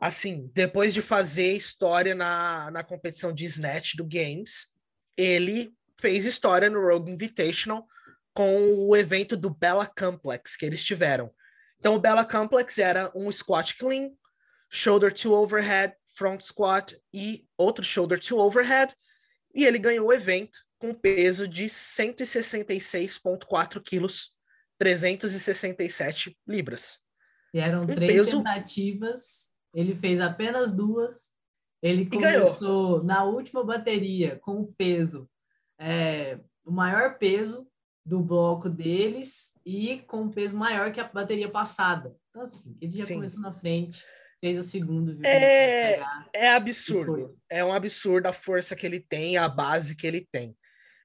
Assim, 0.00 0.50
depois 0.54 0.94
de 0.94 1.02
fazer 1.02 1.52
história 1.52 2.14
na, 2.14 2.70
na 2.70 2.82
competição 2.82 3.30
de 3.30 3.44
snatch 3.44 3.94
do 3.94 4.06
Games, 4.06 4.68
ele 5.14 5.70
fez 6.00 6.24
história 6.24 6.70
no 6.70 6.80
Rogue 6.80 7.12
Invitational 7.12 7.86
com 8.32 8.88
o 8.88 8.96
evento 8.96 9.36
do 9.36 9.50
Bella 9.50 9.86
Complex 9.86 10.56
que 10.56 10.64
eles 10.64 10.82
tiveram. 10.82 11.30
Então, 11.78 11.94
o 11.94 12.00
Bella 12.00 12.24
Complex 12.24 12.78
era 12.78 13.12
um 13.14 13.30
squat 13.30 13.76
clean, 13.76 14.12
shoulder 14.70 15.12
to 15.12 15.34
overhead, 15.34 15.94
front 16.12 16.42
squat 16.42 16.96
e 17.12 17.44
outro 17.56 17.84
shoulder 17.84 18.20
to 18.20 18.38
overhead, 18.38 18.94
e 19.54 19.64
ele 19.64 19.78
ganhou 19.78 20.08
o 20.08 20.12
evento 20.12 20.58
com 20.78 20.92
peso 20.94 21.46
de 21.46 21.64
166,4 21.64 23.82
quilos, 23.82 24.34
367 24.78 26.36
libras. 26.46 27.00
E 27.52 27.58
eram 27.58 27.82
um 27.82 27.86
três 27.86 28.12
peso... 28.12 28.38
tentativas, 28.38 29.50
ele 29.74 29.94
fez 29.94 30.18
apenas 30.20 30.72
duas. 30.72 31.30
Ele 31.82 32.08
começou 32.08 33.02
na 33.02 33.24
última 33.24 33.64
bateria 33.64 34.38
com 34.38 34.61
o 34.61 34.72
peso, 34.72 35.28
é, 35.78 36.38
o 36.64 36.70
maior 36.70 37.18
peso 37.18 37.66
do 38.04 38.20
bloco 38.20 38.68
deles 38.68 39.54
e 39.64 39.98
com 40.00 40.22
um 40.22 40.30
peso 40.30 40.56
maior 40.56 40.92
que 40.92 41.00
a 41.00 41.08
bateria 41.08 41.48
passada. 41.48 42.14
Então, 42.30 42.42
assim, 42.42 42.76
ele 42.80 42.96
já 42.96 43.06
Sim. 43.06 43.14
começou 43.14 43.40
na 43.40 43.52
frente 43.52 44.04
fez 44.41 44.59
o 44.59 44.64
segundo. 44.64 45.14
Viu? 45.14 45.24
É, 45.24 46.01
é 46.32 46.49
absurdo. 46.49 47.38
É 47.49 47.64
um 47.64 47.72
absurdo 47.72 48.26
a 48.26 48.32
força 48.32 48.74
que 48.74 48.86
ele 48.86 49.01
tem, 49.01 49.36
a 49.36 49.49
base 49.49 49.95
que 49.95 50.07
ele 50.07 50.26
tem. 50.32 50.57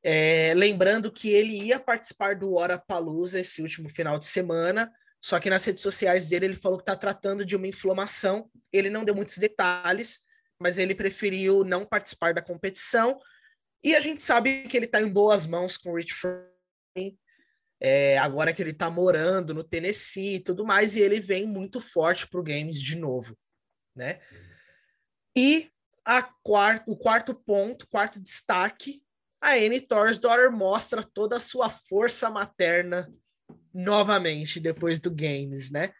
É, 0.03 0.53
lembrando 0.55 1.11
que 1.11 1.29
ele 1.29 1.63
ia 1.63 1.79
participar 1.79 2.35
do 2.35 2.53
Hora 2.53 2.77
Palusa 2.77 3.39
esse 3.39 3.61
último 3.61 3.89
final 3.89 4.19
de 4.19 4.25
semana, 4.25 4.91
só 5.19 5.39
que 5.39 5.49
nas 5.49 5.65
redes 5.65 5.81
sociais 5.81 6.29
dele 6.29 6.45
ele 6.45 6.55
falou 6.55 6.77
que 6.77 6.83
está 6.83 6.95
tratando 6.95 7.43
de 7.43 7.55
uma 7.55 7.67
inflamação. 7.67 8.49
Ele 8.71 8.89
não 8.89 9.03
deu 9.03 9.15
muitos 9.15 9.39
detalhes, 9.39 10.19
mas 10.59 10.77
ele 10.77 10.93
preferiu 10.93 11.63
não 11.63 11.85
participar 11.85 12.33
da 12.33 12.41
competição. 12.41 13.19
E 13.83 13.95
a 13.95 13.99
gente 13.99 14.21
sabe 14.21 14.63
que 14.63 14.77
ele 14.77 14.85
está 14.85 15.01
em 15.01 15.11
boas 15.11 15.47
mãos 15.47 15.77
com 15.77 15.91
o 15.91 15.95
Rich 15.95 16.13
Froning, 16.13 17.17
é, 17.79 18.17
agora 18.17 18.53
que 18.53 18.61
ele 18.61 18.71
está 18.71 18.89
morando 18.89 19.53
no 19.53 19.63
Tennessee 19.63 20.35
e 20.35 20.39
tudo 20.39 20.65
mais, 20.65 20.95
e 20.95 21.01
ele 21.01 21.19
vem 21.19 21.45
muito 21.45 21.79
forte 21.79 22.27
para 22.27 22.41
Games 22.41 22.81
de 22.81 22.95
novo, 22.95 23.37
né? 23.95 24.19
E 25.37 25.69
a 26.03 26.23
quarto, 26.23 26.91
o 26.91 26.97
quarto 26.97 27.33
ponto, 27.33 27.87
quarto 27.87 28.19
destaque, 28.19 29.01
a 29.41 29.53
Annie 29.53 29.81
Thorsdaughter 29.81 30.51
mostra 30.51 31.03
toda 31.03 31.37
a 31.37 31.41
sua 31.41 31.69
força 31.69 32.29
materna 32.29 33.11
novamente 33.73 34.59
depois 34.59 34.99
do 34.99 35.11
Games, 35.11 35.69
né? 35.69 35.91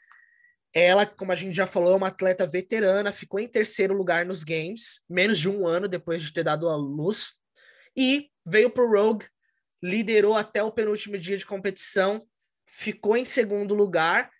Ela, 0.73 1.05
como 1.05 1.31
a 1.31 1.35
gente 1.35 1.55
já 1.55 1.67
falou, 1.67 1.93
é 1.93 1.95
uma 1.95 2.07
atleta 2.07 2.45
veterana, 2.45 3.13
ficou 3.13 3.39
em 3.39 3.47
terceiro 3.47 3.93
lugar 3.93 4.25
nos 4.25 4.43
Games, 4.43 5.01
menos 5.09 5.39
de 5.39 5.49
um 5.49 5.65
ano 5.65 5.87
depois 5.87 6.21
de 6.21 6.33
ter 6.33 6.43
dado 6.43 6.69
a 6.69 6.75
luz, 6.75 7.33
e 7.95 8.29
veio 8.45 8.69
para 8.69 8.83
o 8.83 8.91
Rogue 8.91 9.25
liderou 9.81 10.35
até 10.35 10.63
o 10.63 10.71
penúltimo 10.71 11.17
dia 11.17 11.37
de 11.37 11.45
competição, 11.45 12.25
ficou 12.65 13.15
em 13.15 13.25
segundo 13.25 13.73
lugar 13.73 14.31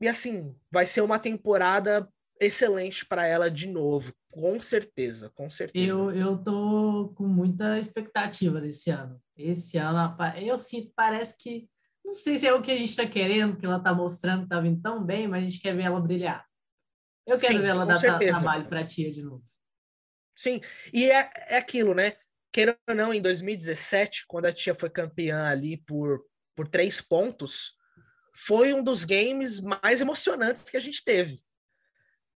e 0.00 0.08
assim, 0.08 0.54
vai 0.70 0.84
ser 0.84 1.00
uma 1.00 1.18
temporada 1.18 2.08
excelente 2.40 3.06
para 3.06 3.26
ela 3.26 3.50
de 3.50 3.68
novo, 3.68 4.12
com 4.32 4.58
certeza, 4.58 5.30
com 5.30 5.48
certeza. 5.48 5.86
Eu, 5.86 6.10
eu 6.10 6.38
tô 6.38 7.12
com 7.14 7.24
muita 7.24 7.78
expectativa 7.78 8.60
desse 8.60 8.90
ano. 8.90 9.22
Esse 9.36 9.78
ano, 9.78 10.16
eu 10.36 10.58
sinto, 10.58 10.92
parece 10.96 11.36
que, 11.38 11.68
não 12.04 12.12
sei 12.12 12.38
se 12.38 12.46
é 12.46 12.52
o 12.52 12.60
que 12.60 12.72
a 12.72 12.76
gente 12.76 12.90
está 12.90 13.06
querendo, 13.06 13.56
que 13.56 13.64
ela 13.64 13.76
está 13.76 13.94
mostrando 13.94 14.48
tá 14.48 14.60
vindo 14.60 14.82
tão 14.82 15.04
bem, 15.04 15.28
mas 15.28 15.42
a 15.42 15.46
gente 15.46 15.60
quer 15.60 15.76
ver 15.76 15.84
ela 15.84 16.00
brilhar. 16.00 16.44
Eu 17.24 17.36
quero 17.36 17.54
Sim, 17.54 17.60
ver 17.60 17.68
ela 17.68 17.86
dar 17.86 17.96
certeza. 17.96 18.40
trabalho 18.40 18.68
para 18.68 18.80
a 18.80 18.84
tia 18.84 19.10
de 19.10 19.22
novo. 19.22 19.44
Sim, 20.34 20.60
e 20.92 21.08
é, 21.10 21.30
é 21.48 21.56
aquilo, 21.58 21.94
né? 21.94 22.14
Queira 22.52 22.78
ou 22.88 22.94
não, 22.94 23.14
em 23.14 23.20
2017, 23.20 24.26
quando 24.28 24.46
a 24.46 24.52
tia 24.52 24.74
foi 24.74 24.90
campeã 24.90 25.48
ali 25.48 25.78
por, 25.78 26.24
por 26.54 26.68
três 26.68 27.00
pontos, 27.00 27.76
foi 28.34 28.72
um 28.72 28.82
dos 28.82 29.04
games 29.04 29.60
mais 29.60 30.00
emocionantes 30.00 30.68
que 30.70 30.76
a 30.76 30.80
gente 30.80 31.02
teve, 31.04 31.40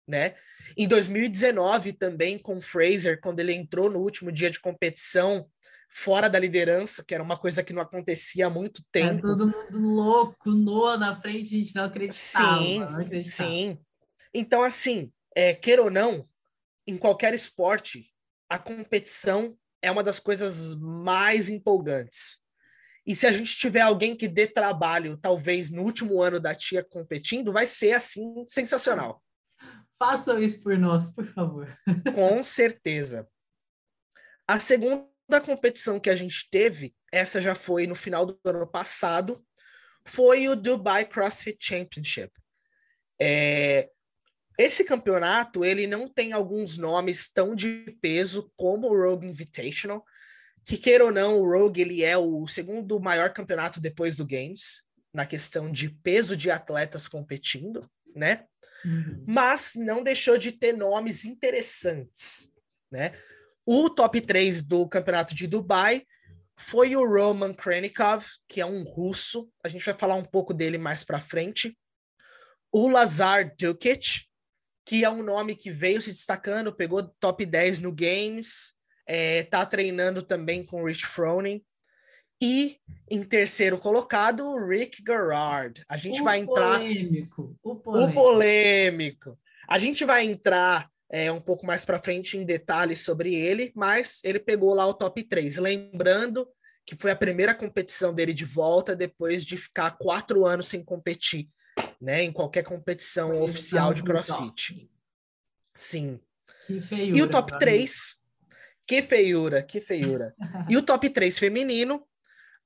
né? 0.07 0.37
Em 0.77 0.89
2019 0.89 1.93
também 1.93 2.39
com 2.39 2.59
o 2.59 2.63
Fraser, 2.63 3.21
quando 3.21 3.41
ele 3.41 3.53
entrou 3.53 3.91
no 3.91 4.01
último 4.01 4.33
dia 4.33 4.51
de 4.51 4.61
competição 4.61 5.49
fora 5.89 6.29
da 6.29 6.39
liderança, 6.39 7.05
que 7.05 7.15
era 7.15 7.23
uma 7.23 7.37
coisa 7.37 7.63
que 7.63 7.73
não 7.73 7.83
acontecia 7.83 8.47
há 8.47 8.51
muito 8.51 8.81
é, 8.81 8.85
tempo. 8.91 9.19
É, 9.19 9.21
todo 9.21 9.47
mundo 9.47 9.79
louco, 9.79 10.51
no 10.51 10.97
na 10.97 11.21
frente, 11.21 11.55
a 11.55 11.59
gente 11.59 11.75
não 11.75 11.85
acreditava. 11.85 12.63
Sim, 12.63 12.81
não 12.81 13.01
acreditava. 13.01 13.51
sim. 13.51 13.79
Então, 14.33 14.63
assim, 14.63 15.13
é, 15.37 15.55
queira 15.55 15.83
ou 15.83 15.91
não, 15.91 16.29
em 16.87 16.97
qualquer 16.97 17.33
esporte, 17.35 18.11
a 18.49 18.59
competição 18.59 19.57
é 19.85 19.91
uma 19.91 20.03
das 20.03 20.19
coisas 20.19 20.75
mais 20.75 21.49
empolgantes. 21.49 22.39
E 23.07 23.15
se 23.15 23.27
a 23.27 23.33
gente 23.33 23.57
tiver 23.57 23.83
alguém 23.83 24.17
que 24.17 24.27
dê 24.27 24.47
trabalho, 24.47 25.19
talvez 25.19 25.71
no 25.71 25.83
último 25.83 26.23
ano 26.23 26.41
da 26.41 26.55
tia 26.55 26.83
competindo, 26.83 27.53
vai 27.53 27.67
ser 27.67 27.93
assim 27.93 28.45
sensacional. 28.49 29.23
Façam 29.99 30.39
isso 30.39 30.63
por 30.63 30.79
nós, 30.79 31.11
por 31.11 31.27
favor. 31.27 31.69
Com 32.15 32.43
certeza. 32.43 33.29
A 34.49 34.59
segunda 34.59 35.41
competição 35.45 36.01
que 36.01 36.11
a 36.11 36.17
gente 36.17 36.49
teve, 36.51 36.95
essa 37.13 37.41
já 37.41 37.55
foi 37.55 37.87
no 37.87 37.95
final 37.95 38.25
do 38.25 38.39
ano 38.45 38.67
passado, 38.67 39.45
foi 40.07 40.49
o 40.49 40.57
Dubai 40.57 41.05
CrossFit 41.05 41.59
Championship. 41.61 42.33
É, 43.21 43.91
esse 44.57 44.85
campeonato, 44.85 45.65
ele 45.65 45.87
não 45.87 46.09
tem 46.09 46.33
alguns 46.33 46.79
nomes 46.79 47.29
tão 47.29 47.55
de 47.55 47.97
peso 48.01 48.53
como 48.57 48.89
o 48.89 48.97
Rogue 48.97 49.27
Invitational, 49.27 50.05
que 50.65 50.79
queira 50.79 51.05
ou 51.05 51.13
não, 51.13 51.39
o 51.39 51.51
Rogue 51.51 51.81
ele 51.81 52.03
é 52.03 52.17
o 52.17 52.47
segundo 52.47 52.99
maior 53.01 53.33
campeonato 53.33 53.81
depois 53.81 54.17
do 54.17 54.27
Games, 54.27 54.83
na 55.13 55.27
questão 55.27 55.71
de 55.71 55.91
peso 55.91 56.37
de 56.37 56.51
atletas 56.51 57.07
competindo, 57.07 57.89
né? 58.15 58.45
Uhum. 58.85 59.25
Mas 59.27 59.75
não 59.77 60.03
deixou 60.03 60.39
de 60.39 60.53
ter 60.53 60.77
nomes 60.77 61.25
interessantes, 61.25 62.51
né? 62.91 63.13
O 63.67 63.89
top 63.89 64.21
3 64.21 64.63
do 64.63 64.89
campeonato 64.89 65.35
de 65.35 65.47
Dubai 65.47 66.05
foi 66.57 66.95
o 66.95 67.07
Roman 67.07 67.53
Krenikov, 67.53 68.27
que 68.49 68.61
é 68.61 68.67
um 68.67 68.85
russo, 68.85 69.49
a 69.63 69.69
gente 69.69 69.85
vai 69.85 69.95
falar 69.95 70.15
um 70.15 70.25
pouco 70.25 70.55
dele 70.55 70.79
mais 70.79 71.03
para 71.03 71.21
frente. 71.21 71.77
O 72.71 72.89
Lazar 72.89 73.55
Dukic, 73.59 74.27
que 74.85 75.05
é 75.05 75.11
um 75.11 75.23
nome 75.23 75.55
que 75.55 75.71
veio 75.71 76.01
se 76.03 76.11
destacando, 76.11 76.75
pegou 76.75 77.03
top 77.19 77.47
10 77.47 77.81
no 77.81 77.93
Games, 77.93 78.75
é, 79.07 79.43
tá 79.45 79.65
treinando 79.65 80.23
também 80.23 80.65
com 80.65 80.83
o 80.83 80.87
Rich 80.87 81.07
Froning. 81.07 81.63
E 82.43 82.79
em 83.11 83.23
terceiro 83.23 83.79
colocado, 83.79 84.47
o 84.47 84.69
Rick 84.69 85.03
Garrard. 85.03 85.83
A 85.89 85.97
gente 85.97 86.21
o 86.21 86.25
vai 86.25 86.41
entrar. 86.41 86.79
Polêmico, 86.79 87.57
o 87.63 87.77
polêmico. 87.77 88.11
O 88.11 88.13
polêmico. 88.13 89.39
A 89.69 89.79
gente 89.79 90.05
vai 90.05 90.25
entrar 90.25 90.91
é, 91.11 91.33
um 91.33 91.41
pouco 91.41 91.65
mais 91.65 91.85
para 91.85 91.99
frente 91.99 92.37
em 92.37 92.45
detalhes 92.45 93.03
sobre 93.03 93.35
ele, 93.35 93.73
mas 93.75 94.21
ele 94.25 94.39
pegou 94.39 94.75
lá 94.75 94.87
o 94.87 94.93
top 94.93 95.23
3. 95.23 95.57
Lembrando 95.57 96.47
que 96.85 96.97
foi 96.97 97.11
a 97.11 97.17
primeira 97.17 97.55
competição 97.55 98.13
dele 98.13 98.35
de 98.35 98.45
volta 98.45 98.95
depois 98.95 99.45
de 99.45 99.57
ficar 99.57 99.97
quatro 99.97 100.45
anos 100.45 100.69
sem 100.69 100.85
competir 100.85 101.49
né, 102.01 102.23
em 102.23 102.33
qualquer 102.33 102.63
competição 102.63 103.43
oficial 103.43 103.95
de 103.95 104.03
CrossFit. 104.03 104.91
Sim. 105.75 106.21
Que 106.67 106.81
feio. 106.81 107.17
E 107.17 107.23
o 107.23 107.29
top 107.29 107.59
3, 107.59 108.17
Que 108.87 109.03
feiura, 109.03 109.63
que 109.63 109.81
feiura. 109.81 110.35
e 110.69 110.77
o 110.77 110.83
top 110.83 111.09
3 111.09 111.39
feminino, 111.39 112.07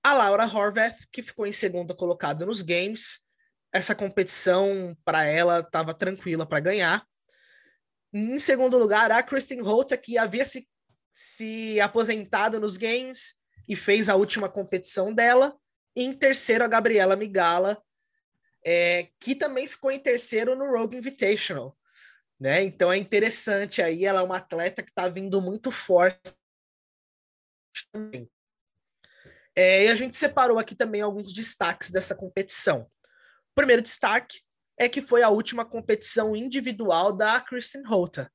a 0.03 0.15
Laura 0.15 0.45
Horvath, 0.45 1.07
que 1.13 1.23
ficou 1.23 1.47
em 1.47 1.53
segundo 1.53 1.95
colocado 1.95 2.47
nos 2.47 2.63
games. 2.63 3.21
Essa 3.73 3.95
competição, 3.95 4.97
para 5.05 5.25
ela, 5.25 5.61
estava 5.61 5.93
tranquila 5.95 6.47
para 6.47 6.61
ganhar. 6.61 7.07
Em 8.13 8.39
segundo 8.39 8.79
lugar, 8.79 9.11
a 9.13 9.23
Kristen 9.23 9.61
Holt, 9.61 9.93
que 9.99 10.17
havia 10.17 10.45
se, 10.45 10.67
se 11.13 11.79
aposentado 11.81 12.59
nos 12.59 12.77
games 12.77 13.35
e 13.69 13.77
fez 13.77 14.09
a 14.09 14.17
última 14.17 14.49
competição 14.49 15.13
dela. 15.13 15.55
E 15.95 16.05
em 16.05 16.13
terceiro, 16.13 16.65
a 16.65 16.69
Gabriela 16.69 17.17
Migala, 17.17 17.81
é, 18.71 19.09
que 19.19 19.35
também 19.35 19.67
ficou 19.67 19.91
em 19.91 19.99
terceiro 19.99 20.55
no 20.55 20.71
Rogue 20.71 20.99
Invitational. 20.99 21.75
Né? 22.39 22.63
Então 22.63 22.93
é 22.93 22.99
interessante 22.99 23.81
aí, 23.81 24.05
ela 24.05 24.21
é 24.21 24.23
uma 24.23 24.37
atleta 24.37 24.83
que 24.83 24.91
está 24.91 25.09
vindo 25.09 25.41
muito 25.41 25.71
forte 25.71 26.21
também. 27.91 28.31
É, 29.57 29.87
e 29.87 29.89
a 29.89 29.95
gente 29.95 30.15
separou 30.15 30.59
aqui 30.59 30.75
também 30.75 31.01
alguns 31.01 31.33
destaques 31.33 31.89
dessa 31.89 32.15
competição. 32.15 32.83
O 32.83 33.55
primeiro 33.55 33.81
destaque 33.81 34.43
é 34.77 34.87
que 34.87 35.01
foi 35.01 35.23
a 35.23 35.31
última 35.31 35.65
competição 35.65 36.37
individual 36.37 37.11
da 37.11 37.41
Kristen 37.41 37.83
Holter, 37.87 38.31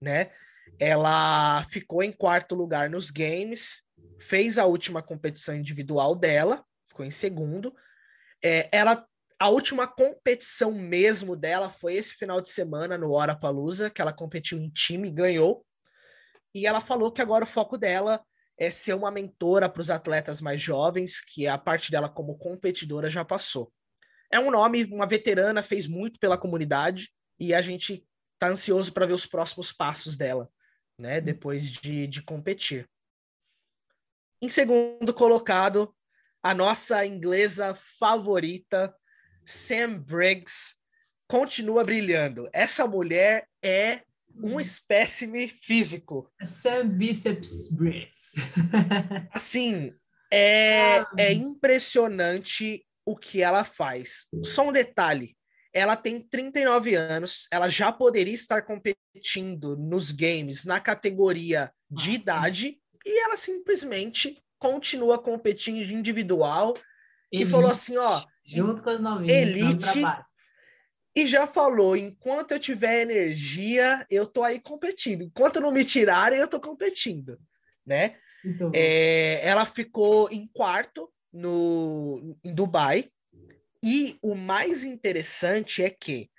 né? 0.00 0.32
Ela 0.80 1.62
ficou 1.64 2.02
em 2.02 2.10
quarto 2.10 2.54
lugar 2.54 2.88
nos 2.88 3.10
games, 3.10 3.82
fez 4.18 4.58
a 4.58 4.64
última 4.64 5.02
competição 5.02 5.54
individual 5.54 6.14
dela, 6.16 6.64
ficou 6.86 7.04
em 7.04 7.10
segundo. 7.10 7.76
É, 8.42 8.68
ela 8.72 9.06
a 9.38 9.48
última 9.48 9.86
competição 9.86 10.72
mesmo 10.72 11.36
dela 11.36 11.70
foi 11.70 11.94
esse 11.94 12.14
final 12.14 12.40
de 12.40 12.48
semana 12.48 12.98
no 12.98 13.12
Hora 13.12 13.38
Palusa, 13.38 13.88
que 13.88 14.02
ela 14.02 14.12
competiu 14.12 14.58
em 14.58 14.68
time 14.68 15.08
e 15.08 15.12
ganhou. 15.12 15.64
E 16.52 16.66
ela 16.66 16.80
falou 16.80 17.12
que 17.12 17.22
agora 17.22 17.44
o 17.44 17.48
foco 17.48 17.78
dela 17.78 18.20
é 18.58 18.70
ser 18.70 18.94
uma 18.94 19.12
mentora 19.12 19.68
para 19.68 19.80
os 19.80 19.90
atletas 19.90 20.40
mais 20.40 20.60
jovens, 20.60 21.20
que 21.20 21.46
a 21.46 21.56
parte 21.56 21.92
dela 21.92 22.08
como 22.08 22.36
competidora 22.36 23.08
já 23.08 23.24
passou. 23.24 23.72
É 24.30 24.40
um 24.40 24.50
nome, 24.50 24.84
uma 24.86 25.06
veterana, 25.06 25.62
fez 25.62 25.86
muito 25.86 26.18
pela 26.18 26.36
comunidade 26.36 27.08
e 27.38 27.54
a 27.54 27.62
gente 27.62 28.04
está 28.34 28.48
ansioso 28.48 28.92
para 28.92 29.06
ver 29.06 29.12
os 29.12 29.26
próximos 29.26 29.72
passos 29.72 30.16
dela, 30.16 30.50
né, 30.98 31.20
depois 31.20 31.70
de, 31.70 32.08
de 32.08 32.22
competir. 32.22 32.88
Em 34.42 34.48
segundo 34.48 35.14
colocado, 35.14 35.94
a 36.42 36.52
nossa 36.54 37.06
inglesa 37.06 37.74
favorita, 37.74 38.94
Sam 39.48 40.00
Briggs 40.00 40.74
continua 41.26 41.82
brilhando. 41.82 42.50
Essa 42.52 42.86
mulher 42.86 43.48
é 43.64 44.02
um 44.36 44.52
uhum. 44.52 44.60
espécime 44.60 45.48
físico. 45.48 46.30
Sam 46.44 46.88
Biceps 46.88 47.68
Briggs. 47.68 48.32
assim, 49.32 49.94
é, 50.30 50.98
ah. 50.98 51.10
é 51.16 51.32
impressionante 51.32 52.84
o 53.06 53.16
que 53.16 53.42
ela 53.42 53.64
faz. 53.64 54.26
Só 54.44 54.68
um 54.68 54.72
detalhe. 54.72 55.34
Ela 55.72 55.96
tem 55.96 56.20
39 56.20 56.94
anos, 56.94 57.46
ela 57.50 57.70
já 57.70 57.90
poderia 57.90 58.34
estar 58.34 58.60
competindo 58.60 59.78
nos 59.78 60.12
games 60.12 60.66
na 60.66 60.78
categoria 60.78 61.72
de 61.90 62.12
idade 62.12 62.78
e 63.04 63.24
ela 63.24 63.36
simplesmente 63.38 64.42
continua 64.58 65.18
competindo 65.18 65.90
individual 65.90 66.74
Elite. 67.32 67.48
e 67.48 67.50
falou 67.50 67.70
assim, 67.70 67.96
ó, 67.96 68.22
Junto 68.56 68.82
com 68.82 68.90
as 68.90 69.00
novinhas. 69.00 69.36
Elite. 69.36 70.00
E 71.14 71.26
já 71.26 71.46
falou: 71.46 71.96
enquanto 71.96 72.52
eu 72.52 72.58
tiver 72.58 73.02
energia, 73.02 74.06
eu 74.10 74.26
tô 74.26 74.42
aí 74.42 74.58
competindo. 74.58 75.22
Enquanto 75.22 75.60
não 75.60 75.70
me 75.70 75.84
tirarem, 75.84 76.38
eu 76.38 76.48
tô 76.48 76.58
competindo. 76.58 77.38
Né? 77.84 78.16
É, 78.72 79.46
ela 79.46 79.66
ficou 79.66 80.30
em 80.30 80.46
quarto 80.46 81.12
no, 81.32 82.36
em 82.42 82.54
Dubai. 82.54 83.10
E 83.82 84.18
o 84.22 84.34
mais 84.34 84.82
interessante 84.82 85.82
é 85.82 85.90
que 85.90 86.30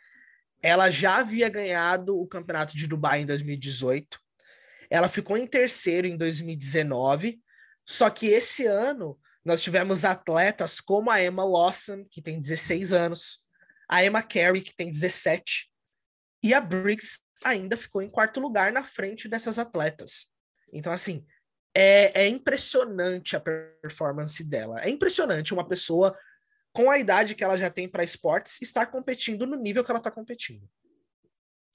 ela 0.61 0.89
já 0.89 1.17
havia 1.17 1.47
ganhado 1.47 2.17
o 2.17 2.27
campeonato 2.27 2.75
de 2.75 2.87
Dubai 2.87 3.21
em 3.21 3.25
2018. 3.25 4.19
Ela 4.89 5.07
ficou 5.07 5.37
em 5.37 5.45
terceiro 5.45 6.07
em 6.07 6.17
2019. 6.17 7.39
Só 7.85 8.09
que 8.09 8.27
esse 8.27 8.65
ano 8.65 9.17
nós 9.43 9.61
tivemos 9.61 10.05
atletas 10.05 10.81
como 10.81 11.09
a 11.09 11.23
Emma 11.23 11.43
Lawson, 11.43 12.05
que 12.09 12.21
tem 12.21 12.39
16 12.39 12.93
anos, 12.93 13.45
a 13.87 14.03
Emma 14.03 14.21
Carey, 14.21 14.61
que 14.61 14.75
tem 14.75 14.89
17, 14.89 15.69
e 16.43 16.53
a 16.53 16.61
Briggs 16.61 17.19
ainda 17.43 17.77
ficou 17.77 18.01
em 18.01 18.09
quarto 18.09 18.39
lugar 18.39 18.71
na 18.71 18.83
frente 18.83 19.27
dessas 19.27 19.57
atletas. 19.57 20.29
Então, 20.71 20.91
assim, 20.91 21.25
é, 21.73 22.23
é 22.23 22.27
impressionante 22.27 23.35
a 23.35 23.39
performance 23.39 24.43
dela. 24.43 24.81
É 24.81 24.89
impressionante 24.89 25.53
uma 25.53 25.67
pessoa 25.67 26.17
com 26.71 26.89
a 26.89 26.97
idade 26.97 27.35
que 27.35 27.43
ela 27.43 27.57
já 27.57 27.69
tem 27.69 27.89
para 27.89 28.03
esportes 28.03 28.61
estar 28.61 28.87
competindo 28.87 29.45
no 29.45 29.57
nível 29.57 29.83
que 29.83 29.91
ela 29.91 29.99
está 29.99 30.11
competindo. 30.11 30.69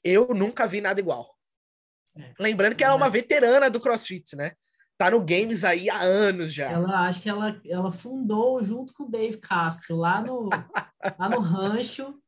Eu 0.02 0.28
nunca 0.28 0.66
vi 0.66 0.80
nada 0.80 1.00
igual. 1.00 1.36
É, 2.16 2.32
Lembrando 2.38 2.76
que 2.76 2.84
ela 2.84 2.94
é 2.94 2.96
uma 2.96 3.10
veterana 3.10 3.68
do 3.68 3.80
CrossFit, 3.80 4.36
né? 4.36 4.52
Tá 4.96 5.10
no 5.10 5.20
games 5.20 5.64
aí 5.64 5.90
há 5.90 6.00
anos 6.00 6.52
já. 6.52 6.70
Ela 6.70 7.06
acho 7.06 7.22
que 7.22 7.28
ela, 7.28 7.60
ela 7.66 7.90
fundou 7.90 8.62
junto 8.62 8.92
com 8.94 9.04
o 9.04 9.10
Dave 9.10 9.38
Castro 9.38 9.96
lá 9.96 10.22
no 10.22 10.48
lá 11.18 11.28
no 11.28 11.40
rancho. 11.40 12.20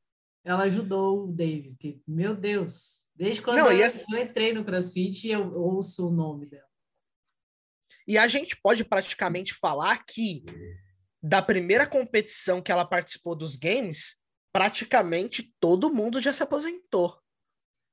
Ela 0.45 0.65
ajudou 0.65 1.25
o 1.25 1.33
Dave. 1.33 1.75
Que, 1.79 2.01
meu 2.07 2.35
Deus, 2.35 3.09
desde 3.15 3.43
quando 3.43 3.59
Não, 3.59 3.73
eu, 3.73 3.85
assim, 3.85 4.15
eu 4.15 4.23
entrei 4.23 4.53
no 4.53 4.65
CrossFit 4.65 5.29
eu 5.29 5.53
ouço 5.55 6.07
o 6.07 6.13
nome 6.13 6.47
dela. 6.47 6.67
E 8.07 8.17
a 8.17 8.29
gente 8.29 8.57
pode 8.61 8.85
praticamente 8.85 9.53
falar 9.53 10.05
que 10.05 10.45
da 11.21 11.43
primeira 11.43 11.87
competição 11.87 12.63
que 12.63 12.71
ela 12.71 12.85
participou 12.85 13.35
dos 13.35 13.57
games, 13.57 14.17
praticamente 14.53 15.53
todo 15.59 15.93
mundo 15.93 16.23
já 16.23 16.33
se 16.33 16.43
aposentou. 16.43 17.19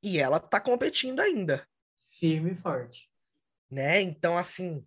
E 0.03 0.19
ela 0.19 0.39
tá 0.39 0.61
competindo 0.61 1.19
ainda. 1.19 1.67
Firme 2.03 2.51
e 2.51 2.55
forte 2.55 3.12
né? 3.74 4.01
Então, 4.01 4.38
assim, 4.38 4.86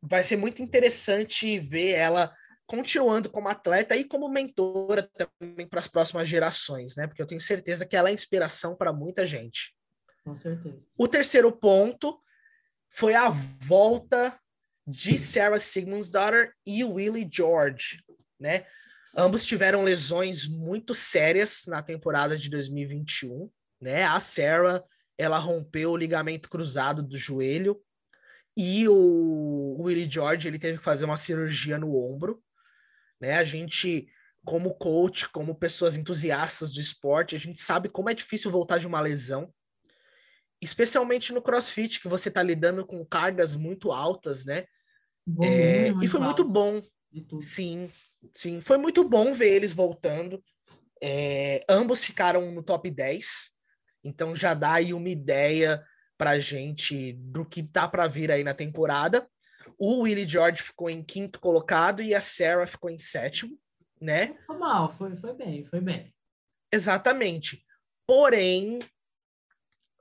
vai 0.00 0.22
ser 0.22 0.36
muito 0.36 0.62
interessante 0.62 1.58
ver 1.58 1.90
ela 1.90 2.32
continuando 2.66 3.30
como 3.30 3.48
atleta 3.48 3.96
e 3.96 4.04
como 4.04 4.28
mentora 4.28 5.02
também 5.02 5.66
para 5.68 5.80
as 5.80 5.88
próximas 5.88 6.28
gerações, 6.28 6.96
né? 6.96 7.06
Porque 7.06 7.20
eu 7.20 7.26
tenho 7.26 7.40
certeza 7.40 7.84
que 7.84 7.96
ela 7.96 8.08
é 8.08 8.12
inspiração 8.12 8.76
para 8.76 8.92
muita 8.92 9.26
gente. 9.26 9.74
Com 10.24 10.34
certeza. 10.34 10.80
O 10.96 11.06
terceiro 11.06 11.52
ponto 11.52 12.20
foi 12.88 13.14
a 13.14 13.28
volta 13.28 14.38
de 14.86 15.18
Sarah 15.18 15.58
Sigmundsdottir 15.58 16.52
e 16.64 16.84
Willie 16.84 17.28
George, 17.30 18.02
né? 18.38 18.66
Ambos 19.16 19.46
tiveram 19.46 19.82
lesões 19.82 20.46
muito 20.46 20.94
sérias 20.94 21.64
na 21.66 21.82
temporada 21.82 22.36
de 22.36 22.50
2021, 22.50 23.50
né? 23.80 24.04
A 24.04 24.20
Sarah, 24.20 24.84
ela 25.16 25.38
rompeu 25.38 25.92
o 25.92 25.96
ligamento 25.96 26.48
cruzado 26.48 27.02
do 27.02 27.16
joelho 27.16 27.80
e 28.56 28.88
o, 28.88 29.76
Willie 29.80 30.08
George, 30.10 30.48
ele 30.48 30.58
teve 30.58 30.78
que 30.78 30.84
fazer 30.84 31.04
uma 31.04 31.16
cirurgia 31.16 31.78
no 31.78 31.94
ombro, 31.94 32.42
né? 33.20 33.36
A 33.36 33.44
gente, 33.44 34.08
como 34.44 34.74
coach, 34.74 35.28
como 35.28 35.54
pessoas 35.54 35.96
entusiastas 35.96 36.72
do 36.72 36.80
esporte, 36.80 37.36
a 37.36 37.38
gente 37.38 37.60
sabe 37.60 37.88
como 37.88 38.08
é 38.08 38.14
difícil 38.14 38.50
voltar 38.50 38.78
de 38.78 38.86
uma 38.86 39.00
lesão, 39.00 39.52
especialmente 40.60 41.34
no 41.34 41.42
CrossFit, 41.42 42.00
que 42.00 42.08
você 42.08 42.30
está 42.30 42.42
lidando 42.42 42.86
com 42.86 43.04
cargas 43.04 43.54
muito 43.54 43.92
altas, 43.92 44.46
né? 44.46 44.64
é, 45.42 45.88
e 46.02 46.08
foi 46.08 46.20
muito 46.20 46.44
bom. 46.44 46.82
Sim, 47.40 47.90
sim. 48.32 48.62
Foi 48.62 48.78
muito 48.78 49.06
bom 49.06 49.34
ver 49.34 49.52
eles 49.52 49.72
voltando. 49.72 50.42
É, 51.02 51.62
ambos 51.68 52.02
ficaram 52.02 52.50
no 52.52 52.62
top 52.62 52.90
10, 52.90 53.50
então 54.02 54.34
já 54.34 54.54
dá 54.54 54.74
aí 54.74 54.94
uma 54.94 55.10
ideia 55.10 55.84
pra 56.16 56.38
gente 56.38 57.12
do 57.14 57.44
que 57.44 57.62
tá 57.62 57.88
para 57.88 58.06
vir 58.06 58.30
aí 58.30 58.42
na 58.42 58.54
temporada. 58.54 59.28
O 59.78 60.02
Willie 60.02 60.26
George 60.26 60.62
ficou 60.62 60.88
em 60.88 61.02
quinto 61.02 61.40
colocado 61.40 62.02
e 62.02 62.14
a 62.14 62.20
Sarah 62.20 62.66
ficou 62.66 62.90
em 62.90 62.98
sétimo, 62.98 63.58
né? 64.00 64.36
Foi 64.46 64.56
mal, 64.56 64.88
foi, 64.88 65.14
foi 65.16 65.34
bem, 65.34 65.64
foi 65.64 65.80
bem. 65.80 66.14
Exatamente. 66.72 67.64
Porém, 68.06 68.80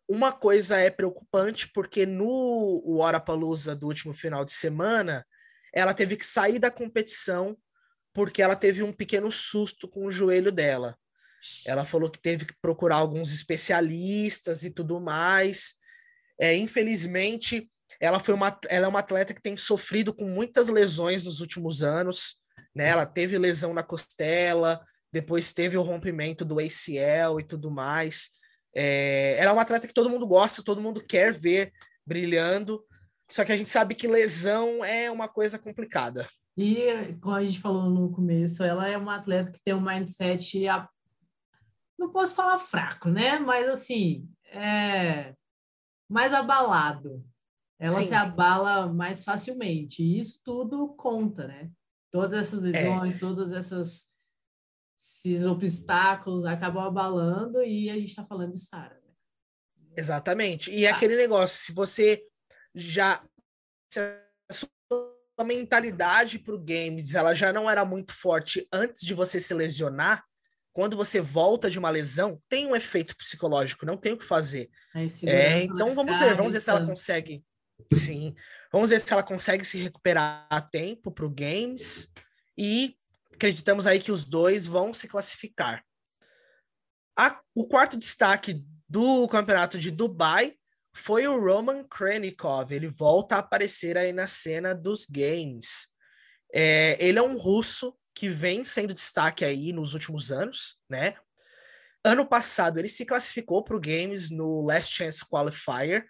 uma 0.08 0.32
coisa 0.32 0.78
é 0.78 0.90
preocupante, 0.90 1.68
porque 1.74 2.06
no 2.06 2.84
Warapalooza 2.86 3.76
do 3.76 3.88
último 3.88 4.14
final 4.14 4.46
de 4.46 4.52
semana, 4.52 5.26
ela 5.74 5.94
teve 5.94 6.16
que 6.16 6.26
sair 6.26 6.60
da 6.60 6.72
competição 6.72 7.58
porque 8.14 8.42
ela 8.42 8.56
teve 8.56 8.82
um 8.82 8.94
pequeno 8.94 9.30
susto 9.30 9.90
com 9.90 10.06
o 10.06 10.12
joelho 10.12 10.52
dela. 10.52 10.98
Ela 11.66 11.84
falou 11.84 12.10
que 12.10 12.18
teve 12.18 12.46
que 12.46 12.56
procurar 12.62 12.96
alguns 12.96 13.34
especialistas 13.34 14.64
e 14.64 14.70
tudo 14.70 15.02
mais. 15.02 15.76
É, 16.40 16.56
infelizmente, 16.56 17.70
ela 18.00 18.20
foi 18.20 18.34
uma, 18.34 18.58
ela 18.70 18.86
é 18.86 18.90
uma 18.90 19.00
atleta 19.00 19.34
que 19.34 19.42
tem 19.42 19.56
sofrido 19.56 20.14
com 20.14 20.26
muitas 20.26 20.68
lesões 20.68 21.24
nos 21.24 21.42
últimos 21.42 21.84
anos. 21.84 22.38
Né? 22.74 22.88
Ela 22.88 23.06
teve 23.06 23.38
lesão 23.38 23.74
na 23.74 23.84
costela, 23.84 24.82
depois 25.12 25.54
teve 25.54 25.78
o 25.78 25.82
rompimento 25.82 26.44
do 26.44 26.60
ACL 26.60 27.40
e 27.40 27.44
tudo 27.44 27.72
mais. 27.72 28.30
É, 28.76 29.38
ela 29.40 29.52
é 29.52 29.54
uma 29.54 29.62
atleta 29.62 29.88
que 29.88 29.94
todo 29.94 30.10
mundo 30.10 30.28
gosta, 30.28 30.64
todo 30.64 30.82
mundo 30.82 31.02
quer 31.02 31.34
ver 31.34 31.72
brilhando, 32.06 32.86
Só 33.28 33.44
que 33.44 33.52
a 33.52 33.58
gente 33.58 33.70
sabe 33.70 33.96
que 33.96 34.08
lesão 34.08 34.86
é 34.86 35.10
uma 35.10 35.28
coisa 35.28 35.58
complicada. 35.58 36.28
E, 36.58 37.16
como 37.22 37.36
a 37.36 37.44
gente 37.44 37.60
falou 37.60 37.90
no 37.90 38.12
começo, 38.12 38.64
ela 38.64 38.88
é 38.88 38.96
uma 38.98 39.16
atleta 39.16 39.52
que 39.52 39.60
tem 39.64 39.74
um 39.74 39.82
mindset, 39.82 40.66
não 41.98 42.12
posso 42.12 42.36
falar 42.36 42.60
fraco, 42.60 43.10
né? 43.10 43.40
Mas, 43.40 43.68
assim, 43.68 44.30
é 44.52 45.34
mais 46.16 46.34
abalado. 46.34 47.22
Ela 47.78 48.02
Sim. 48.02 48.08
se 48.08 48.14
abala 48.14 48.88
mais 48.88 49.22
facilmente. 49.22 50.02
E 50.02 50.18
isso 50.18 50.40
tudo 50.46 50.96
conta, 50.96 51.46
né? 51.46 51.70
Todas 52.10 52.40
essas 52.40 52.64
é. 52.64 52.68
lesões, 52.68 53.16
é. 53.16 53.20
todas 53.20 53.52
essas 53.52 54.16
esses 54.98 55.46
obstáculos 55.46 56.46
acabam 56.46 56.86
abalando 56.86 57.62
e 57.62 57.90
a 57.90 57.96
gente 57.96 58.08
está 58.08 58.26
falando 58.26 58.52
de 58.52 58.60
Sara. 58.60 58.96
Né? 58.96 59.92
Exatamente. 59.98 60.72
E 60.72 60.86
é 60.86 60.90
ah. 60.90 60.96
aquele 60.96 61.18
negócio, 61.18 61.66
se 61.66 61.74
você 61.74 62.26
já 62.74 63.22
a 63.98 64.54
sua 64.54 65.46
mentalidade 65.46 66.40
para 66.40 66.56
o 66.56 66.58
games 66.58 67.14
ela 67.14 67.34
já 67.34 67.52
não 67.52 67.70
era 67.70 67.84
muito 67.84 68.14
forte 68.14 68.66
antes 68.72 69.02
de 69.06 69.14
você 69.14 69.38
se 69.38 69.54
lesionar, 69.54 70.24
quando 70.76 70.98
você 70.98 71.22
volta 71.22 71.72
de 71.72 71.80
uma 71.80 71.90
lesão, 71.90 72.38
tem 72.50 72.68
um 72.68 72.76
efeito 72.76 73.16
psicológico, 73.16 73.86
não 73.86 73.96
tem 73.96 74.12
o 74.12 74.18
que 74.18 74.26
fazer. 74.26 74.70
É, 75.26 75.64
então 75.64 75.96
vamos 75.96 76.20
ver, 76.20 76.36
vamos 76.36 76.52
ver 76.52 76.60
se 76.60 76.70
ela 76.70 76.86
consegue. 76.86 77.46
Sim. 77.94 78.36
Vamos 78.74 78.90
ver 78.90 79.00
se 79.00 79.14
ela 79.14 79.24
consegue 79.24 79.64
se 79.64 79.78
recuperar 79.78 80.46
a 80.50 80.60
tempo 80.60 81.14
para 81.14 81.26
o 81.26 81.30
games 81.30 82.12
e 82.58 82.94
acreditamos 83.34 83.88
aí 83.88 84.02
que 84.02 84.12
os 84.12 84.26
dois 84.26 84.66
vão 84.66 84.94
se 84.94 85.08
classificar. 85.08 85.82
A, 87.18 87.40
o 87.56 87.66
quarto 87.70 87.98
destaque 87.98 88.62
do 88.90 89.30
campeonato 89.30 89.80
de 89.80 89.90
Dubai 89.90 90.56
foi 90.94 91.26
o 91.26 91.40
Roman 91.40 91.86
Krenikov. 91.86 92.74
Ele 92.74 92.90
volta 92.90 93.38
a 93.38 93.40
aparecer 93.40 93.98
aí 93.98 94.12
na 94.12 94.28
cena 94.28 94.76
dos 94.76 95.06
games. 95.06 95.88
É, 96.54 96.98
ele 97.00 97.18
é 97.18 97.24
um 97.24 97.38
russo 97.38 97.96
que 98.16 98.30
vem 98.30 98.64
sendo 98.64 98.94
destaque 98.94 99.44
aí 99.44 99.74
nos 99.74 99.94
últimos 99.94 100.32
anos, 100.32 100.82
né? 100.90 101.16
Ano 102.04 102.26
passado 102.26 102.80
ele 102.80 102.88
se 102.88 103.06
classificou 103.06 103.64
para 103.64 103.76
o 103.76 103.80
Games 103.80 104.32
no 104.32 104.62
Last 104.62 104.96
Chance 104.96 105.26
Qualifier, 105.26 106.08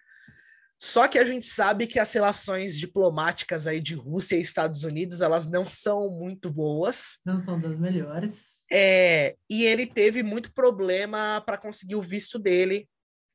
só 0.78 1.08
que 1.08 1.18
a 1.18 1.24
gente 1.24 1.46
sabe 1.46 1.86
que 1.86 1.98
as 1.98 2.12
relações 2.12 2.78
diplomáticas 2.78 3.66
aí 3.66 3.80
de 3.80 3.94
Rússia 3.94 4.36
e 4.36 4.40
Estados 4.40 4.84
Unidos, 4.84 5.22
elas 5.22 5.50
não 5.50 5.64
são 5.64 6.10
muito 6.10 6.50
boas. 6.50 7.18
Não 7.24 7.40
são 7.40 7.58
das 7.58 7.78
melhores. 7.78 8.62
É, 8.70 9.36
e 9.48 9.64
ele 9.64 9.86
teve 9.86 10.22
muito 10.22 10.52
problema 10.52 11.42
para 11.46 11.56
conseguir 11.56 11.96
o 11.96 12.02
visto 12.02 12.38
dele. 12.38 12.86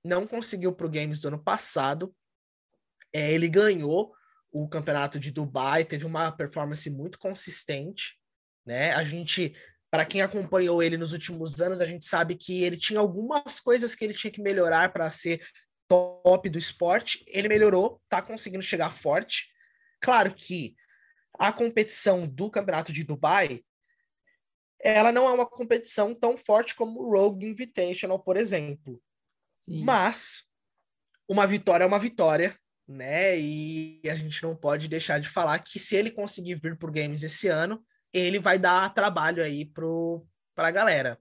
Não 0.05 0.27
conseguiu 0.27 0.71
para 0.71 0.85
o 0.85 0.89
Games 0.89 1.19
do 1.19 1.29
ano 1.29 1.43
passado. 1.43 2.13
É, 3.11 3.33
ele 3.33 3.49
ganhou 3.49 4.13
o 4.51 4.67
campeonato 4.69 5.19
de 5.19 5.31
Dubai, 5.31 5.83
teve 5.83 6.05
uma 6.05 6.31
performance 6.31 6.89
muito 6.89 7.17
consistente, 7.17 8.20
né? 8.65 8.93
A 8.93 9.03
gente, 9.03 9.55
para 9.89 10.05
quem 10.05 10.21
acompanhou 10.21 10.81
ele 10.81 10.97
nos 10.97 11.13
últimos 11.13 11.61
anos, 11.61 11.81
a 11.81 11.85
gente 11.85 12.05
sabe 12.05 12.35
que 12.35 12.63
ele 12.63 12.77
tinha 12.77 12.99
algumas 12.99 13.59
coisas 13.59 13.95
que 13.95 14.03
ele 14.03 14.13
tinha 14.13 14.31
que 14.31 14.41
melhorar 14.41 14.91
para 14.91 15.09
ser 15.09 15.41
top 15.87 16.49
do 16.49 16.57
esporte, 16.57 17.23
ele 17.27 17.49
melhorou, 17.49 18.01
tá 18.07 18.21
conseguindo 18.21 18.63
chegar 18.63 18.91
forte. 18.91 19.49
Claro 19.99 20.33
que 20.33 20.75
a 21.37 21.51
competição 21.51 22.27
do 22.27 22.49
Campeonato 22.49 22.93
de 22.93 23.03
Dubai, 23.03 23.61
ela 24.79 25.11
não 25.11 25.27
é 25.27 25.33
uma 25.33 25.45
competição 25.45 26.15
tão 26.15 26.37
forte 26.37 26.75
como 26.75 27.01
o 27.01 27.11
Rogue 27.11 27.45
Invitational, 27.45 28.19
por 28.19 28.37
exemplo. 28.37 29.01
Sim. 29.59 29.83
Mas 29.83 30.43
uma 31.27 31.45
vitória 31.45 31.83
é 31.83 31.87
uma 31.87 31.99
vitória, 31.99 32.57
né? 32.87 33.39
E 33.39 34.01
a 34.05 34.15
gente 34.15 34.41
não 34.43 34.55
pode 34.55 34.87
deixar 34.87 35.19
de 35.19 35.29
falar 35.29 35.59
que 35.59 35.79
se 35.79 35.95
ele 35.95 36.11
conseguir 36.11 36.55
vir 36.55 36.77
por 36.77 36.91
games 36.91 37.23
esse 37.23 37.47
ano, 37.47 37.83
ele 38.13 38.39
vai 38.39 38.57
dar 38.59 38.93
trabalho 38.93 39.43
aí 39.43 39.65
pro 39.65 40.25
para 40.53 40.67
a 40.67 40.71
galera. 40.71 41.19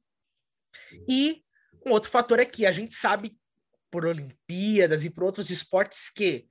E 1.09 1.45
um 1.86 1.93
outro 1.93 2.11
fator 2.11 2.41
é 2.41 2.45
que 2.45 2.66
a 2.66 2.72
gente 2.72 2.95
sabe 2.95 3.38
por 3.91 4.05
Olimpíadas 4.05 5.05
e 5.05 5.11
por 5.11 5.24
outros 5.24 5.51
esportes 5.51 6.11
que 6.11 6.47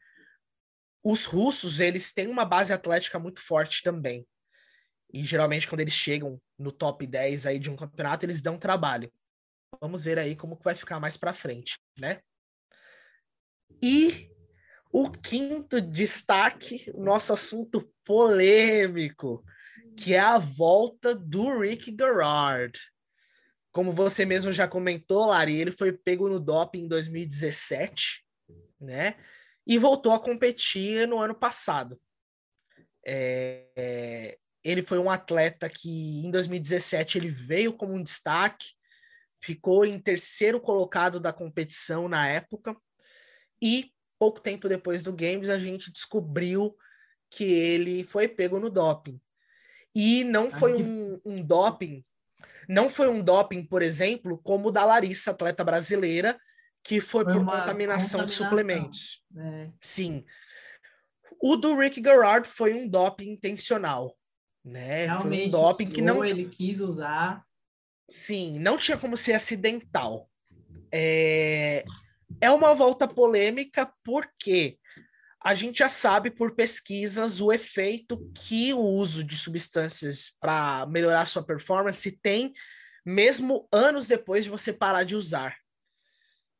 os 1.03 1.25
russos 1.25 1.79
eles 1.79 2.11
têm 2.11 2.27
uma 2.27 2.45
base 2.45 2.73
atlética 2.73 3.19
muito 3.19 3.39
forte 3.39 3.83
também. 3.83 4.27
E 5.13 5.23
geralmente 5.23 5.67
quando 5.67 5.81
eles 5.81 5.93
chegam 5.93 6.41
no 6.57 6.71
top 6.71 7.05
10 7.05 7.45
aí 7.45 7.59
de 7.59 7.69
um 7.69 7.75
campeonato, 7.75 8.25
eles 8.25 8.41
dão 8.41 8.57
trabalho. 8.57 9.11
Vamos 9.79 10.03
ver 10.03 10.19
aí 10.19 10.35
como 10.35 10.57
que 10.57 10.63
vai 10.63 10.75
ficar 10.75 10.99
mais 10.99 11.15
para 11.15 11.33
frente, 11.33 11.79
né? 11.97 12.21
E 13.81 14.29
o 14.91 15.09
quinto 15.11 15.79
destaque, 15.79 16.91
nosso 16.95 17.31
assunto 17.31 17.93
polêmico, 18.03 19.43
que 19.99 20.13
é 20.13 20.19
a 20.19 20.37
volta 20.37 21.13
do 21.13 21.59
Rick 21.59 21.91
Garrard 21.91 22.79
como 23.71 23.91
você 23.91 24.25
mesmo 24.25 24.51
já 24.51 24.67
comentou, 24.67 25.27
Lari, 25.27 25.55
ele 25.55 25.71
foi 25.71 25.91
pego 25.91 26.27
no 26.27 26.39
doping 26.39 26.83
em 26.83 26.87
2017, 26.87 28.25
né? 28.79 29.15
E 29.65 29.77
voltou 29.77 30.11
a 30.11 30.19
competir 30.19 31.07
no 31.07 31.19
ano 31.19 31.35
passado. 31.35 31.99
É, 33.05 34.37
ele 34.63 34.81
foi 34.81 34.97
um 34.97 35.09
atleta 35.09 35.69
que 35.69 36.25
em 36.25 36.31
2017 36.31 37.17
ele 37.17 37.29
veio 37.29 37.73
como 37.73 37.93
um 37.93 38.01
destaque, 38.01 38.73
ficou 39.41 39.85
em 39.85 39.99
terceiro 39.99 40.59
colocado 40.59 41.19
da 41.19 41.31
competição 41.31 42.09
na 42.09 42.27
época, 42.27 42.75
e 43.61 43.93
pouco 44.17 44.39
tempo 44.39 44.67
depois 44.67 45.03
do 45.03 45.13
Games 45.13 45.49
a 45.49 45.59
gente 45.59 45.91
descobriu 45.91 46.75
que 47.29 47.43
ele 47.43 48.03
foi 48.03 48.27
pego 48.27 48.59
no 48.59 48.69
doping. 48.69 49.21
E 49.95 50.23
não 50.23 50.51
foi 50.51 50.81
um, 50.81 51.19
um 51.25 51.43
doping 51.43 52.03
não 52.69 52.87
foi 52.87 53.09
um 53.09 53.19
doping, 53.19 53.63
por 53.65 53.81
exemplo, 53.81 54.39
como 54.43 54.67
o 54.67 54.71
da 54.71 54.85
Larissa, 54.85 55.31
atleta 55.31 55.63
brasileira, 55.63 56.39
que 56.83 57.01
foi, 57.01 57.23
foi 57.23 57.33
por 57.33 57.43
contaminação, 57.43 58.19
contaminação, 58.19 58.25
de 58.25 58.31
suplementos. 58.31 59.23
É. 59.35 59.69
Sim. 59.81 60.23
O 61.41 61.55
do 61.55 61.75
Rick 61.75 61.99
Garrard 61.99 62.47
foi 62.47 62.75
um 62.75 62.87
doping 62.87 63.31
intencional, 63.31 64.15
né? 64.63 65.07
Realmente 65.07 65.25
foi 65.25 65.47
um 65.47 65.51
doping 65.51 65.85
que 65.87 66.01
não 66.01 66.23
ele 66.23 66.45
quis 66.45 66.79
usar. 66.79 67.43
Sim, 68.07 68.59
não 68.59 68.77
tinha 68.77 68.99
como 68.99 69.17
ser 69.17 69.33
acidental. 69.33 70.29
É, 70.93 71.83
é 72.39 72.51
uma 72.51 72.75
volta 72.75 73.07
polêmica 73.07 73.91
porque 74.03 74.77
a 75.41 75.55
gente 75.55 75.79
já 75.79 75.89
sabe 75.89 76.29
por 76.29 76.53
pesquisas 76.53 77.39
o 77.39 77.51
efeito 77.51 78.29
que 78.33 78.73
o 78.73 78.79
uso 78.79 79.23
de 79.23 79.37
substâncias 79.37 80.35
para 80.39 80.85
melhorar 80.87 81.25
sua 81.25 81.43
performance 81.43 82.11
tem, 82.11 82.53
mesmo 83.05 83.67
anos 83.71 84.09
depois 84.09 84.43
de 84.43 84.49
você 84.49 84.73
parar 84.73 85.03
de 85.03 85.15
usar. 85.15 85.57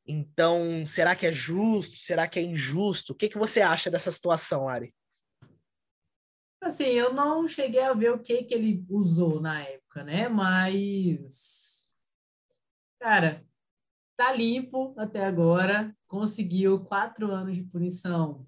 Então, 0.08 0.86
será 0.86 1.16
que 1.16 1.28
é 1.28 1.32
justo? 1.32 1.98
Será 1.98 2.28
que 2.28 2.40
é 2.40 2.42
injusto? 2.42 3.12
O 3.12 3.16
que, 3.16 3.28
que 3.28 3.38
você 3.38 3.62
acha 3.62 3.92
dessa 3.92 4.12
situação, 4.12 4.68
Ari? 4.68 4.96
Assim, 6.62 6.86
eu 6.86 7.14
não 7.14 7.48
cheguei 7.48 7.82
a 7.82 7.94
ver 7.94 8.12
o 8.12 8.20
que, 8.20 8.44
que 8.44 8.54
ele 8.54 8.84
usou 8.90 9.40
na 9.42 9.62
época, 9.62 10.04
né? 10.04 10.28
Mas, 10.28 11.94
cara, 13.00 13.46
tá 14.18 14.34
limpo 14.34 14.96
até 14.98 15.26
agora, 15.26 15.96
conseguiu 16.08 16.84
quatro 16.86 17.32
anos 17.32 17.56
de 17.56 17.64
punição 17.64 18.48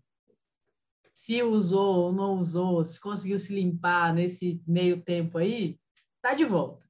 se 1.21 1.43
usou 1.43 2.05
ou 2.05 2.11
não 2.11 2.39
usou, 2.39 2.83
se 2.83 2.99
conseguiu 2.99 3.37
se 3.37 3.53
limpar 3.53 4.11
nesse 4.11 4.59
meio 4.65 5.03
tempo 5.03 5.37
aí, 5.37 5.79
tá 6.19 6.33
de 6.33 6.43
volta. 6.43 6.83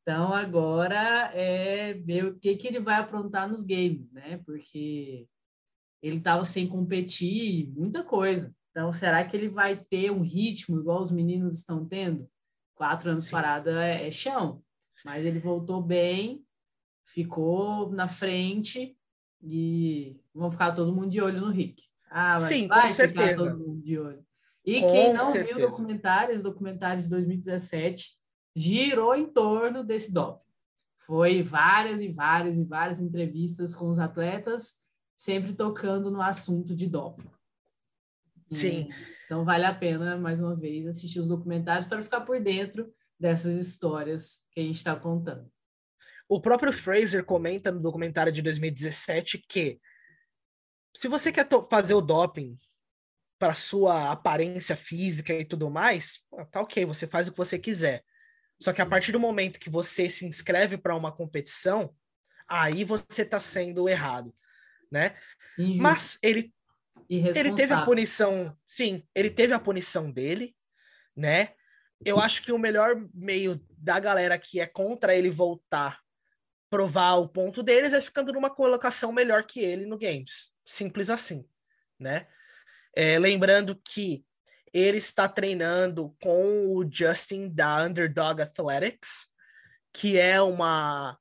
Então 0.00 0.34
agora 0.34 1.30
é 1.32 1.94
ver 1.94 2.24
o 2.24 2.38
que, 2.40 2.56
que 2.56 2.66
ele 2.66 2.80
vai 2.80 2.96
aprontar 2.96 3.48
nos 3.48 3.62
games, 3.62 4.10
né? 4.10 4.38
Porque 4.38 5.28
ele 6.02 6.16
estava 6.16 6.42
sem 6.42 6.66
competir 6.66 7.68
muita 7.68 8.02
coisa. 8.02 8.52
Então 8.72 8.92
será 8.92 9.24
que 9.24 9.36
ele 9.36 9.48
vai 9.48 9.76
ter 9.76 10.10
um 10.10 10.22
ritmo 10.22 10.80
igual 10.80 11.00
os 11.00 11.12
meninos 11.12 11.58
estão 11.58 11.86
tendo? 11.86 12.28
Quatro 12.74 13.10
anos 13.10 13.26
Sim. 13.26 13.30
parada 13.30 13.84
é, 13.84 14.08
é 14.08 14.10
chão, 14.10 14.60
mas 15.04 15.24
ele 15.24 15.38
voltou 15.38 15.80
bem, 15.80 16.44
ficou 17.04 17.92
na 17.92 18.08
frente 18.08 18.98
e 19.40 20.20
vamos 20.34 20.54
ficar 20.54 20.72
todo 20.72 20.92
mundo 20.92 21.10
de 21.10 21.22
olho 21.22 21.40
no 21.40 21.50
Rick. 21.52 21.91
Ah, 22.14 22.38
Sim, 22.38 22.68
com 22.68 22.90
certeza. 22.90 23.58
E 24.64 24.80
com 24.80 24.92
quem 24.92 25.12
não 25.14 25.20
certeza. 25.20 25.58
viu 25.58 25.68
documentários, 25.68 26.42
documentários 26.42 27.04
de 27.04 27.10
2017, 27.10 28.16
girou 28.54 29.14
em 29.14 29.26
torno 29.26 29.82
desse 29.82 30.12
doping. 30.12 30.42
Foi 30.98 31.42
várias 31.42 32.00
e 32.00 32.08
várias 32.08 32.58
e 32.58 32.64
várias 32.64 33.00
entrevistas 33.00 33.74
com 33.74 33.90
os 33.90 33.98
atletas, 33.98 34.74
sempre 35.16 35.52
tocando 35.52 36.10
no 36.10 36.20
assunto 36.20 36.76
de 36.76 36.86
doping. 36.86 37.28
Sim. 38.50 38.88
Então 39.24 39.44
vale 39.44 39.64
a 39.64 39.74
pena, 39.74 40.16
mais 40.18 40.38
uma 40.38 40.54
vez, 40.54 40.86
assistir 40.86 41.18
os 41.18 41.28
documentários 41.28 41.86
para 41.86 42.02
ficar 42.02 42.20
por 42.20 42.38
dentro 42.38 42.92
dessas 43.18 43.54
histórias 43.54 44.42
que 44.50 44.60
a 44.60 44.62
gente 44.62 44.76
está 44.76 44.94
contando. 44.94 45.50
O 46.28 46.40
próprio 46.40 46.72
Fraser 46.72 47.24
comenta 47.24 47.72
no 47.72 47.80
documentário 47.80 48.32
de 48.32 48.42
2017 48.42 49.44
que 49.48 49.80
se 50.94 51.08
você 51.08 51.32
quer 51.32 51.48
fazer 51.70 51.94
o 51.94 52.00
doping 52.00 52.58
para 53.38 53.54
sua 53.54 54.12
aparência 54.12 54.76
física 54.76 55.32
e 55.34 55.44
tudo 55.44 55.68
mais, 55.70 56.20
tá 56.50 56.60
ok, 56.60 56.84
você 56.84 57.06
faz 57.06 57.26
o 57.26 57.32
que 57.32 57.36
você 57.38 57.58
quiser. 57.58 58.04
Só 58.60 58.72
que 58.72 58.80
a 58.80 58.86
partir 58.86 59.10
do 59.10 59.18
momento 59.18 59.58
que 59.58 59.68
você 59.68 60.08
se 60.08 60.24
inscreve 60.24 60.78
para 60.78 60.94
uma 60.94 61.10
competição, 61.10 61.94
aí 62.46 62.84
você 62.84 63.22
está 63.22 63.40
sendo 63.40 63.88
errado, 63.88 64.32
né? 64.90 65.16
Mas 65.80 66.18
ele 66.22 66.54
ele 67.08 67.52
teve 67.54 67.74
a 67.74 67.84
punição, 67.84 68.56
sim, 68.64 69.02
ele 69.14 69.30
teve 69.30 69.52
a 69.52 69.58
punição 69.58 70.10
dele, 70.10 70.54
né? 71.16 71.54
Eu 72.04 72.20
acho 72.20 72.42
que 72.42 72.52
o 72.52 72.58
melhor 72.58 72.94
meio 73.12 73.60
da 73.70 73.98
galera 73.98 74.38
que 74.38 74.60
é 74.60 74.66
contra 74.66 75.14
ele 75.14 75.30
voltar 75.30 76.00
provar 76.72 77.16
o 77.16 77.28
ponto 77.28 77.62
deles 77.62 77.92
é 77.92 78.00
ficando 78.00 78.32
numa 78.32 78.48
colocação 78.48 79.12
melhor 79.12 79.44
que 79.44 79.60
ele 79.60 79.84
no 79.84 79.98
games. 79.98 80.51
Simples 80.72 81.10
assim, 81.10 81.46
né? 81.98 82.26
É, 82.96 83.18
lembrando 83.18 83.76
que 83.76 84.24
ele 84.72 84.96
está 84.96 85.28
treinando 85.28 86.16
com 86.22 86.74
o 86.74 86.90
Justin 86.90 87.50
da 87.50 87.84
Underdog 87.84 88.40
Athletics, 88.40 89.28
que 89.92 90.18
é 90.18 90.40
uma, 90.40 91.18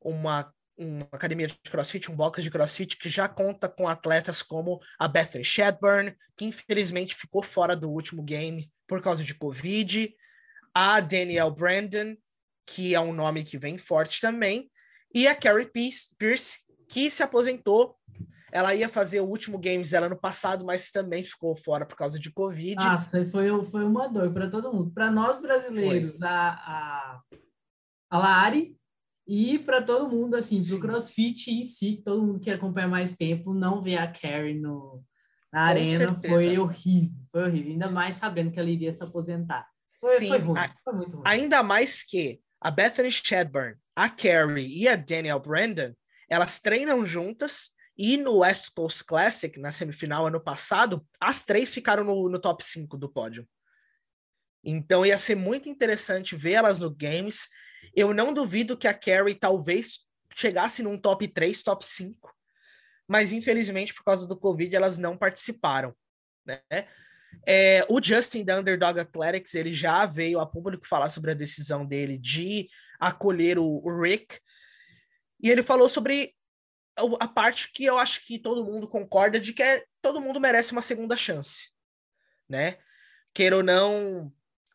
uma, 0.00 0.54
uma 0.74 1.08
academia 1.12 1.46
de 1.46 1.58
crossfit, 1.70 2.10
um 2.10 2.16
box 2.16 2.42
de 2.42 2.50
crossfit 2.50 2.96
que 2.96 3.10
já 3.10 3.28
conta 3.28 3.68
com 3.68 3.86
atletas 3.86 4.42
como 4.42 4.80
a 4.98 5.06
Bethany 5.06 5.44
Shadburn, 5.44 6.16
que 6.34 6.46
infelizmente 6.46 7.14
ficou 7.14 7.42
fora 7.42 7.76
do 7.76 7.90
último 7.90 8.22
game 8.22 8.72
por 8.86 9.02
causa 9.02 9.22
de 9.22 9.34
Covid, 9.34 10.14
a 10.72 10.98
Danielle 11.00 11.54
Brandon, 11.54 12.16
que 12.64 12.94
é 12.94 13.00
um 13.00 13.12
nome 13.12 13.44
que 13.44 13.58
vem 13.58 13.76
forte 13.76 14.22
também, 14.22 14.70
e 15.14 15.28
a 15.28 15.34
Carrie 15.34 15.70
Pierce, 15.70 16.64
que 16.88 17.10
se 17.10 17.22
aposentou. 17.22 17.98
Ela 18.54 18.72
ia 18.72 18.88
fazer 18.88 19.20
o 19.20 19.26
último 19.26 19.58
Games 19.58 19.90
dela 19.90 20.06
ano 20.06 20.16
passado, 20.16 20.64
mas 20.64 20.92
também 20.92 21.24
ficou 21.24 21.56
fora 21.56 21.84
por 21.84 21.96
causa 21.96 22.20
de 22.20 22.30
Covid. 22.30 22.76
Nossa, 22.76 23.24
foi, 23.26 23.48
foi 23.64 23.84
uma 23.84 24.06
dor 24.06 24.32
para 24.32 24.48
todo 24.48 24.72
mundo. 24.72 24.92
Para 24.92 25.10
nós 25.10 25.42
brasileiros, 25.42 26.22
a, 26.22 26.50
a, 26.50 27.20
a 28.08 28.18
Lari 28.18 28.78
e 29.26 29.58
para 29.58 29.82
todo 29.82 30.08
mundo, 30.08 30.36
assim, 30.36 30.64
para 30.64 30.76
o 30.76 30.80
CrossFit 30.80 31.50
em 31.50 31.62
si, 31.62 32.00
todo 32.04 32.24
mundo 32.24 32.38
que 32.38 32.48
acompanha 32.48 32.86
mais 32.86 33.16
tempo, 33.16 33.52
não 33.52 33.82
ver 33.82 33.96
a 33.96 34.06
Carrie 34.06 34.54
no, 34.54 35.02
na 35.52 35.64
Com 35.64 35.70
arena 35.70 35.88
certeza. 35.88 36.34
foi 36.34 36.56
horrível, 36.56 37.16
foi 37.32 37.42
horrível. 37.42 37.72
Ainda 37.72 37.90
mais 37.90 38.14
sabendo 38.14 38.52
que 38.52 38.60
ela 38.60 38.70
iria 38.70 38.94
se 38.94 39.02
aposentar. 39.02 39.68
Foi, 40.00 40.18
Sim, 40.20 40.28
foi 40.28 40.38
ruim, 40.38 40.58
a, 40.60 40.70
foi 40.84 40.94
muito 40.94 41.16
ruim. 41.16 41.22
Ainda 41.26 41.60
mais 41.64 42.04
que 42.04 42.40
a 42.60 42.70
Bethany 42.70 43.10
Shadburn, 43.10 43.74
a 43.96 44.08
Carrie 44.08 44.80
e 44.80 44.86
a 44.86 44.94
Danielle 44.94 45.42
Brandon, 45.42 45.92
elas 46.30 46.60
treinam 46.60 47.04
juntas 47.04 47.73
e 47.96 48.16
no 48.16 48.38
West 48.38 48.72
Coast 48.74 49.04
Classic, 49.04 49.58
na 49.58 49.70
semifinal 49.70 50.26
ano 50.26 50.40
passado, 50.40 51.06
as 51.20 51.44
três 51.44 51.72
ficaram 51.72 52.02
no, 52.02 52.28
no 52.28 52.38
top 52.38 52.64
5 52.64 52.96
do 52.96 53.08
pódio. 53.08 53.48
Então 54.64 55.04
ia 55.04 55.18
ser 55.18 55.34
muito 55.34 55.68
interessante 55.68 56.34
ver 56.34 56.52
elas 56.52 56.78
no 56.78 56.90
Games. 56.90 57.48
Eu 57.94 58.12
não 58.12 58.32
duvido 58.32 58.76
que 58.76 58.88
a 58.88 58.94
Carrie 58.94 59.34
talvez 59.34 60.00
chegasse 60.34 60.82
num 60.82 60.98
top 60.98 61.28
3, 61.28 61.62
top 61.62 61.84
5. 61.84 62.34
Mas 63.06 63.30
infelizmente, 63.30 63.94
por 63.94 64.02
causa 64.02 64.26
do 64.26 64.36
Covid, 64.36 64.74
elas 64.74 64.98
não 64.98 65.16
participaram. 65.16 65.94
Né? 66.44 66.60
É, 67.46 67.84
o 67.88 68.02
Justin 68.02 68.44
da 68.44 68.58
Underdog 68.58 68.98
Athletics, 68.98 69.54
ele 69.54 69.72
já 69.72 70.06
veio 70.06 70.40
a 70.40 70.46
público 70.46 70.86
falar 70.86 71.10
sobre 71.10 71.30
a 71.30 71.34
decisão 71.34 71.84
dele 71.84 72.18
de 72.18 72.68
acolher 72.98 73.58
o, 73.58 73.82
o 73.84 74.00
Rick. 74.00 74.38
E 75.40 75.50
ele 75.50 75.62
falou 75.62 75.88
sobre 75.88 76.32
a 77.20 77.28
parte 77.28 77.72
que 77.72 77.84
eu 77.84 77.98
acho 77.98 78.24
que 78.24 78.38
todo 78.38 78.64
mundo 78.64 78.88
concorda 78.88 79.40
de 79.40 79.52
que 79.52 79.62
é, 79.62 79.84
todo 80.00 80.20
mundo 80.20 80.40
merece 80.40 80.72
uma 80.72 80.82
segunda 80.82 81.16
chance, 81.16 81.70
né? 82.48 82.78
Queira 83.32 83.56
ou 83.56 83.62
não, 83.62 84.32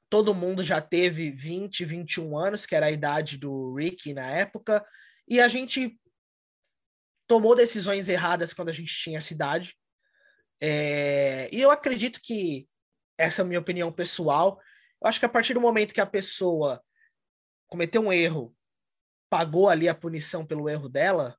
todo 0.10 0.36
mundo 0.36 0.64
já 0.64 0.82
teve 0.82 1.32
20, 1.32 1.86
21 1.86 2.38
anos, 2.38 2.66
que 2.66 2.76
era 2.76 2.88
a 2.88 2.92
idade 2.92 3.38
do 3.38 3.74
Rick 3.76 4.14
na 4.14 4.30
época, 4.30 4.86
e 5.28 5.40
a 5.40 5.48
gente 5.48 5.98
tomou 7.28 7.56
decisões 7.56 8.10
erradas 8.10 8.54
quando 8.54 8.70
a 8.70 8.74
gente 8.74 8.94
tinha 8.94 9.20
essa 9.20 9.32
idade. 9.32 9.78
É, 10.60 11.48
e 11.54 11.62
eu 11.62 11.72
acredito 11.72 12.20
que, 12.22 12.68
essa 13.18 13.42
é 13.42 13.46
a 13.46 13.48
minha 13.48 13.60
opinião 13.60 13.92
pessoal, 13.92 14.60
eu 15.02 15.08
acho 15.08 15.20
que 15.20 15.26
a 15.26 15.30
partir 15.30 15.54
do 15.54 15.62
momento 15.62 15.94
que 15.94 16.02
a 16.02 16.06
pessoa 16.06 16.84
cometeu 17.68 18.02
um 18.02 18.12
erro, 18.12 18.54
pagou 19.30 19.70
ali 19.70 19.88
a 19.88 19.96
punição 19.96 20.46
pelo 20.46 20.68
erro 20.68 20.90
dela, 20.90 21.39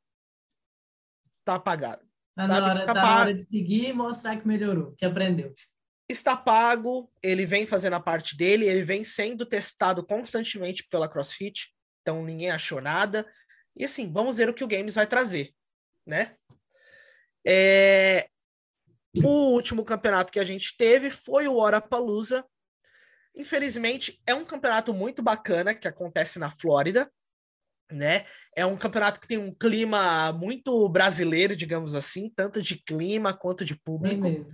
tá 1.45 1.55
apagado. 1.55 2.03
Tá 2.35 2.45
sabe? 2.45 2.61
na 2.61 2.67
hora, 2.67 2.87
tá, 2.87 2.95
tá 2.95 3.03
na 3.03 3.21
hora 3.21 3.35
de 3.35 3.47
seguir 3.47 3.89
e 3.89 3.93
mostrar 3.93 4.37
que 4.37 4.47
melhorou, 4.47 4.95
que 4.97 5.05
aprendeu. 5.05 5.53
Está 6.09 6.37
pago, 6.37 7.11
ele 7.23 7.47
vem 7.47 7.67
fazendo 7.67 7.95
a 7.95 8.01
parte 8.01 8.37
dele, 8.37 8.67
ele 8.67 8.83
vem 8.83 9.05
sendo 9.05 9.47
testado 9.47 10.05
constantemente 10.05 10.87
pela 10.89 11.09
CrossFit, 11.09 11.73
então 12.03 12.25
ninguém 12.25 12.51
achou 12.51 12.81
nada. 12.81 13.27
E 13.77 13.85
assim, 13.85 14.13
vamos 14.13 14.39
ver 14.39 14.49
o 14.49 14.55
que 14.55 14.65
o 14.65 14.69
Games 14.69 14.97
vai 14.97 15.07
trazer, 15.07 15.55
né? 16.07 16.35
É, 17.47 18.29
o 19.23 19.53
último 19.53 19.85
campeonato 19.85 20.33
que 20.33 20.41
a 20.41 20.45
gente 20.45 20.77
teve 20.77 21.11
foi 21.11 21.47
o 21.47 21.57
Orapalooza. 21.57 22.45
Infelizmente, 23.35 24.21
é 24.27 24.35
um 24.35 24.45
campeonato 24.45 24.93
muito 24.93 25.23
bacana 25.23 25.75
que 25.75 25.89
acontece 25.89 26.39
na 26.39 26.51
Flórida, 26.51 27.11
né? 27.91 28.25
É 28.55 28.65
um 28.65 28.77
campeonato 28.77 29.21
que 29.21 29.27
tem 29.27 29.39
um 29.39 29.55
clima 29.55 30.33
muito 30.33 30.89
brasileiro, 30.89 31.57
digamos 31.57 31.95
assim, 31.95 32.31
tanto 32.35 32.63
de 32.63 32.77
clima 32.77 33.33
quanto 33.33 33.65
de 33.65 33.77
público. 33.77 34.45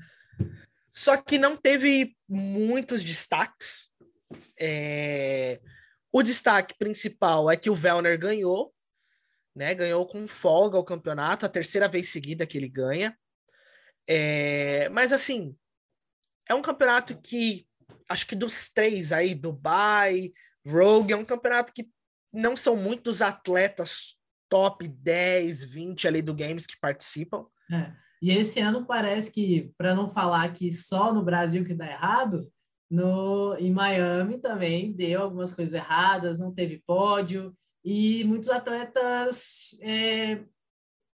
Só 0.93 1.16
que 1.16 1.39
não 1.39 1.57
teve 1.57 2.16
muitos 2.28 3.05
destaques. 3.05 3.91
É... 4.59 5.61
O 6.12 6.22
destaque 6.22 6.74
principal 6.78 7.51
é 7.51 7.57
que 7.57 7.68
o 7.68 7.74
Velner 7.74 8.18
ganhou, 8.18 8.72
né? 9.55 9.74
Ganhou 9.74 10.07
com 10.07 10.26
folga 10.26 10.78
o 10.78 10.84
campeonato, 10.84 11.45
a 11.45 11.51
terceira 11.51 11.89
vez 11.89 12.09
seguida 12.09 12.47
que 12.47 12.57
ele 12.57 12.68
ganha. 12.68 13.16
É, 14.09 14.89
mas 14.91 15.12
assim, 15.12 15.57
é 16.49 16.55
um 16.55 16.62
campeonato 16.62 17.20
que 17.20 17.66
acho 18.09 18.26
que 18.26 18.37
dos 18.37 18.68
três 18.70 19.12
aí, 19.12 19.34
Dubai, 19.34 20.32
Rogue, 20.64 21.12
é 21.12 21.16
um 21.16 21.24
campeonato 21.24 21.72
que 21.72 21.89
não 22.37 22.57
são 22.57 22.76
muitos 22.76 23.22
atletas 23.22 24.14
top 24.49 24.87
10, 24.87 25.64
20 25.64 26.07
ali 26.07 26.22
do 26.22 26.34
Games 26.34 26.66
que 26.66 26.78
participam. 26.78 27.47
É. 27.72 27.93
E 28.22 28.30
esse 28.30 28.61
ano 28.61 28.87
parece 28.87 29.30
que, 29.30 29.72
para 29.76 29.95
não 29.95 30.09
falar 30.09 30.53
que 30.53 30.72
só 30.72 31.12
no 31.12 31.24
Brasil 31.24 31.64
que 31.64 31.74
dá 31.74 31.87
errado, 31.87 32.51
no, 32.91 33.57
em 33.59 33.72
Miami 33.72 34.39
também 34.39 34.93
deu 34.93 35.22
algumas 35.22 35.53
coisas 35.53 35.74
erradas, 35.74 36.39
não 36.39 36.55
teve 36.55 36.82
pódio, 36.87 37.57
e 37.84 38.24
muitos 38.24 38.49
atletas 38.49 39.76
é, 39.80 40.45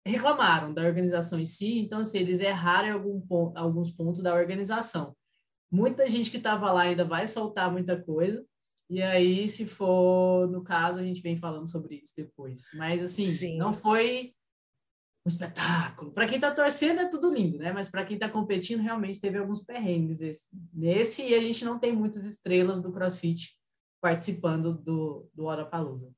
reclamaram 0.07 0.73
da 0.73 0.83
organização 0.83 1.39
em 1.39 1.47
si, 1.47 1.81
então, 1.81 2.01
assim, 2.01 2.19
eles 2.19 2.41
erraram 2.41 2.93
algum 2.93 3.21
ponto, 3.21 3.57
alguns 3.57 3.91
pontos 3.91 4.23
da 4.23 4.35
organização. 4.35 5.17
Muita 5.71 6.09
gente 6.09 6.31
que 6.31 6.37
estava 6.37 6.73
lá 6.73 6.83
ainda 6.83 7.05
vai 7.05 7.29
soltar 7.29 7.71
muita 7.71 8.01
coisa, 8.01 8.45
e 8.91 9.01
aí, 9.01 9.49
se 9.49 9.67
for 9.67 10.49
no 10.49 10.65
caso, 10.65 10.99
a 10.99 11.03
gente 11.03 11.23
vem 11.23 11.37
falando 11.37 11.71
sobre 11.71 11.95
isso 12.03 12.13
depois. 12.17 12.63
Mas, 12.75 13.01
assim, 13.01 13.25
Sim. 13.25 13.57
não 13.57 13.73
foi 13.73 14.35
um 15.25 15.29
espetáculo. 15.29 16.11
Para 16.11 16.27
quem 16.27 16.37
está 16.37 16.51
torcendo 16.51 17.01
é 17.01 17.09
tudo 17.09 17.33
lindo, 17.33 17.59
né? 17.59 17.73
Mas 17.73 17.89
para 17.89 18.05
quem 18.05 18.17
está 18.17 18.29
competindo, 18.29 18.83
realmente 18.83 19.21
teve 19.21 19.39
alguns 19.39 19.63
perrengues 19.63 20.21
esse, 20.21 20.45
nesse, 20.75 21.23
e 21.23 21.35
a 21.35 21.41
gente 21.41 21.65
não 21.65 21.79
tem 21.79 21.93
muitas 21.93 22.27
estrelas 22.27 22.83
do 22.83 22.93
CrossFit 22.93 23.57
participando 24.01 24.75
do, 24.75 25.31
do 25.33 25.67
Palusa. 25.71 26.11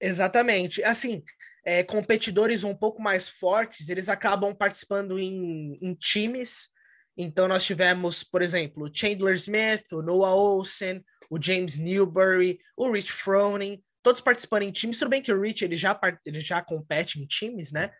Exatamente. 0.00 0.82
Assim, 0.84 1.22
é, 1.66 1.82
competidores 1.82 2.64
um 2.64 2.74
pouco 2.74 3.02
mais 3.02 3.28
fortes, 3.28 3.90
eles 3.90 4.08
acabam 4.08 4.54
participando 4.54 5.18
em, 5.18 5.78
em, 5.82 5.94
times. 5.94 6.70
Então, 7.14 7.46
nós 7.46 7.64
tivemos, 7.64 8.24
por 8.24 8.40
exemplo, 8.40 8.84
o 8.84 8.90
Chandler 8.90 9.34
Smith, 9.34 9.92
o 9.92 10.00
Noah 10.00 10.34
Olsen, 10.34 11.04
o 11.30 11.40
James 11.42 11.78
Newbury, 11.78 12.58
o 12.76 12.90
Rich 12.90 13.12
Froning, 13.12 13.82
todos 14.02 14.20
participando 14.20 14.62
em 14.62 14.70
times. 14.70 14.98
Tudo 14.98 15.10
bem 15.10 15.22
que 15.22 15.32
o 15.32 15.40
Rich 15.40 15.64
ele 15.64 15.76
já, 15.76 15.98
ele 16.24 16.40
já 16.40 16.62
compete 16.62 17.20
em 17.20 17.26
times, 17.26 17.72
né? 17.72 17.90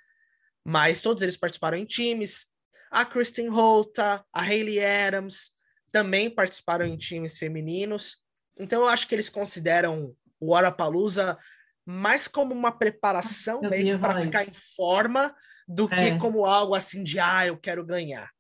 Mas 0.65 1.01
todos 1.01 1.23
eles 1.23 1.37
participaram 1.37 1.77
em 1.77 1.85
times. 1.85 2.47
A 2.91 3.05
Kristen 3.05 3.49
Holta, 3.49 4.25
a 4.33 4.43
Hayley 4.43 4.85
Adams 4.85 5.53
também 5.91 6.31
participaram 6.31 6.87
em 6.87 6.97
times 6.97 7.39
femininos. 7.39 8.19
Então, 8.59 8.83
eu 8.83 8.89
acho 8.89 9.09
que 9.09 9.15
eles 9.15 9.29
consideram 9.29 10.15
o 10.41 10.53
Orapalooza 10.53 11.39
mais 11.85 12.27
como 12.27 12.53
uma 12.53 12.73
preparação 12.73 13.61
para 13.61 14.21
ficar 14.21 14.43
isso. 14.43 14.51
em 14.51 14.55
forma 14.77 15.35
do 15.69 15.89
é. 15.93 16.13
que 16.13 16.19
como 16.19 16.45
algo 16.45 16.75
assim 16.75 17.03
de 17.03 17.19
ah, 17.19 17.47
eu 17.47 17.57
quero 17.57 17.85
ganhar. 17.85 18.31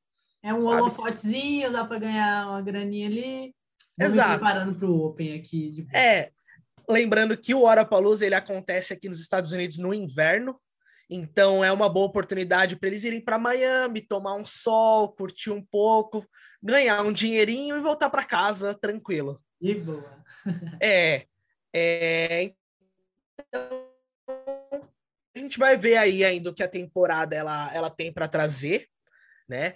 É 0.42 0.52
um 0.54 0.60
sabe? 0.60 0.76
holofotezinho, 0.76 1.72
dá 1.72 1.84
para 1.84 1.98
ganhar 1.98 2.48
uma 2.48 2.62
graninha 2.62 3.08
ali. 3.08 3.54
Vou 3.98 4.06
Exato. 4.06 4.32
Me 4.32 4.38
preparando 4.38 4.74
para 4.74 4.88
o 4.88 5.06
Open 5.06 5.38
aqui. 5.38 5.70
De... 5.70 5.96
É, 5.96 6.30
lembrando 6.88 7.36
que 7.36 7.54
o 7.54 7.62
Orapalooza 7.62 8.26
ele 8.26 8.34
acontece 8.34 8.92
aqui 8.92 9.08
nos 9.08 9.20
Estados 9.20 9.52
Unidos 9.52 9.78
no 9.78 9.94
inverno, 9.94 10.60
então 11.08 11.64
é 11.64 11.72
uma 11.72 11.88
boa 11.88 12.06
oportunidade 12.06 12.76
para 12.76 12.88
eles 12.88 13.04
irem 13.04 13.20
para 13.20 13.38
Miami, 13.38 14.00
tomar 14.00 14.34
um 14.34 14.44
sol, 14.44 15.12
curtir 15.12 15.50
um 15.50 15.62
pouco, 15.62 16.26
ganhar 16.62 17.02
um 17.02 17.12
dinheirinho 17.12 17.76
e 17.76 17.80
voltar 17.80 18.10
para 18.10 18.24
casa 18.24 18.74
tranquilo. 18.74 19.40
E 19.60 19.74
boa. 19.74 20.24
é, 20.82 21.26
é. 21.72 22.52
Então, 23.38 23.86
a 25.34 25.38
gente 25.38 25.58
vai 25.58 25.76
ver 25.76 25.96
aí 25.96 26.24
ainda 26.24 26.50
o 26.50 26.54
que 26.54 26.62
a 26.62 26.68
temporada 26.68 27.36
ela, 27.36 27.72
ela 27.72 27.90
tem 27.90 28.12
para 28.12 28.28
trazer, 28.28 28.88
né? 29.48 29.74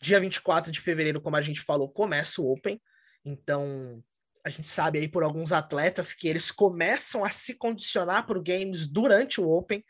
Dia 0.00 0.18
24 0.18 0.72
de 0.72 0.80
fevereiro, 0.80 1.20
como 1.20 1.36
a 1.36 1.42
gente 1.42 1.60
falou, 1.60 1.88
começa 1.88 2.40
o 2.40 2.50
Open. 2.50 2.80
Então, 3.24 4.02
a 4.44 4.50
gente 4.50 4.66
sabe 4.66 4.98
aí 4.98 5.08
por 5.08 5.22
alguns 5.22 5.52
atletas 5.52 6.14
que 6.14 6.28
eles 6.28 6.50
começam 6.50 7.24
a 7.24 7.30
se 7.30 7.54
condicionar 7.54 8.26
para 8.26 8.38
o 8.38 8.42
games 8.42 8.86
durante 8.86 9.40
o 9.40 9.48
Open. 9.48 9.84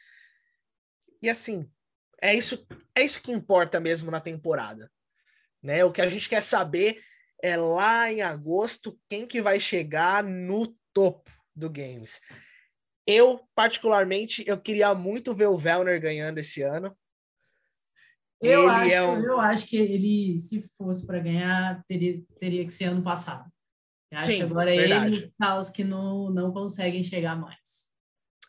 E 1.23 1.29
assim, 1.29 1.71
é 2.21 2.35
isso, 2.35 2.67
é 2.95 3.03
isso 3.03 3.23
que 3.23 3.33
importa 3.33 3.79
mesmo 3.79 4.11
na 4.11 4.21
temporada. 4.21 4.91
Né? 5.63 5.85
O 5.85 5.93
que 5.93 6.01
a 6.01 6.09
gente 6.09 6.29
quer 6.29 6.43
saber 6.43 7.03
é 7.43 7.57
lá 7.57 8.11
em 8.11 8.23
agosto 8.23 8.99
quem 9.09 9.27
que 9.27 9.41
vai 9.41 9.61
chegar 9.61 10.23
no 10.25 10.77
topo 10.93 11.31
do 11.55 11.71
games. 11.71 12.21
Eu, 13.07 13.41
particularmente, 13.55 14.45
eu 14.47 14.61
queria 14.61 14.95
muito 14.95 15.35
ver 15.35 15.47
o 15.47 15.57
Velner 15.57 16.01
ganhando 16.01 16.39
esse 16.39 16.63
ano. 16.63 16.97
Eu, 18.43 18.63
ele 18.63 18.71
acho, 18.71 18.93
é 18.93 19.03
um... 19.03 19.23
eu 19.23 19.41
acho 19.41 19.67
que 19.67 19.77
ele, 19.77 20.41
se 20.41 20.63
fosse 20.77 21.07
para 21.07 21.19
ganhar, 21.19 21.85
teria, 21.87 22.23
teria 22.39 22.65
que 22.65 22.73
ser 22.73 22.85
ano 22.85 23.03
passado. 23.03 23.51
Eu 24.11 24.19
acho 24.19 24.27
Sim, 24.29 24.37
que 24.39 24.43
agora 24.43 24.75
verdade. 24.75 25.07
ele 25.17 25.35
e 25.39 25.59
os 25.59 25.71
que 25.71 25.85
não, 25.85 26.31
não 26.31 26.53
conseguem 26.53 27.03
chegar 27.03 27.37
mais. 27.37 27.91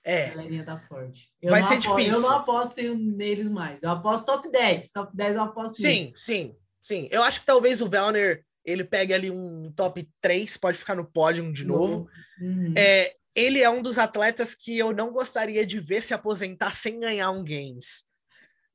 É. 0.04 0.28
A 0.28 0.30
galerinha 0.30 0.66
tá 0.66 0.78
forte. 0.78 1.30
Eu 1.42 1.52
Vai 1.52 1.62
ser 1.62 1.76
aposto, 1.76 1.90
difícil. 1.90 2.14
Eu 2.14 2.22
não 2.22 2.32
aposto 2.32 2.96
neles 2.96 3.50
mais. 3.50 3.84
Eu 3.84 3.92
aposto 3.92 4.26
top 4.26 4.50
10. 4.50 4.92
Top 4.92 5.16
10 5.16 5.36
eu 5.36 5.42
aposto 5.44 5.76
Sim, 5.76 5.84
neles. 5.84 6.20
sim, 6.20 6.56
sim. 6.82 7.08
Eu 7.12 7.24
acho 7.24 7.42
que 7.42 7.46
talvez 7.46 7.82
o 7.82 7.88
Velner 7.88 8.44
ele 8.64 8.84
pegue 8.84 9.14
ali 9.14 9.30
um 9.32 9.72
top 9.72 10.08
3, 10.20 10.58
pode 10.58 10.78
ficar 10.78 10.96
no 10.96 11.06
pódio 11.06 11.52
de 11.52 11.66
novo. 11.66 12.08
Uhum. 12.40 12.74
É, 12.78 13.16
ele 13.36 13.62
é 13.62 13.70
um 13.70 13.82
dos 13.82 13.98
atletas 13.98 14.54
que 14.56 14.78
eu 14.78 14.94
não 14.94 15.12
gostaria 15.12 15.66
de 15.66 15.80
ver 15.80 16.02
se 16.02 16.14
aposentar 16.14 16.74
sem 16.74 17.00
ganhar 17.00 17.32
um 17.32 17.44
Games. 17.44 18.06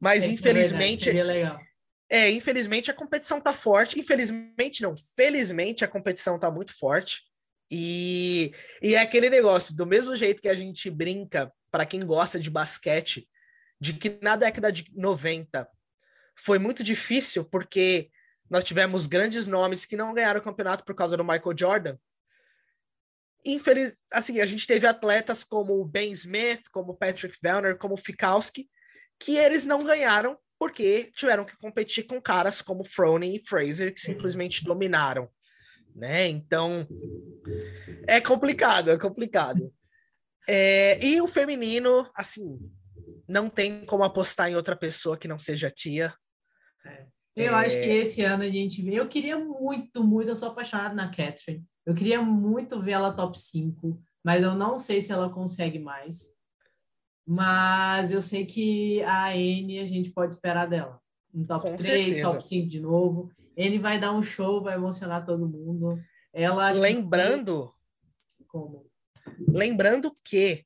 Mas 0.01 0.25
é, 0.25 0.29
infelizmente. 0.29 1.11
É 2.09 2.31
infelizmente 2.31 2.91
a 2.91 2.95
competição 2.95 3.41
tá 3.41 3.53
forte. 3.53 3.99
Infelizmente 3.99 4.83
não, 4.83 4.95
felizmente 5.17 5.85
a 5.85 5.89
competição 5.89 6.39
tá 6.39 6.51
muito 6.51 6.77
forte. 6.77 7.23
E, 7.71 8.53
e 8.81 8.95
é 8.95 9.01
aquele 9.01 9.29
negócio, 9.29 9.75
do 9.77 9.85
mesmo 9.85 10.15
jeito 10.15 10.41
que 10.41 10.49
a 10.49 10.55
gente 10.55 10.89
brinca, 10.89 11.53
para 11.71 11.85
quem 11.85 12.01
gosta 12.01 12.39
de 12.39 12.49
basquete, 12.49 13.29
de 13.81 13.93
que 13.93 14.19
na 14.23 14.37
década 14.37 14.71
de 14.71 14.87
90 14.95 15.69
foi 16.37 16.59
muito 16.59 16.85
difícil, 16.85 17.45
porque 17.45 18.11
nós 18.49 18.65
tivemos 18.65 19.07
grandes 19.07 19.47
nomes 19.47 19.85
que 19.85 19.97
não 19.97 20.15
ganharam 20.15 20.41
o 20.41 20.43
campeonato 20.43 20.85
por 20.85 20.95
causa 20.95 21.17
do 21.17 21.25
Michael 21.25 21.59
Jordan. 21.59 21.99
Infeliz, 23.45 24.05
assim, 24.13 24.41
a 24.41 24.47
gente 24.47 24.67
teve 24.67 24.87
atletas 24.87 25.45
como 25.45 25.81
o 25.81 25.85
Ben 25.85 26.13
Smith, 26.13 26.69
como 26.71 26.93
o 26.93 26.97
Patrick 26.97 27.37
Vellner, 27.43 27.77
como 27.79 27.95
o 27.95 27.99
Fikowski, 27.99 28.69
que 29.19 29.37
eles 29.37 29.65
não 29.65 29.85
ganharam 29.85 30.39
porque 30.59 31.11
tiveram 31.15 31.45
que 31.45 31.57
competir 31.57 32.07
com 32.07 32.21
caras 32.21 32.63
como 32.63 32.85
Froning 32.85 33.35
e 33.35 33.47
Fraser, 33.47 33.93
que 33.93 34.01
simplesmente 34.01 34.65
dominaram, 34.65 35.29
né? 35.95 36.29
Então, 36.29 36.87
é 38.07 38.21
complicado, 38.21 38.91
é 38.91 38.99
complicado. 38.99 39.73
É, 40.49 41.05
e 41.05 41.21
o 41.21 41.27
feminino, 41.27 42.09
assim, 42.15 42.59
não 43.29 43.51
tem 43.51 43.85
como 43.85 44.05
apostar 44.05 44.49
em 44.49 44.57
outra 44.57 44.77
pessoa 44.77 45.19
que 45.19 45.29
não 45.29 45.39
seja 45.39 45.69
a 45.69 45.71
tia. 45.71 46.15
É. 46.85 47.07
Eu 47.37 47.55
é... 47.55 47.67
acho 47.67 47.77
que 47.77 47.89
esse 47.89 48.23
ano 48.23 48.45
a 48.45 48.49
gente 48.49 48.81
vê. 48.81 48.95
Eu 48.95 49.09
queria 49.09 49.39
muito, 49.39 50.03
muito, 50.03 50.31
eu 50.31 50.37
sou 50.37 50.49
apaixonado 50.49 50.95
na 50.95 51.11
Catherine. 51.11 51.65
Eu 51.85 51.95
queria 51.95 52.23
muito 52.23 52.81
ver 52.81 52.93
ela 52.93 53.13
top 53.13 53.39
5, 53.39 54.01
mas 54.25 54.43
eu 54.43 54.55
não 54.55 54.79
sei 54.79 55.03
se 55.03 55.13
ela 55.13 55.29
consegue 55.29 55.79
mais. 55.79 56.35
Mas 57.27 58.13
eu 58.13 58.23
sei 58.23 58.47
que 58.47 59.03
a 59.03 59.37
N 59.37 59.81
a 59.81 59.87
gente 59.87 60.11
pode 60.11 60.35
esperar 60.35 60.67
dela. 60.67 61.01
Um 61.35 61.45
top 61.45 61.71
Com 61.71 61.77
3, 61.77 62.05
certeza. 62.05 62.33
top 62.33 62.47
5 62.47 62.69
de 62.69 62.81
novo. 62.81 63.31
N 63.57 63.79
vai 63.79 63.99
dar 63.99 64.13
um 64.13 64.23
show, 64.23 64.63
vai 64.63 64.75
emocionar 64.75 65.25
todo 65.25 65.49
mundo. 65.49 66.01
Ela 66.33 66.71
Lembrando. 66.71 67.73
Que... 68.39 68.45
Como? 68.47 68.87
Lembrando 69.49 70.15
que 70.25 70.65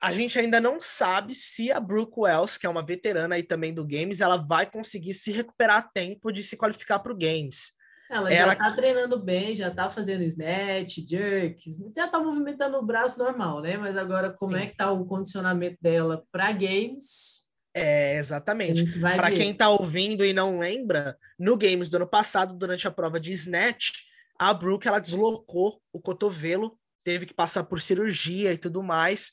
a 0.00 0.12
gente 0.12 0.38
ainda 0.38 0.60
não 0.60 0.80
sabe 0.80 1.34
se 1.34 1.70
a 1.70 1.78
Brooke 1.80 2.20
Wells, 2.20 2.56
que 2.56 2.66
é 2.66 2.70
uma 2.70 2.84
veterana 2.84 3.34
aí 3.34 3.42
também 3.42 3.74
do 3.74 3.86
Games, 3.86 4.20
ela 4.20 4.36
vai 4.36 4.64
conseguir 4.64 5.12
se 5.12 5.32
recuperar 5.32 5.78
a 5.78 5.82
tempo 5.82 6.32
de 6.32 6.42
se 6.42 6.56
qualificar 6.56 7.00
para 7.00 7.12
o 7.12 7.18
Games. 7.18 7.72
Ela, 8.10 8.32
ela 8.32 8.52
já 8.52 8.56
tá 8.56 8.72
treinando 8.72 9.18
bem, 9.20 9.54
já 9.54 9.70
tá 9.70 9.88
fazendo 9.88 10.24
snatch, 10.24 10.98
jerks, 11.08 11.78
já 11.94 12.08
tá 12.08 12.18
movimentando 12.18 12.76
o 12.76 12.84
braço 12.84 13.16
normal, 13.16 13.60
né? 13.60 13.76
Mas 13.76 13.96
agora, 13.96 14.32
como 14.32 14.54
Sim. 14.54 14.58
é 14.58 14.66
que 14.66 14.76
tá 14.76 14.90
o 14.90 15.06
condicionamento 15.06 15.78
dela 15.80 16.24
para 16.32 16.50
games? 16.50 17.48
É, 17.72 18.16
exatamente. 18.16 18.84
Para 19.00 19.30
quem 19.30 19.54
tá 19.54 19.68
ouvindo 19.68 20.24
e 20.24 20.32
não 20.32 20.58
lembra, 20.58 21.16
no 21.38 21.56
Games 21.56 21.88
do 21.88 21.98
ano 21.98 22.06
passado, 22.06 22.52
durante 22.52 22.88
a 22.88 22.90
prova 22.90 23.20
de 23.20 23.30
snatch, 23.30 23.92
a 24.36 24.52
Brooke 24.52 24.88
ela 24.88 24.98
deslocou 24.98 25.80
o 25.92 26.00
cotovelo, 26.00 26.76
teve 27.04 27.26
que 27.26 27.34
passar 27.34 27.62
por 27.62 27.80
cirurgia 27.80 28.52
e 28.52 28.58
tudo 28.58 28.82
mais. 28.82 29.30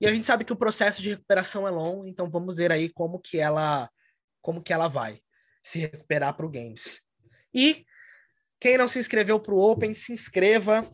E 0.00 0.06
a 0.06 0.12
gente 0.12 0.28
sabe 0.28 0.44
que 0.44 0.52
o 0.52 0.56
processo 0.56 1.02
de 1.02 1.10
recuperação 1.10 1.66
é 1.66 1.72
longo, 1.72 2.06
então 2.06 2.30
vamos 2.30 2.56
ver 2.56 2.70
aí 2.70 2.88
como 2.88 3.18
que 3.18 3.38
ela 3.38 3.90
como 4.40 4.62
que 4.62 4.72
ela 4.72 4.88
vai 4.88 5.20
se 5.60 5.80
recuperar 5.80 6.36
para 6.36 6.46
o 6.46 6.50
Games. 6.50 7.00
E 7.54 7.84
quem 8.62 8.78
não 8.78 8.86
se 8.86 9.00
inscreveu 9.00 9.40
para 9.40 9.52
o 9.52 9.58
Open, 9.58 9.92
se 9.92 10.12
inscreva. 10.12 10.88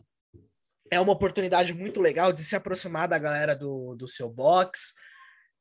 É 0.91 0.99
uma 0.99 1.13
oportunidade 1.13 1.71
muito 1.71 2.01
legal 2.01 2.33
de 2.33 2.43
se 2.43 2.55
aproximar 2.55 3.07
da 3.07 3.19
galera 3.19 3.55
do, 3.55 3.93
do 3.95 4.07
seu 4.07 4.27
box, 4.27 4.91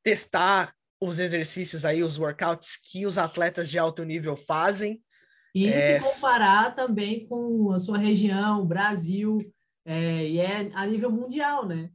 testar 0.03 0.73
os 0.99 1.19
exercícios 1.19 1.85
aí, 1.85 2.03
os 2.03 2.19
workouts 2.19 2.79
que 2.83 3.05
os 3.05 3.19
atletas 3.19 3.69
de 3.69 3.79
alto 3.79 4.05
nível 4.05 4.39
fazem. 4.39 5.03
E 5.55 5.67
é... 5.69 6.01
se 6.01 6.23
comparar 6.23 6.75
também 6.75 7.29
com 7.29 7.73
a 7.73 7.79
sua 7.79 7.99
região, 7.99 8.67
Brasil, 8.67 9.41
é, 9.87 10.27
e 10.27 10.39
é 10.39 10.71
a 10.73 10.87
nível 10.87 11.13
mundial, 11.13 11.69
né? 11.69 11.91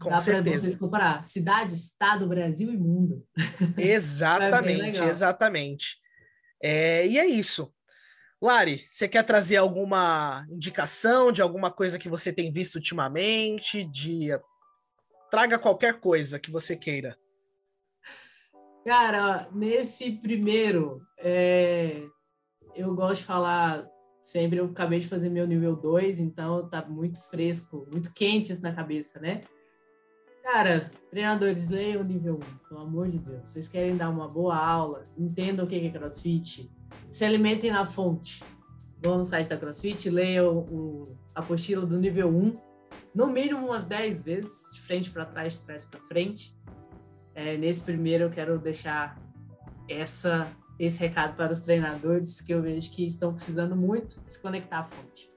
Com 0.00 0.10
Dá 0.10 0.16
para 0.16 0.42
vocês 0.42 0.76
comparar 0.76 1.22
cidade, 1.22 1.74
estado, 1.74 2.26
Brasil 2.26 2.72
e 2.72 2.76
mundo. 2.76 3.24
Exatamente, 3.78 5.00
é 5.00 5.06
exatamente. 5.06 5.96
É, 6.60 7.06
e 7.06 7.16
é 7.20 7.26
isso. 7.26 7.72
Lari, 8.44 8.84
você 8.86 9.08
quer 9.08 9.22
trazer 9.22 9.56
alguma 9.56 10.46
indicação 10.50 11.32
de 11.32 11.40
alguma 11.40 11.70
coisa 11.70 11.98
que 11.98 12.10
você 12.10 12.30
tem 12.30 12.52
visto 12.52 12.74
ultimamente? 12.74 13.84
De 13.84 14.38
traga 15.30 15.58
qualquer 15.58 15.98
coisa 15.98 16.38
que 16.38 16.50
você 16.50 16.76
queira. 16.76 17.16
Cara, 18.84 19.48
nesse 19.50 20.12
primeiro, 20.12 21.00
é... 21.16 22.02
eu 22.76 22.94
gosto 22.94 23.22
de 23.22 23.26
falar 23.26 23.88
sempre. 24.22 24.58
Eu 24.58 24.66
acabei 24.66 25.00
de 25.00 25.08
fazer 25.08 25.30
meu 25.30 25.46
nível 25.46 25.74
2, 25.74 26.20
então 26.20 26.68
tá 26.68 26.84
muito 26.84 27.18
fresco, 27.30 27.88
muito 27.90 28.12
quente 28.12 28.52
isso 28.52 28.62
na 28.62 28.74
cabeça, 28.74 29.18
né? 29.18 29.44
Cara, 30.42 30.90
treinadores, 31.08 31.70
leiam 31.70 32.02
o 32.02 32.04
nível 32.04 32.34
1, 32.34 32.68
pelo 32.68 32.80
amor 32.82 33.08
de 33.08 33.18
Deus. 33.18 33.48
Vocês 33.48 33.68
querem 33.68 33.96
dar 33.96 34.10
uma 34.10 34.28
boa 34.28 34.54
aula, 34.54 35.08
entendam 35.16 35.64
o 35.64 35.68
que 35.68 35.76
é 35.76 35.90
crossfit 35.90 36.70
se 37.14 37.24
alimentem 37.24 37.70
na 37.70 37.86
fonte. 37.86 38.42
Vão 39.00 39.18
no 39.18 39.24
site 39.24 39.48
da 39.48 39.56
CrossFit, 39.56 40.10
leiam 40.10 40.58
o, 40.58 41.16
a 41.32 41.38
apostila 41.38 41.86
do 41.86 41.96
nível 41.96 42.28
1, 42.28 42.60
no 43.14 43.28
mínimo 43.28 43.66
umas 43.66 43.86
10 43.86 44.22
vezes, 44.22 44.72
de 44.74 44.80
frente 44.80 45.10
para 45.12 45.24
trás, 45.24 45.60
de 45.60 45.62
trás 45.64 45.84
para 45.84 46.00
frente. 46.00 46.52
É, 47.32 47.56
nesse 47.56 47.82
primeiro 47.82 48.24
eu 48.24 48.30
quero 48.30 48.58
deixar 48.58 49.16
essa, 49.88 50.50
esse 50.76 50.98
recado 50.98 51.36
para 51.36 51.52
os 51.52 51.60
treinadores 51.60 52.40
que 52.40 52.52
eu 52.52 52.60
vejo 52.60 52.90
que 52.90 53.06
estão 53.06 53.32
precisando 53.32 53.76
muito 53.76 54.20
se 54.26 54.40
conectar 54.40 54.80
à 54.80 54.84
fonte. 54.84 55.30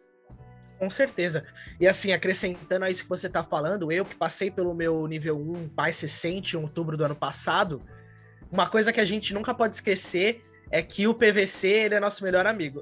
Com 0.80 0.90
certeza. 0.90 1.46
E 1.80 1.88
assim, 1.88 2.12
acrescentando 2.12 2.86
a 2.86 2.90
isso 2.90 3.04
que 3.04 3.10
você 3.10 3.28
está 3.28 3.44
falando, 3.44 3.92
eu 3.92 4.04
que 4.04 4.16
passei 4.16 4.50
pelo 4.50 4.74
meu 4.74 5.06
nível 5.06 5.40
1 5.40 5.70
mais 5.78 6.02
recente, 6.02 6.58
em 6.58 6.60
outubro 6.60 6.98
do 6.98 7.06
ano 7.06 7.16
passado, 7.16 7.84
uma 8.52 8.68
coisa 8.68 8.92
que 8.92 9.00
a 9.00 9.06
gente 9.06 9.32
nunca 9.32 9.54
pode 9.54 9.76
esquecer 9.76 10.47
é 10.70 10.82
que 10.82 11.08
o 11.08 11.14
PVC 11.14 11.68
ele 11.68 11.96
é 11.96 12.00
nosso 12.00 12.24
melhor 12.24 12.46
amigo. 12.46 12.82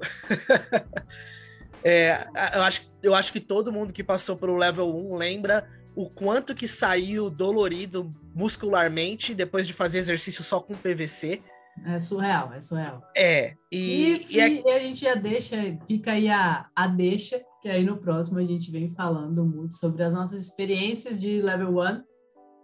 é, 1.84 2.26
eu, 2.54 2.62
acho, 2.62 2.92
eu 3.02 3.14
acho 3.14 3.32
que 3.32 3.40
todo 3.40 3.72
mundo 3.72 3.92
que 3.92 4.04
passou 4.04 4.36
pelo 4.36 4.56
level 4.56 4.94
1 4.94 5.16
lembra 5.16 5.68
o 5.94 6.10
quanto 6.10 6.54
que 6.54 6.68
saiu 6.68 7.30
dolorido 7.30 8.14
muscularmente 8.34 9.34
depois 9.34 9.66
de 9.66 9.72
fazer 9.72 9.98
exercício 9.98 10.44
só 10.44 10.60
com 10.60 10.76
PVC. 10.76 11.42
É 11.84 12.00
surreal, 12.00 12.52
é 12.52 12.60
surreal. 12.60 13.02
É, 13.16 13.54
e, 13.70 14.26
e, 14.30 14.36
e, 14.36 14.40
é... 14.40 14.48
e, 14.48 14.70
a 14.70 14.78
gente 14.78 15.00
já 15.00 15.14
deixa, 15.14 15.56
fica 15.86 16.12
aí 16.12 16.28
a, 16.28 16.68
a 16.74 16.86
deixa, 16.86 17.42
que 17.62 17.68
aí 17.68 17.84
no 17.84 17.98
próximo 17.98 18.38
a 18.38 18.44
gente 18.44 18.70
vem 18.70 18.94
falando 18.94 19.44
muito 19.44 19.74
sobre 19.74 20.02
as 20.02 20.12
nossas 20.12 20.40
experiências 20.40 21.20
de 21.20 21.40
level 21.40 21.78
1 21.78 22.02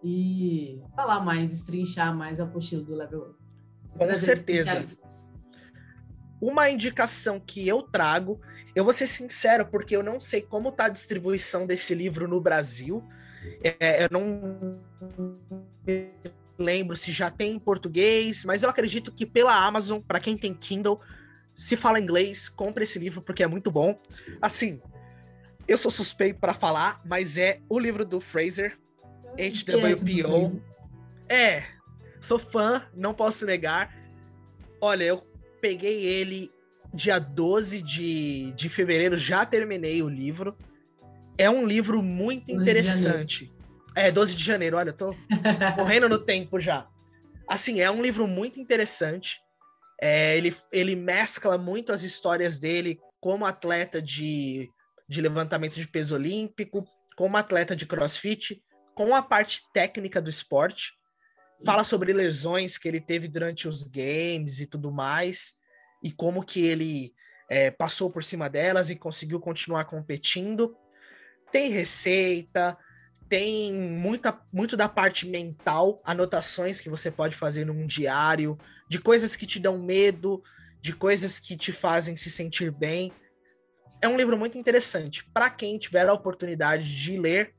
e 0.05 0.81
falar 0.95 1.21
mais, 1.21 1.53
estrinchar 1.53 2.15
mais 2.15 2.41
a 2.41 2.45
apostila 2.45 2.83
do 2.83 2.95
level 2.95 3.37
1. 3.39 3.42
Com 3.97 4.15
certeza. 4.15 4.87
uma 6.41 6.71
indicação 6.71 7.39
que 7.39 7.67
eu 7.69 7.83
trago, 7.83 8.41
eu 8.75 8.85
vou 8.85 8.93
ser 8.93 9.07
sincero, 9.07 9.67
porque 9.67 9.95
eu 9.95 10.03
não 10.03 10.19
sei 10.19 10.43
como 10.43 10.73
tá 10.73 10.87
a 10.87 10.89
distribuição 10.89 11.67
desse 11.67 11.95
livro 11.95 12.27
no 12.27 12.41
Brasil. 12.41 13.03
É, 13.63 14.05
eu 14.05 14.09
não 14.11 14.81
lembro 16.59 16.97
se 16.97 17.13
já 17.13 17.31
tem 17.31 17.55
em 17.55 17.59
português, 17.59 18.45
mas 18.45 18.63
eu 18.63 18.71
acredito 18.71 19.13
que 19.13 19.27
pela 19.27 19.55
Amazon, 19.55 20.01
para 20.01 20.21
quem 20.21 20.37
tem 20.37 20.55
Kindle, 20.55 21.01
se 21.55 21.77
fala 21.77 22.01
inglês, 22.01 22.49
compre 22.49 22.85
esse 22.85 22.99
livro 22.99 23.21
porque 23.21 23.43
é 23.43 23.47
muito 23.47 23.71
bom. 23.71 23.99
Assim, 24.41 24.81
eu 25.69 25.77
sou 25.77 25.91
suspeito 25.91 26.41
para 26.41 26.55
falar, 26.55 27.01
mas 27.05 27.37
é 27.37 27.61
o 27.69 27.79
livro 27.79 28.05
do 28.05 28.21
Fraser, 28.21 28.79
HWPO. 29.37 30.63
É, 31.29 31.65
sou 32.23 32.39
fã, 32.39 32.87
não 32.95 33.13
posso 33.13 33.45
negar. 33.45 33.95
Olha, 34.81 35.05
eu 35.05 35.27
peguei 35.61 36.05
ele 36.05 36.51
dia 36.95 37.19
12 37.19 37.83
de, 37.83 38.53
de 38.53 38.69
fevereiro, 38.69 39.17
já 39.17 39.45
terminei 39.45 40.03
o 40.03 40.09
livro. 40.09 40.57
É 41.39 41.49
um 41.49 41.67
livro 41.67 42.03
muito 42.03 42.51
interessante. 42.51 43.53
É, 43.95 44.11
12 44.11 44.35
de 44.35 44.45
janeiro, 44.45 44.77
olha, 44.77 44.91
eu 44.91 44.97
tô 44.97 45.15
correndo 45.75 46.09
no 46.09 46.19
tempo 46.19 46.59
já. 46.59 46.87
Assim, 47.49 47.81
é 47.81 47.91
um 47.91 48.03
livro 48.03 48.27
muito 48.27 48.61
interessante. 48.61 49.41
É, 50.01 50.37
ele, 50.37 50.55
ele 50.73 50.97
mescla 50.97 51.57
muito 51.57 51.93
as 51.93 52.03
histórias 52.03 52.59
dele 52.59 52.99
como 53.21 53.47
atleta 53.47 54.03
de, 54.03 54.69
de 55.09 55.21
levantamento 55.21 55.75
de 55.75 55.89
peso 55.89 56.15
olímpico, 56.15 56.85
como 57.17 57.37
atleta 57.37 57.77
de 57.77 57.87
crossfit, 57.87 58.61
com 58.95 59.15
a 59.15 59.23
parte 59.23 59.61
técnica 59.73 60.21
do 60.21 60.31
esporte. 60.31 60.93
Fala 61.65 61.85
sobre 61.85 62.13
lesões 62.13 62.77
que 62.77 62.89
ele 62.89 63.01
teve 63.01 63.29
durante 63.29 63.69
os 63.69 63.85
games 63.85 64.61
e 64.61 64.67
tudo 64.67 64.91
mais, 64.91 65.55
e 66.03 66.11
como 66.11 66.45
que 66.45 66.67
ele 66.67 67.15
é, 67.49 67.71
passou 67.71 68.11
por 68.11 68.25
cima 68.25 68.51
delas 68.51 68.91
e 68.91 68.97
conseguiu 68.97 69.39
continuar 69.39 69.85
competindo. 69.85 70.77
Tem 71.53 71.71
receita, 71.71 72.77
tem 73.29 73.73
muita, 73.73 74.41
muito 74.53 74.77
da 74.77 74.89
parte 74.89 75.27
mental, 75.27 76.03
anotações 76.05 76.81
que 76.81 76.91
você 76.91 77.11
pode 77.11 77.37
fazer 77.37 77.65
num 77.65 77.87
diário, 77.87 78.59
de 78.89 78.99
coisas 78.99 79.37
que 79.37 79.47
te 79.47 79.61
dão 79.61 79.79
medo, 79.79 80.43
de 80.81 80.95
coisas 80.95 81.39
que 81.39 81.57
te 81.57 81.73
fazem 81.73 82.17
se 82.17 82.31
sentir 82.31 82.71
bem. 82.71 83.13
É 84.03 84.09
um 84.09 84.17
livro 84.17 84.37
muito 84.37 84.59
interessante. 84.59 85.25
Para 85.33 85.49
quem 85.49 85.79
tiver 85.79 86.09
a 86.09 86.13
oportunidade 86.13 86.95
de 86.95 87.17
ler, 87.17 87.55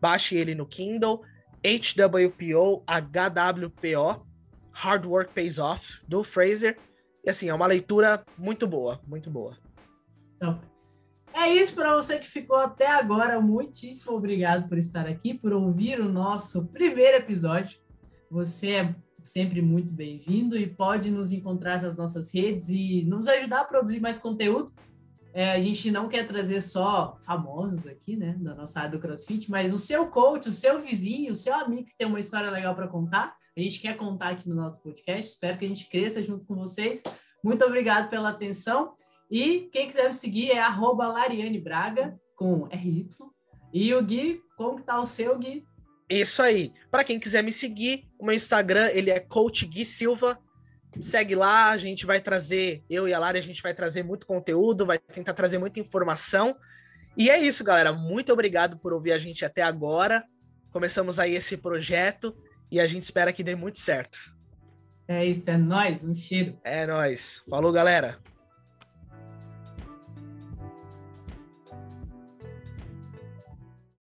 baixe 0.00 0.34
ele 0.34 0.54
no 0.54 0.66
Kindle. 0.66 1.22
HWPO, 1.64 2.84
HWPO, 2.86 4.26
Hard 4.72 5.06
Work 5.06 5.32
Pays 5.32 5.58
Off, 5.58 6.00
do 6.06 6.24
Fraser. 6.24 6.78
E 7.24 7.30
assim, 7.30 7.48
é 7.48 7.54
uma 7.54 7.66
leitura 7.66 8.24
muito 8.38 8.66
boa, 8.66 9.00
muito 9.06 9.30
boa. 9.30 9.56
Então, 10.36 10.60
é 11.34 11.48
isso 11.48 11.74
para 11.74 11.94
você 11.94 12.18
que 12.18 12.26
ficou 12.26 12.56
até 12.56 12.86
agora. 12.86 13.40
Muitíssimo 13.40 14.12
obrigado 14.12 14.68
por 14.68 14.78
estar 14.78 15.06
aqui, 15.06 15.34
por 15.34 15.52
ouvir 15.52 16.00
o 16.00 16.08
nosso 16.08 16.66
primeiro 16.68 17.18
episódio. 17.18 17.78
Você 18.30 18.72
é 18.72 18.94
sempre 19.22 19.60
muito 19.60 19.92
bem-vindo 19.92 20.56
e 20.56 20.66
pode 20.66 21.10
nos 21.10 21.30
encontrar 21.30 21.82
nas 21.82 21.96
nossas 21.96 22.32
redes 22.32 22.68
e 22.68 23.04
nos 23.04 23.28
ajudar 23.28 23.60
a 23.60 23.64
produzir 23.64 24.00
mais 24.00 24.18
conteúdo. 24.18 24.72
É, 25.32 25.52
a 25.52 25.60
gente 25.60 25.90
não 25.90 26.08
quer 26.08 26.26
trazer 26.26 26.60
só 26.60 27.16
famosos 27.24 27.86
aqui, 27.86 28.16
né, 28.16 28.34
da 28.38 28.54
nossa 28.54 28.80
área 28.80 28.92
do 28.92 28.98
CrossFit, 28.98 29.50
mas 29.50 29.72
o 29.72 29.78
seu 29.78 30.08
coach, 30.08 30.48
o 30.48 30.52
seu 30.52 30.80
vizinho, 30.80 31.32
o 31.32 31.36
seu 31.36 31.54
amigo 31.54 31.86
que 31.86 31.96
tem 31.96 32.06
uma 32.06 32.18
história 32.18 32.50
legal 32.50 32.74
para 32.74 32.88
contar, 32.88 33.36
a 33.56 33.60
gente 33.60 33.80
quer 33.80 33.96
contar 33.96 34.30
aqui 34.30 34.48
no 34.48 34.54
nosso 34.54 34.82
podcast. 34.82 35.32
Espero 35.32 35.58
que 35.58 35.64
a 35.64 35.68
gente 35.68 35.88
cresça 35.88 36.22
junto 36.22 36.44
com 36.46 36.54
vocês. 36.54 37.02
Muito 37.42 37.64
obrigado 37.64 38.08
pela 38.08 38.30
atenção. 38.30 38.94
E 39.30 39.68
quem 39.72 39.86
quiser 39.86 40.08
me 40.08 40.14
seguir 40.14 40.50
é 40.50 40.58
arroba 40.58 41.06
Lariane 41.06 41.60
Braga, 41.60 42.18
com 42.36 42.64
RY. 42.64 43.08
E 43.72 43.94
o 43.94 44.02
Gui, 44.02 44.40
como 44.56 44.76
que 44.76 44.82
tá 44.82 45.00
o 45.00 45.06
seu, 45.06 45.38
Gui? 45.38 45.64
Isso 46.08 46.42
aí. 46.42 46.72
Para 46.90 47.04
quem 47.04 47.20
quiser 47.20 47.42
me 47.42 47.52
seguir, 47.52 48.08
o 48.18 48.24
meu 48.24 48.34
Instagram, 48.34 48.88
ele 48.92 49.10
é 49.10 49.20
Coach 49.20 49.66
Gui 49.66 49.84
Silva. 49.84 50.38
Segue 50.98 51.34
lá, 51.34 51.70
a 51.70 51.78
gente 51.78 52.04
vai 52.06 52.20
trazer, 52.20 52.82
eu 52.88 53.06
e 53.06 53.14
a 53.14 53.18
Lari, 53.18 53.38
a 53.38 53.42
gente 53.42 53.62
vai 53.62 53.74
trazer 53.74 54.02
muito 54.02 54.26
conteúdo, 54.26 54.86
vai 54.86 54.98
tentar 54.98 55.34
trazer 55.34 55.58
muita 55.58 55.78
informação. 55.78 56.56
E 57.16 57.30
é 57.30 57.38
isso, 57.38 57.62
galera. 57.62 57.92
Muito 57.92 58.32
obrigado 58.32 58.78
por 58.78 58.92
ouvir 58.92 59.12
a 59.12 59.18
gente 59.18 59.44
até 59.44 59.62
agora. 59.62 60.24
Começamos 60.72 61.18
aí 61.18 61.34
esse 61.34 61.56
projeto 61.56 62.34
e 62.70 62.80
a 62.80 62.86
gente 62.86 63.02
espera 63.02 63.32
que 63.32 63.42
dê 63.42 63.54
muito 63.54 63.78
certo. 63.78 64.18
É 65.06 65.26
isso, 65.26 65.48
é 65.50 65.56
nóis, 65.56 66.04
um 66.04 66.14
cheiro. 66.14 66.56
É 66.62 66.86
nóis. 66.86 67.42
Falou, 67.48 67.72
galera. 67.72 68.18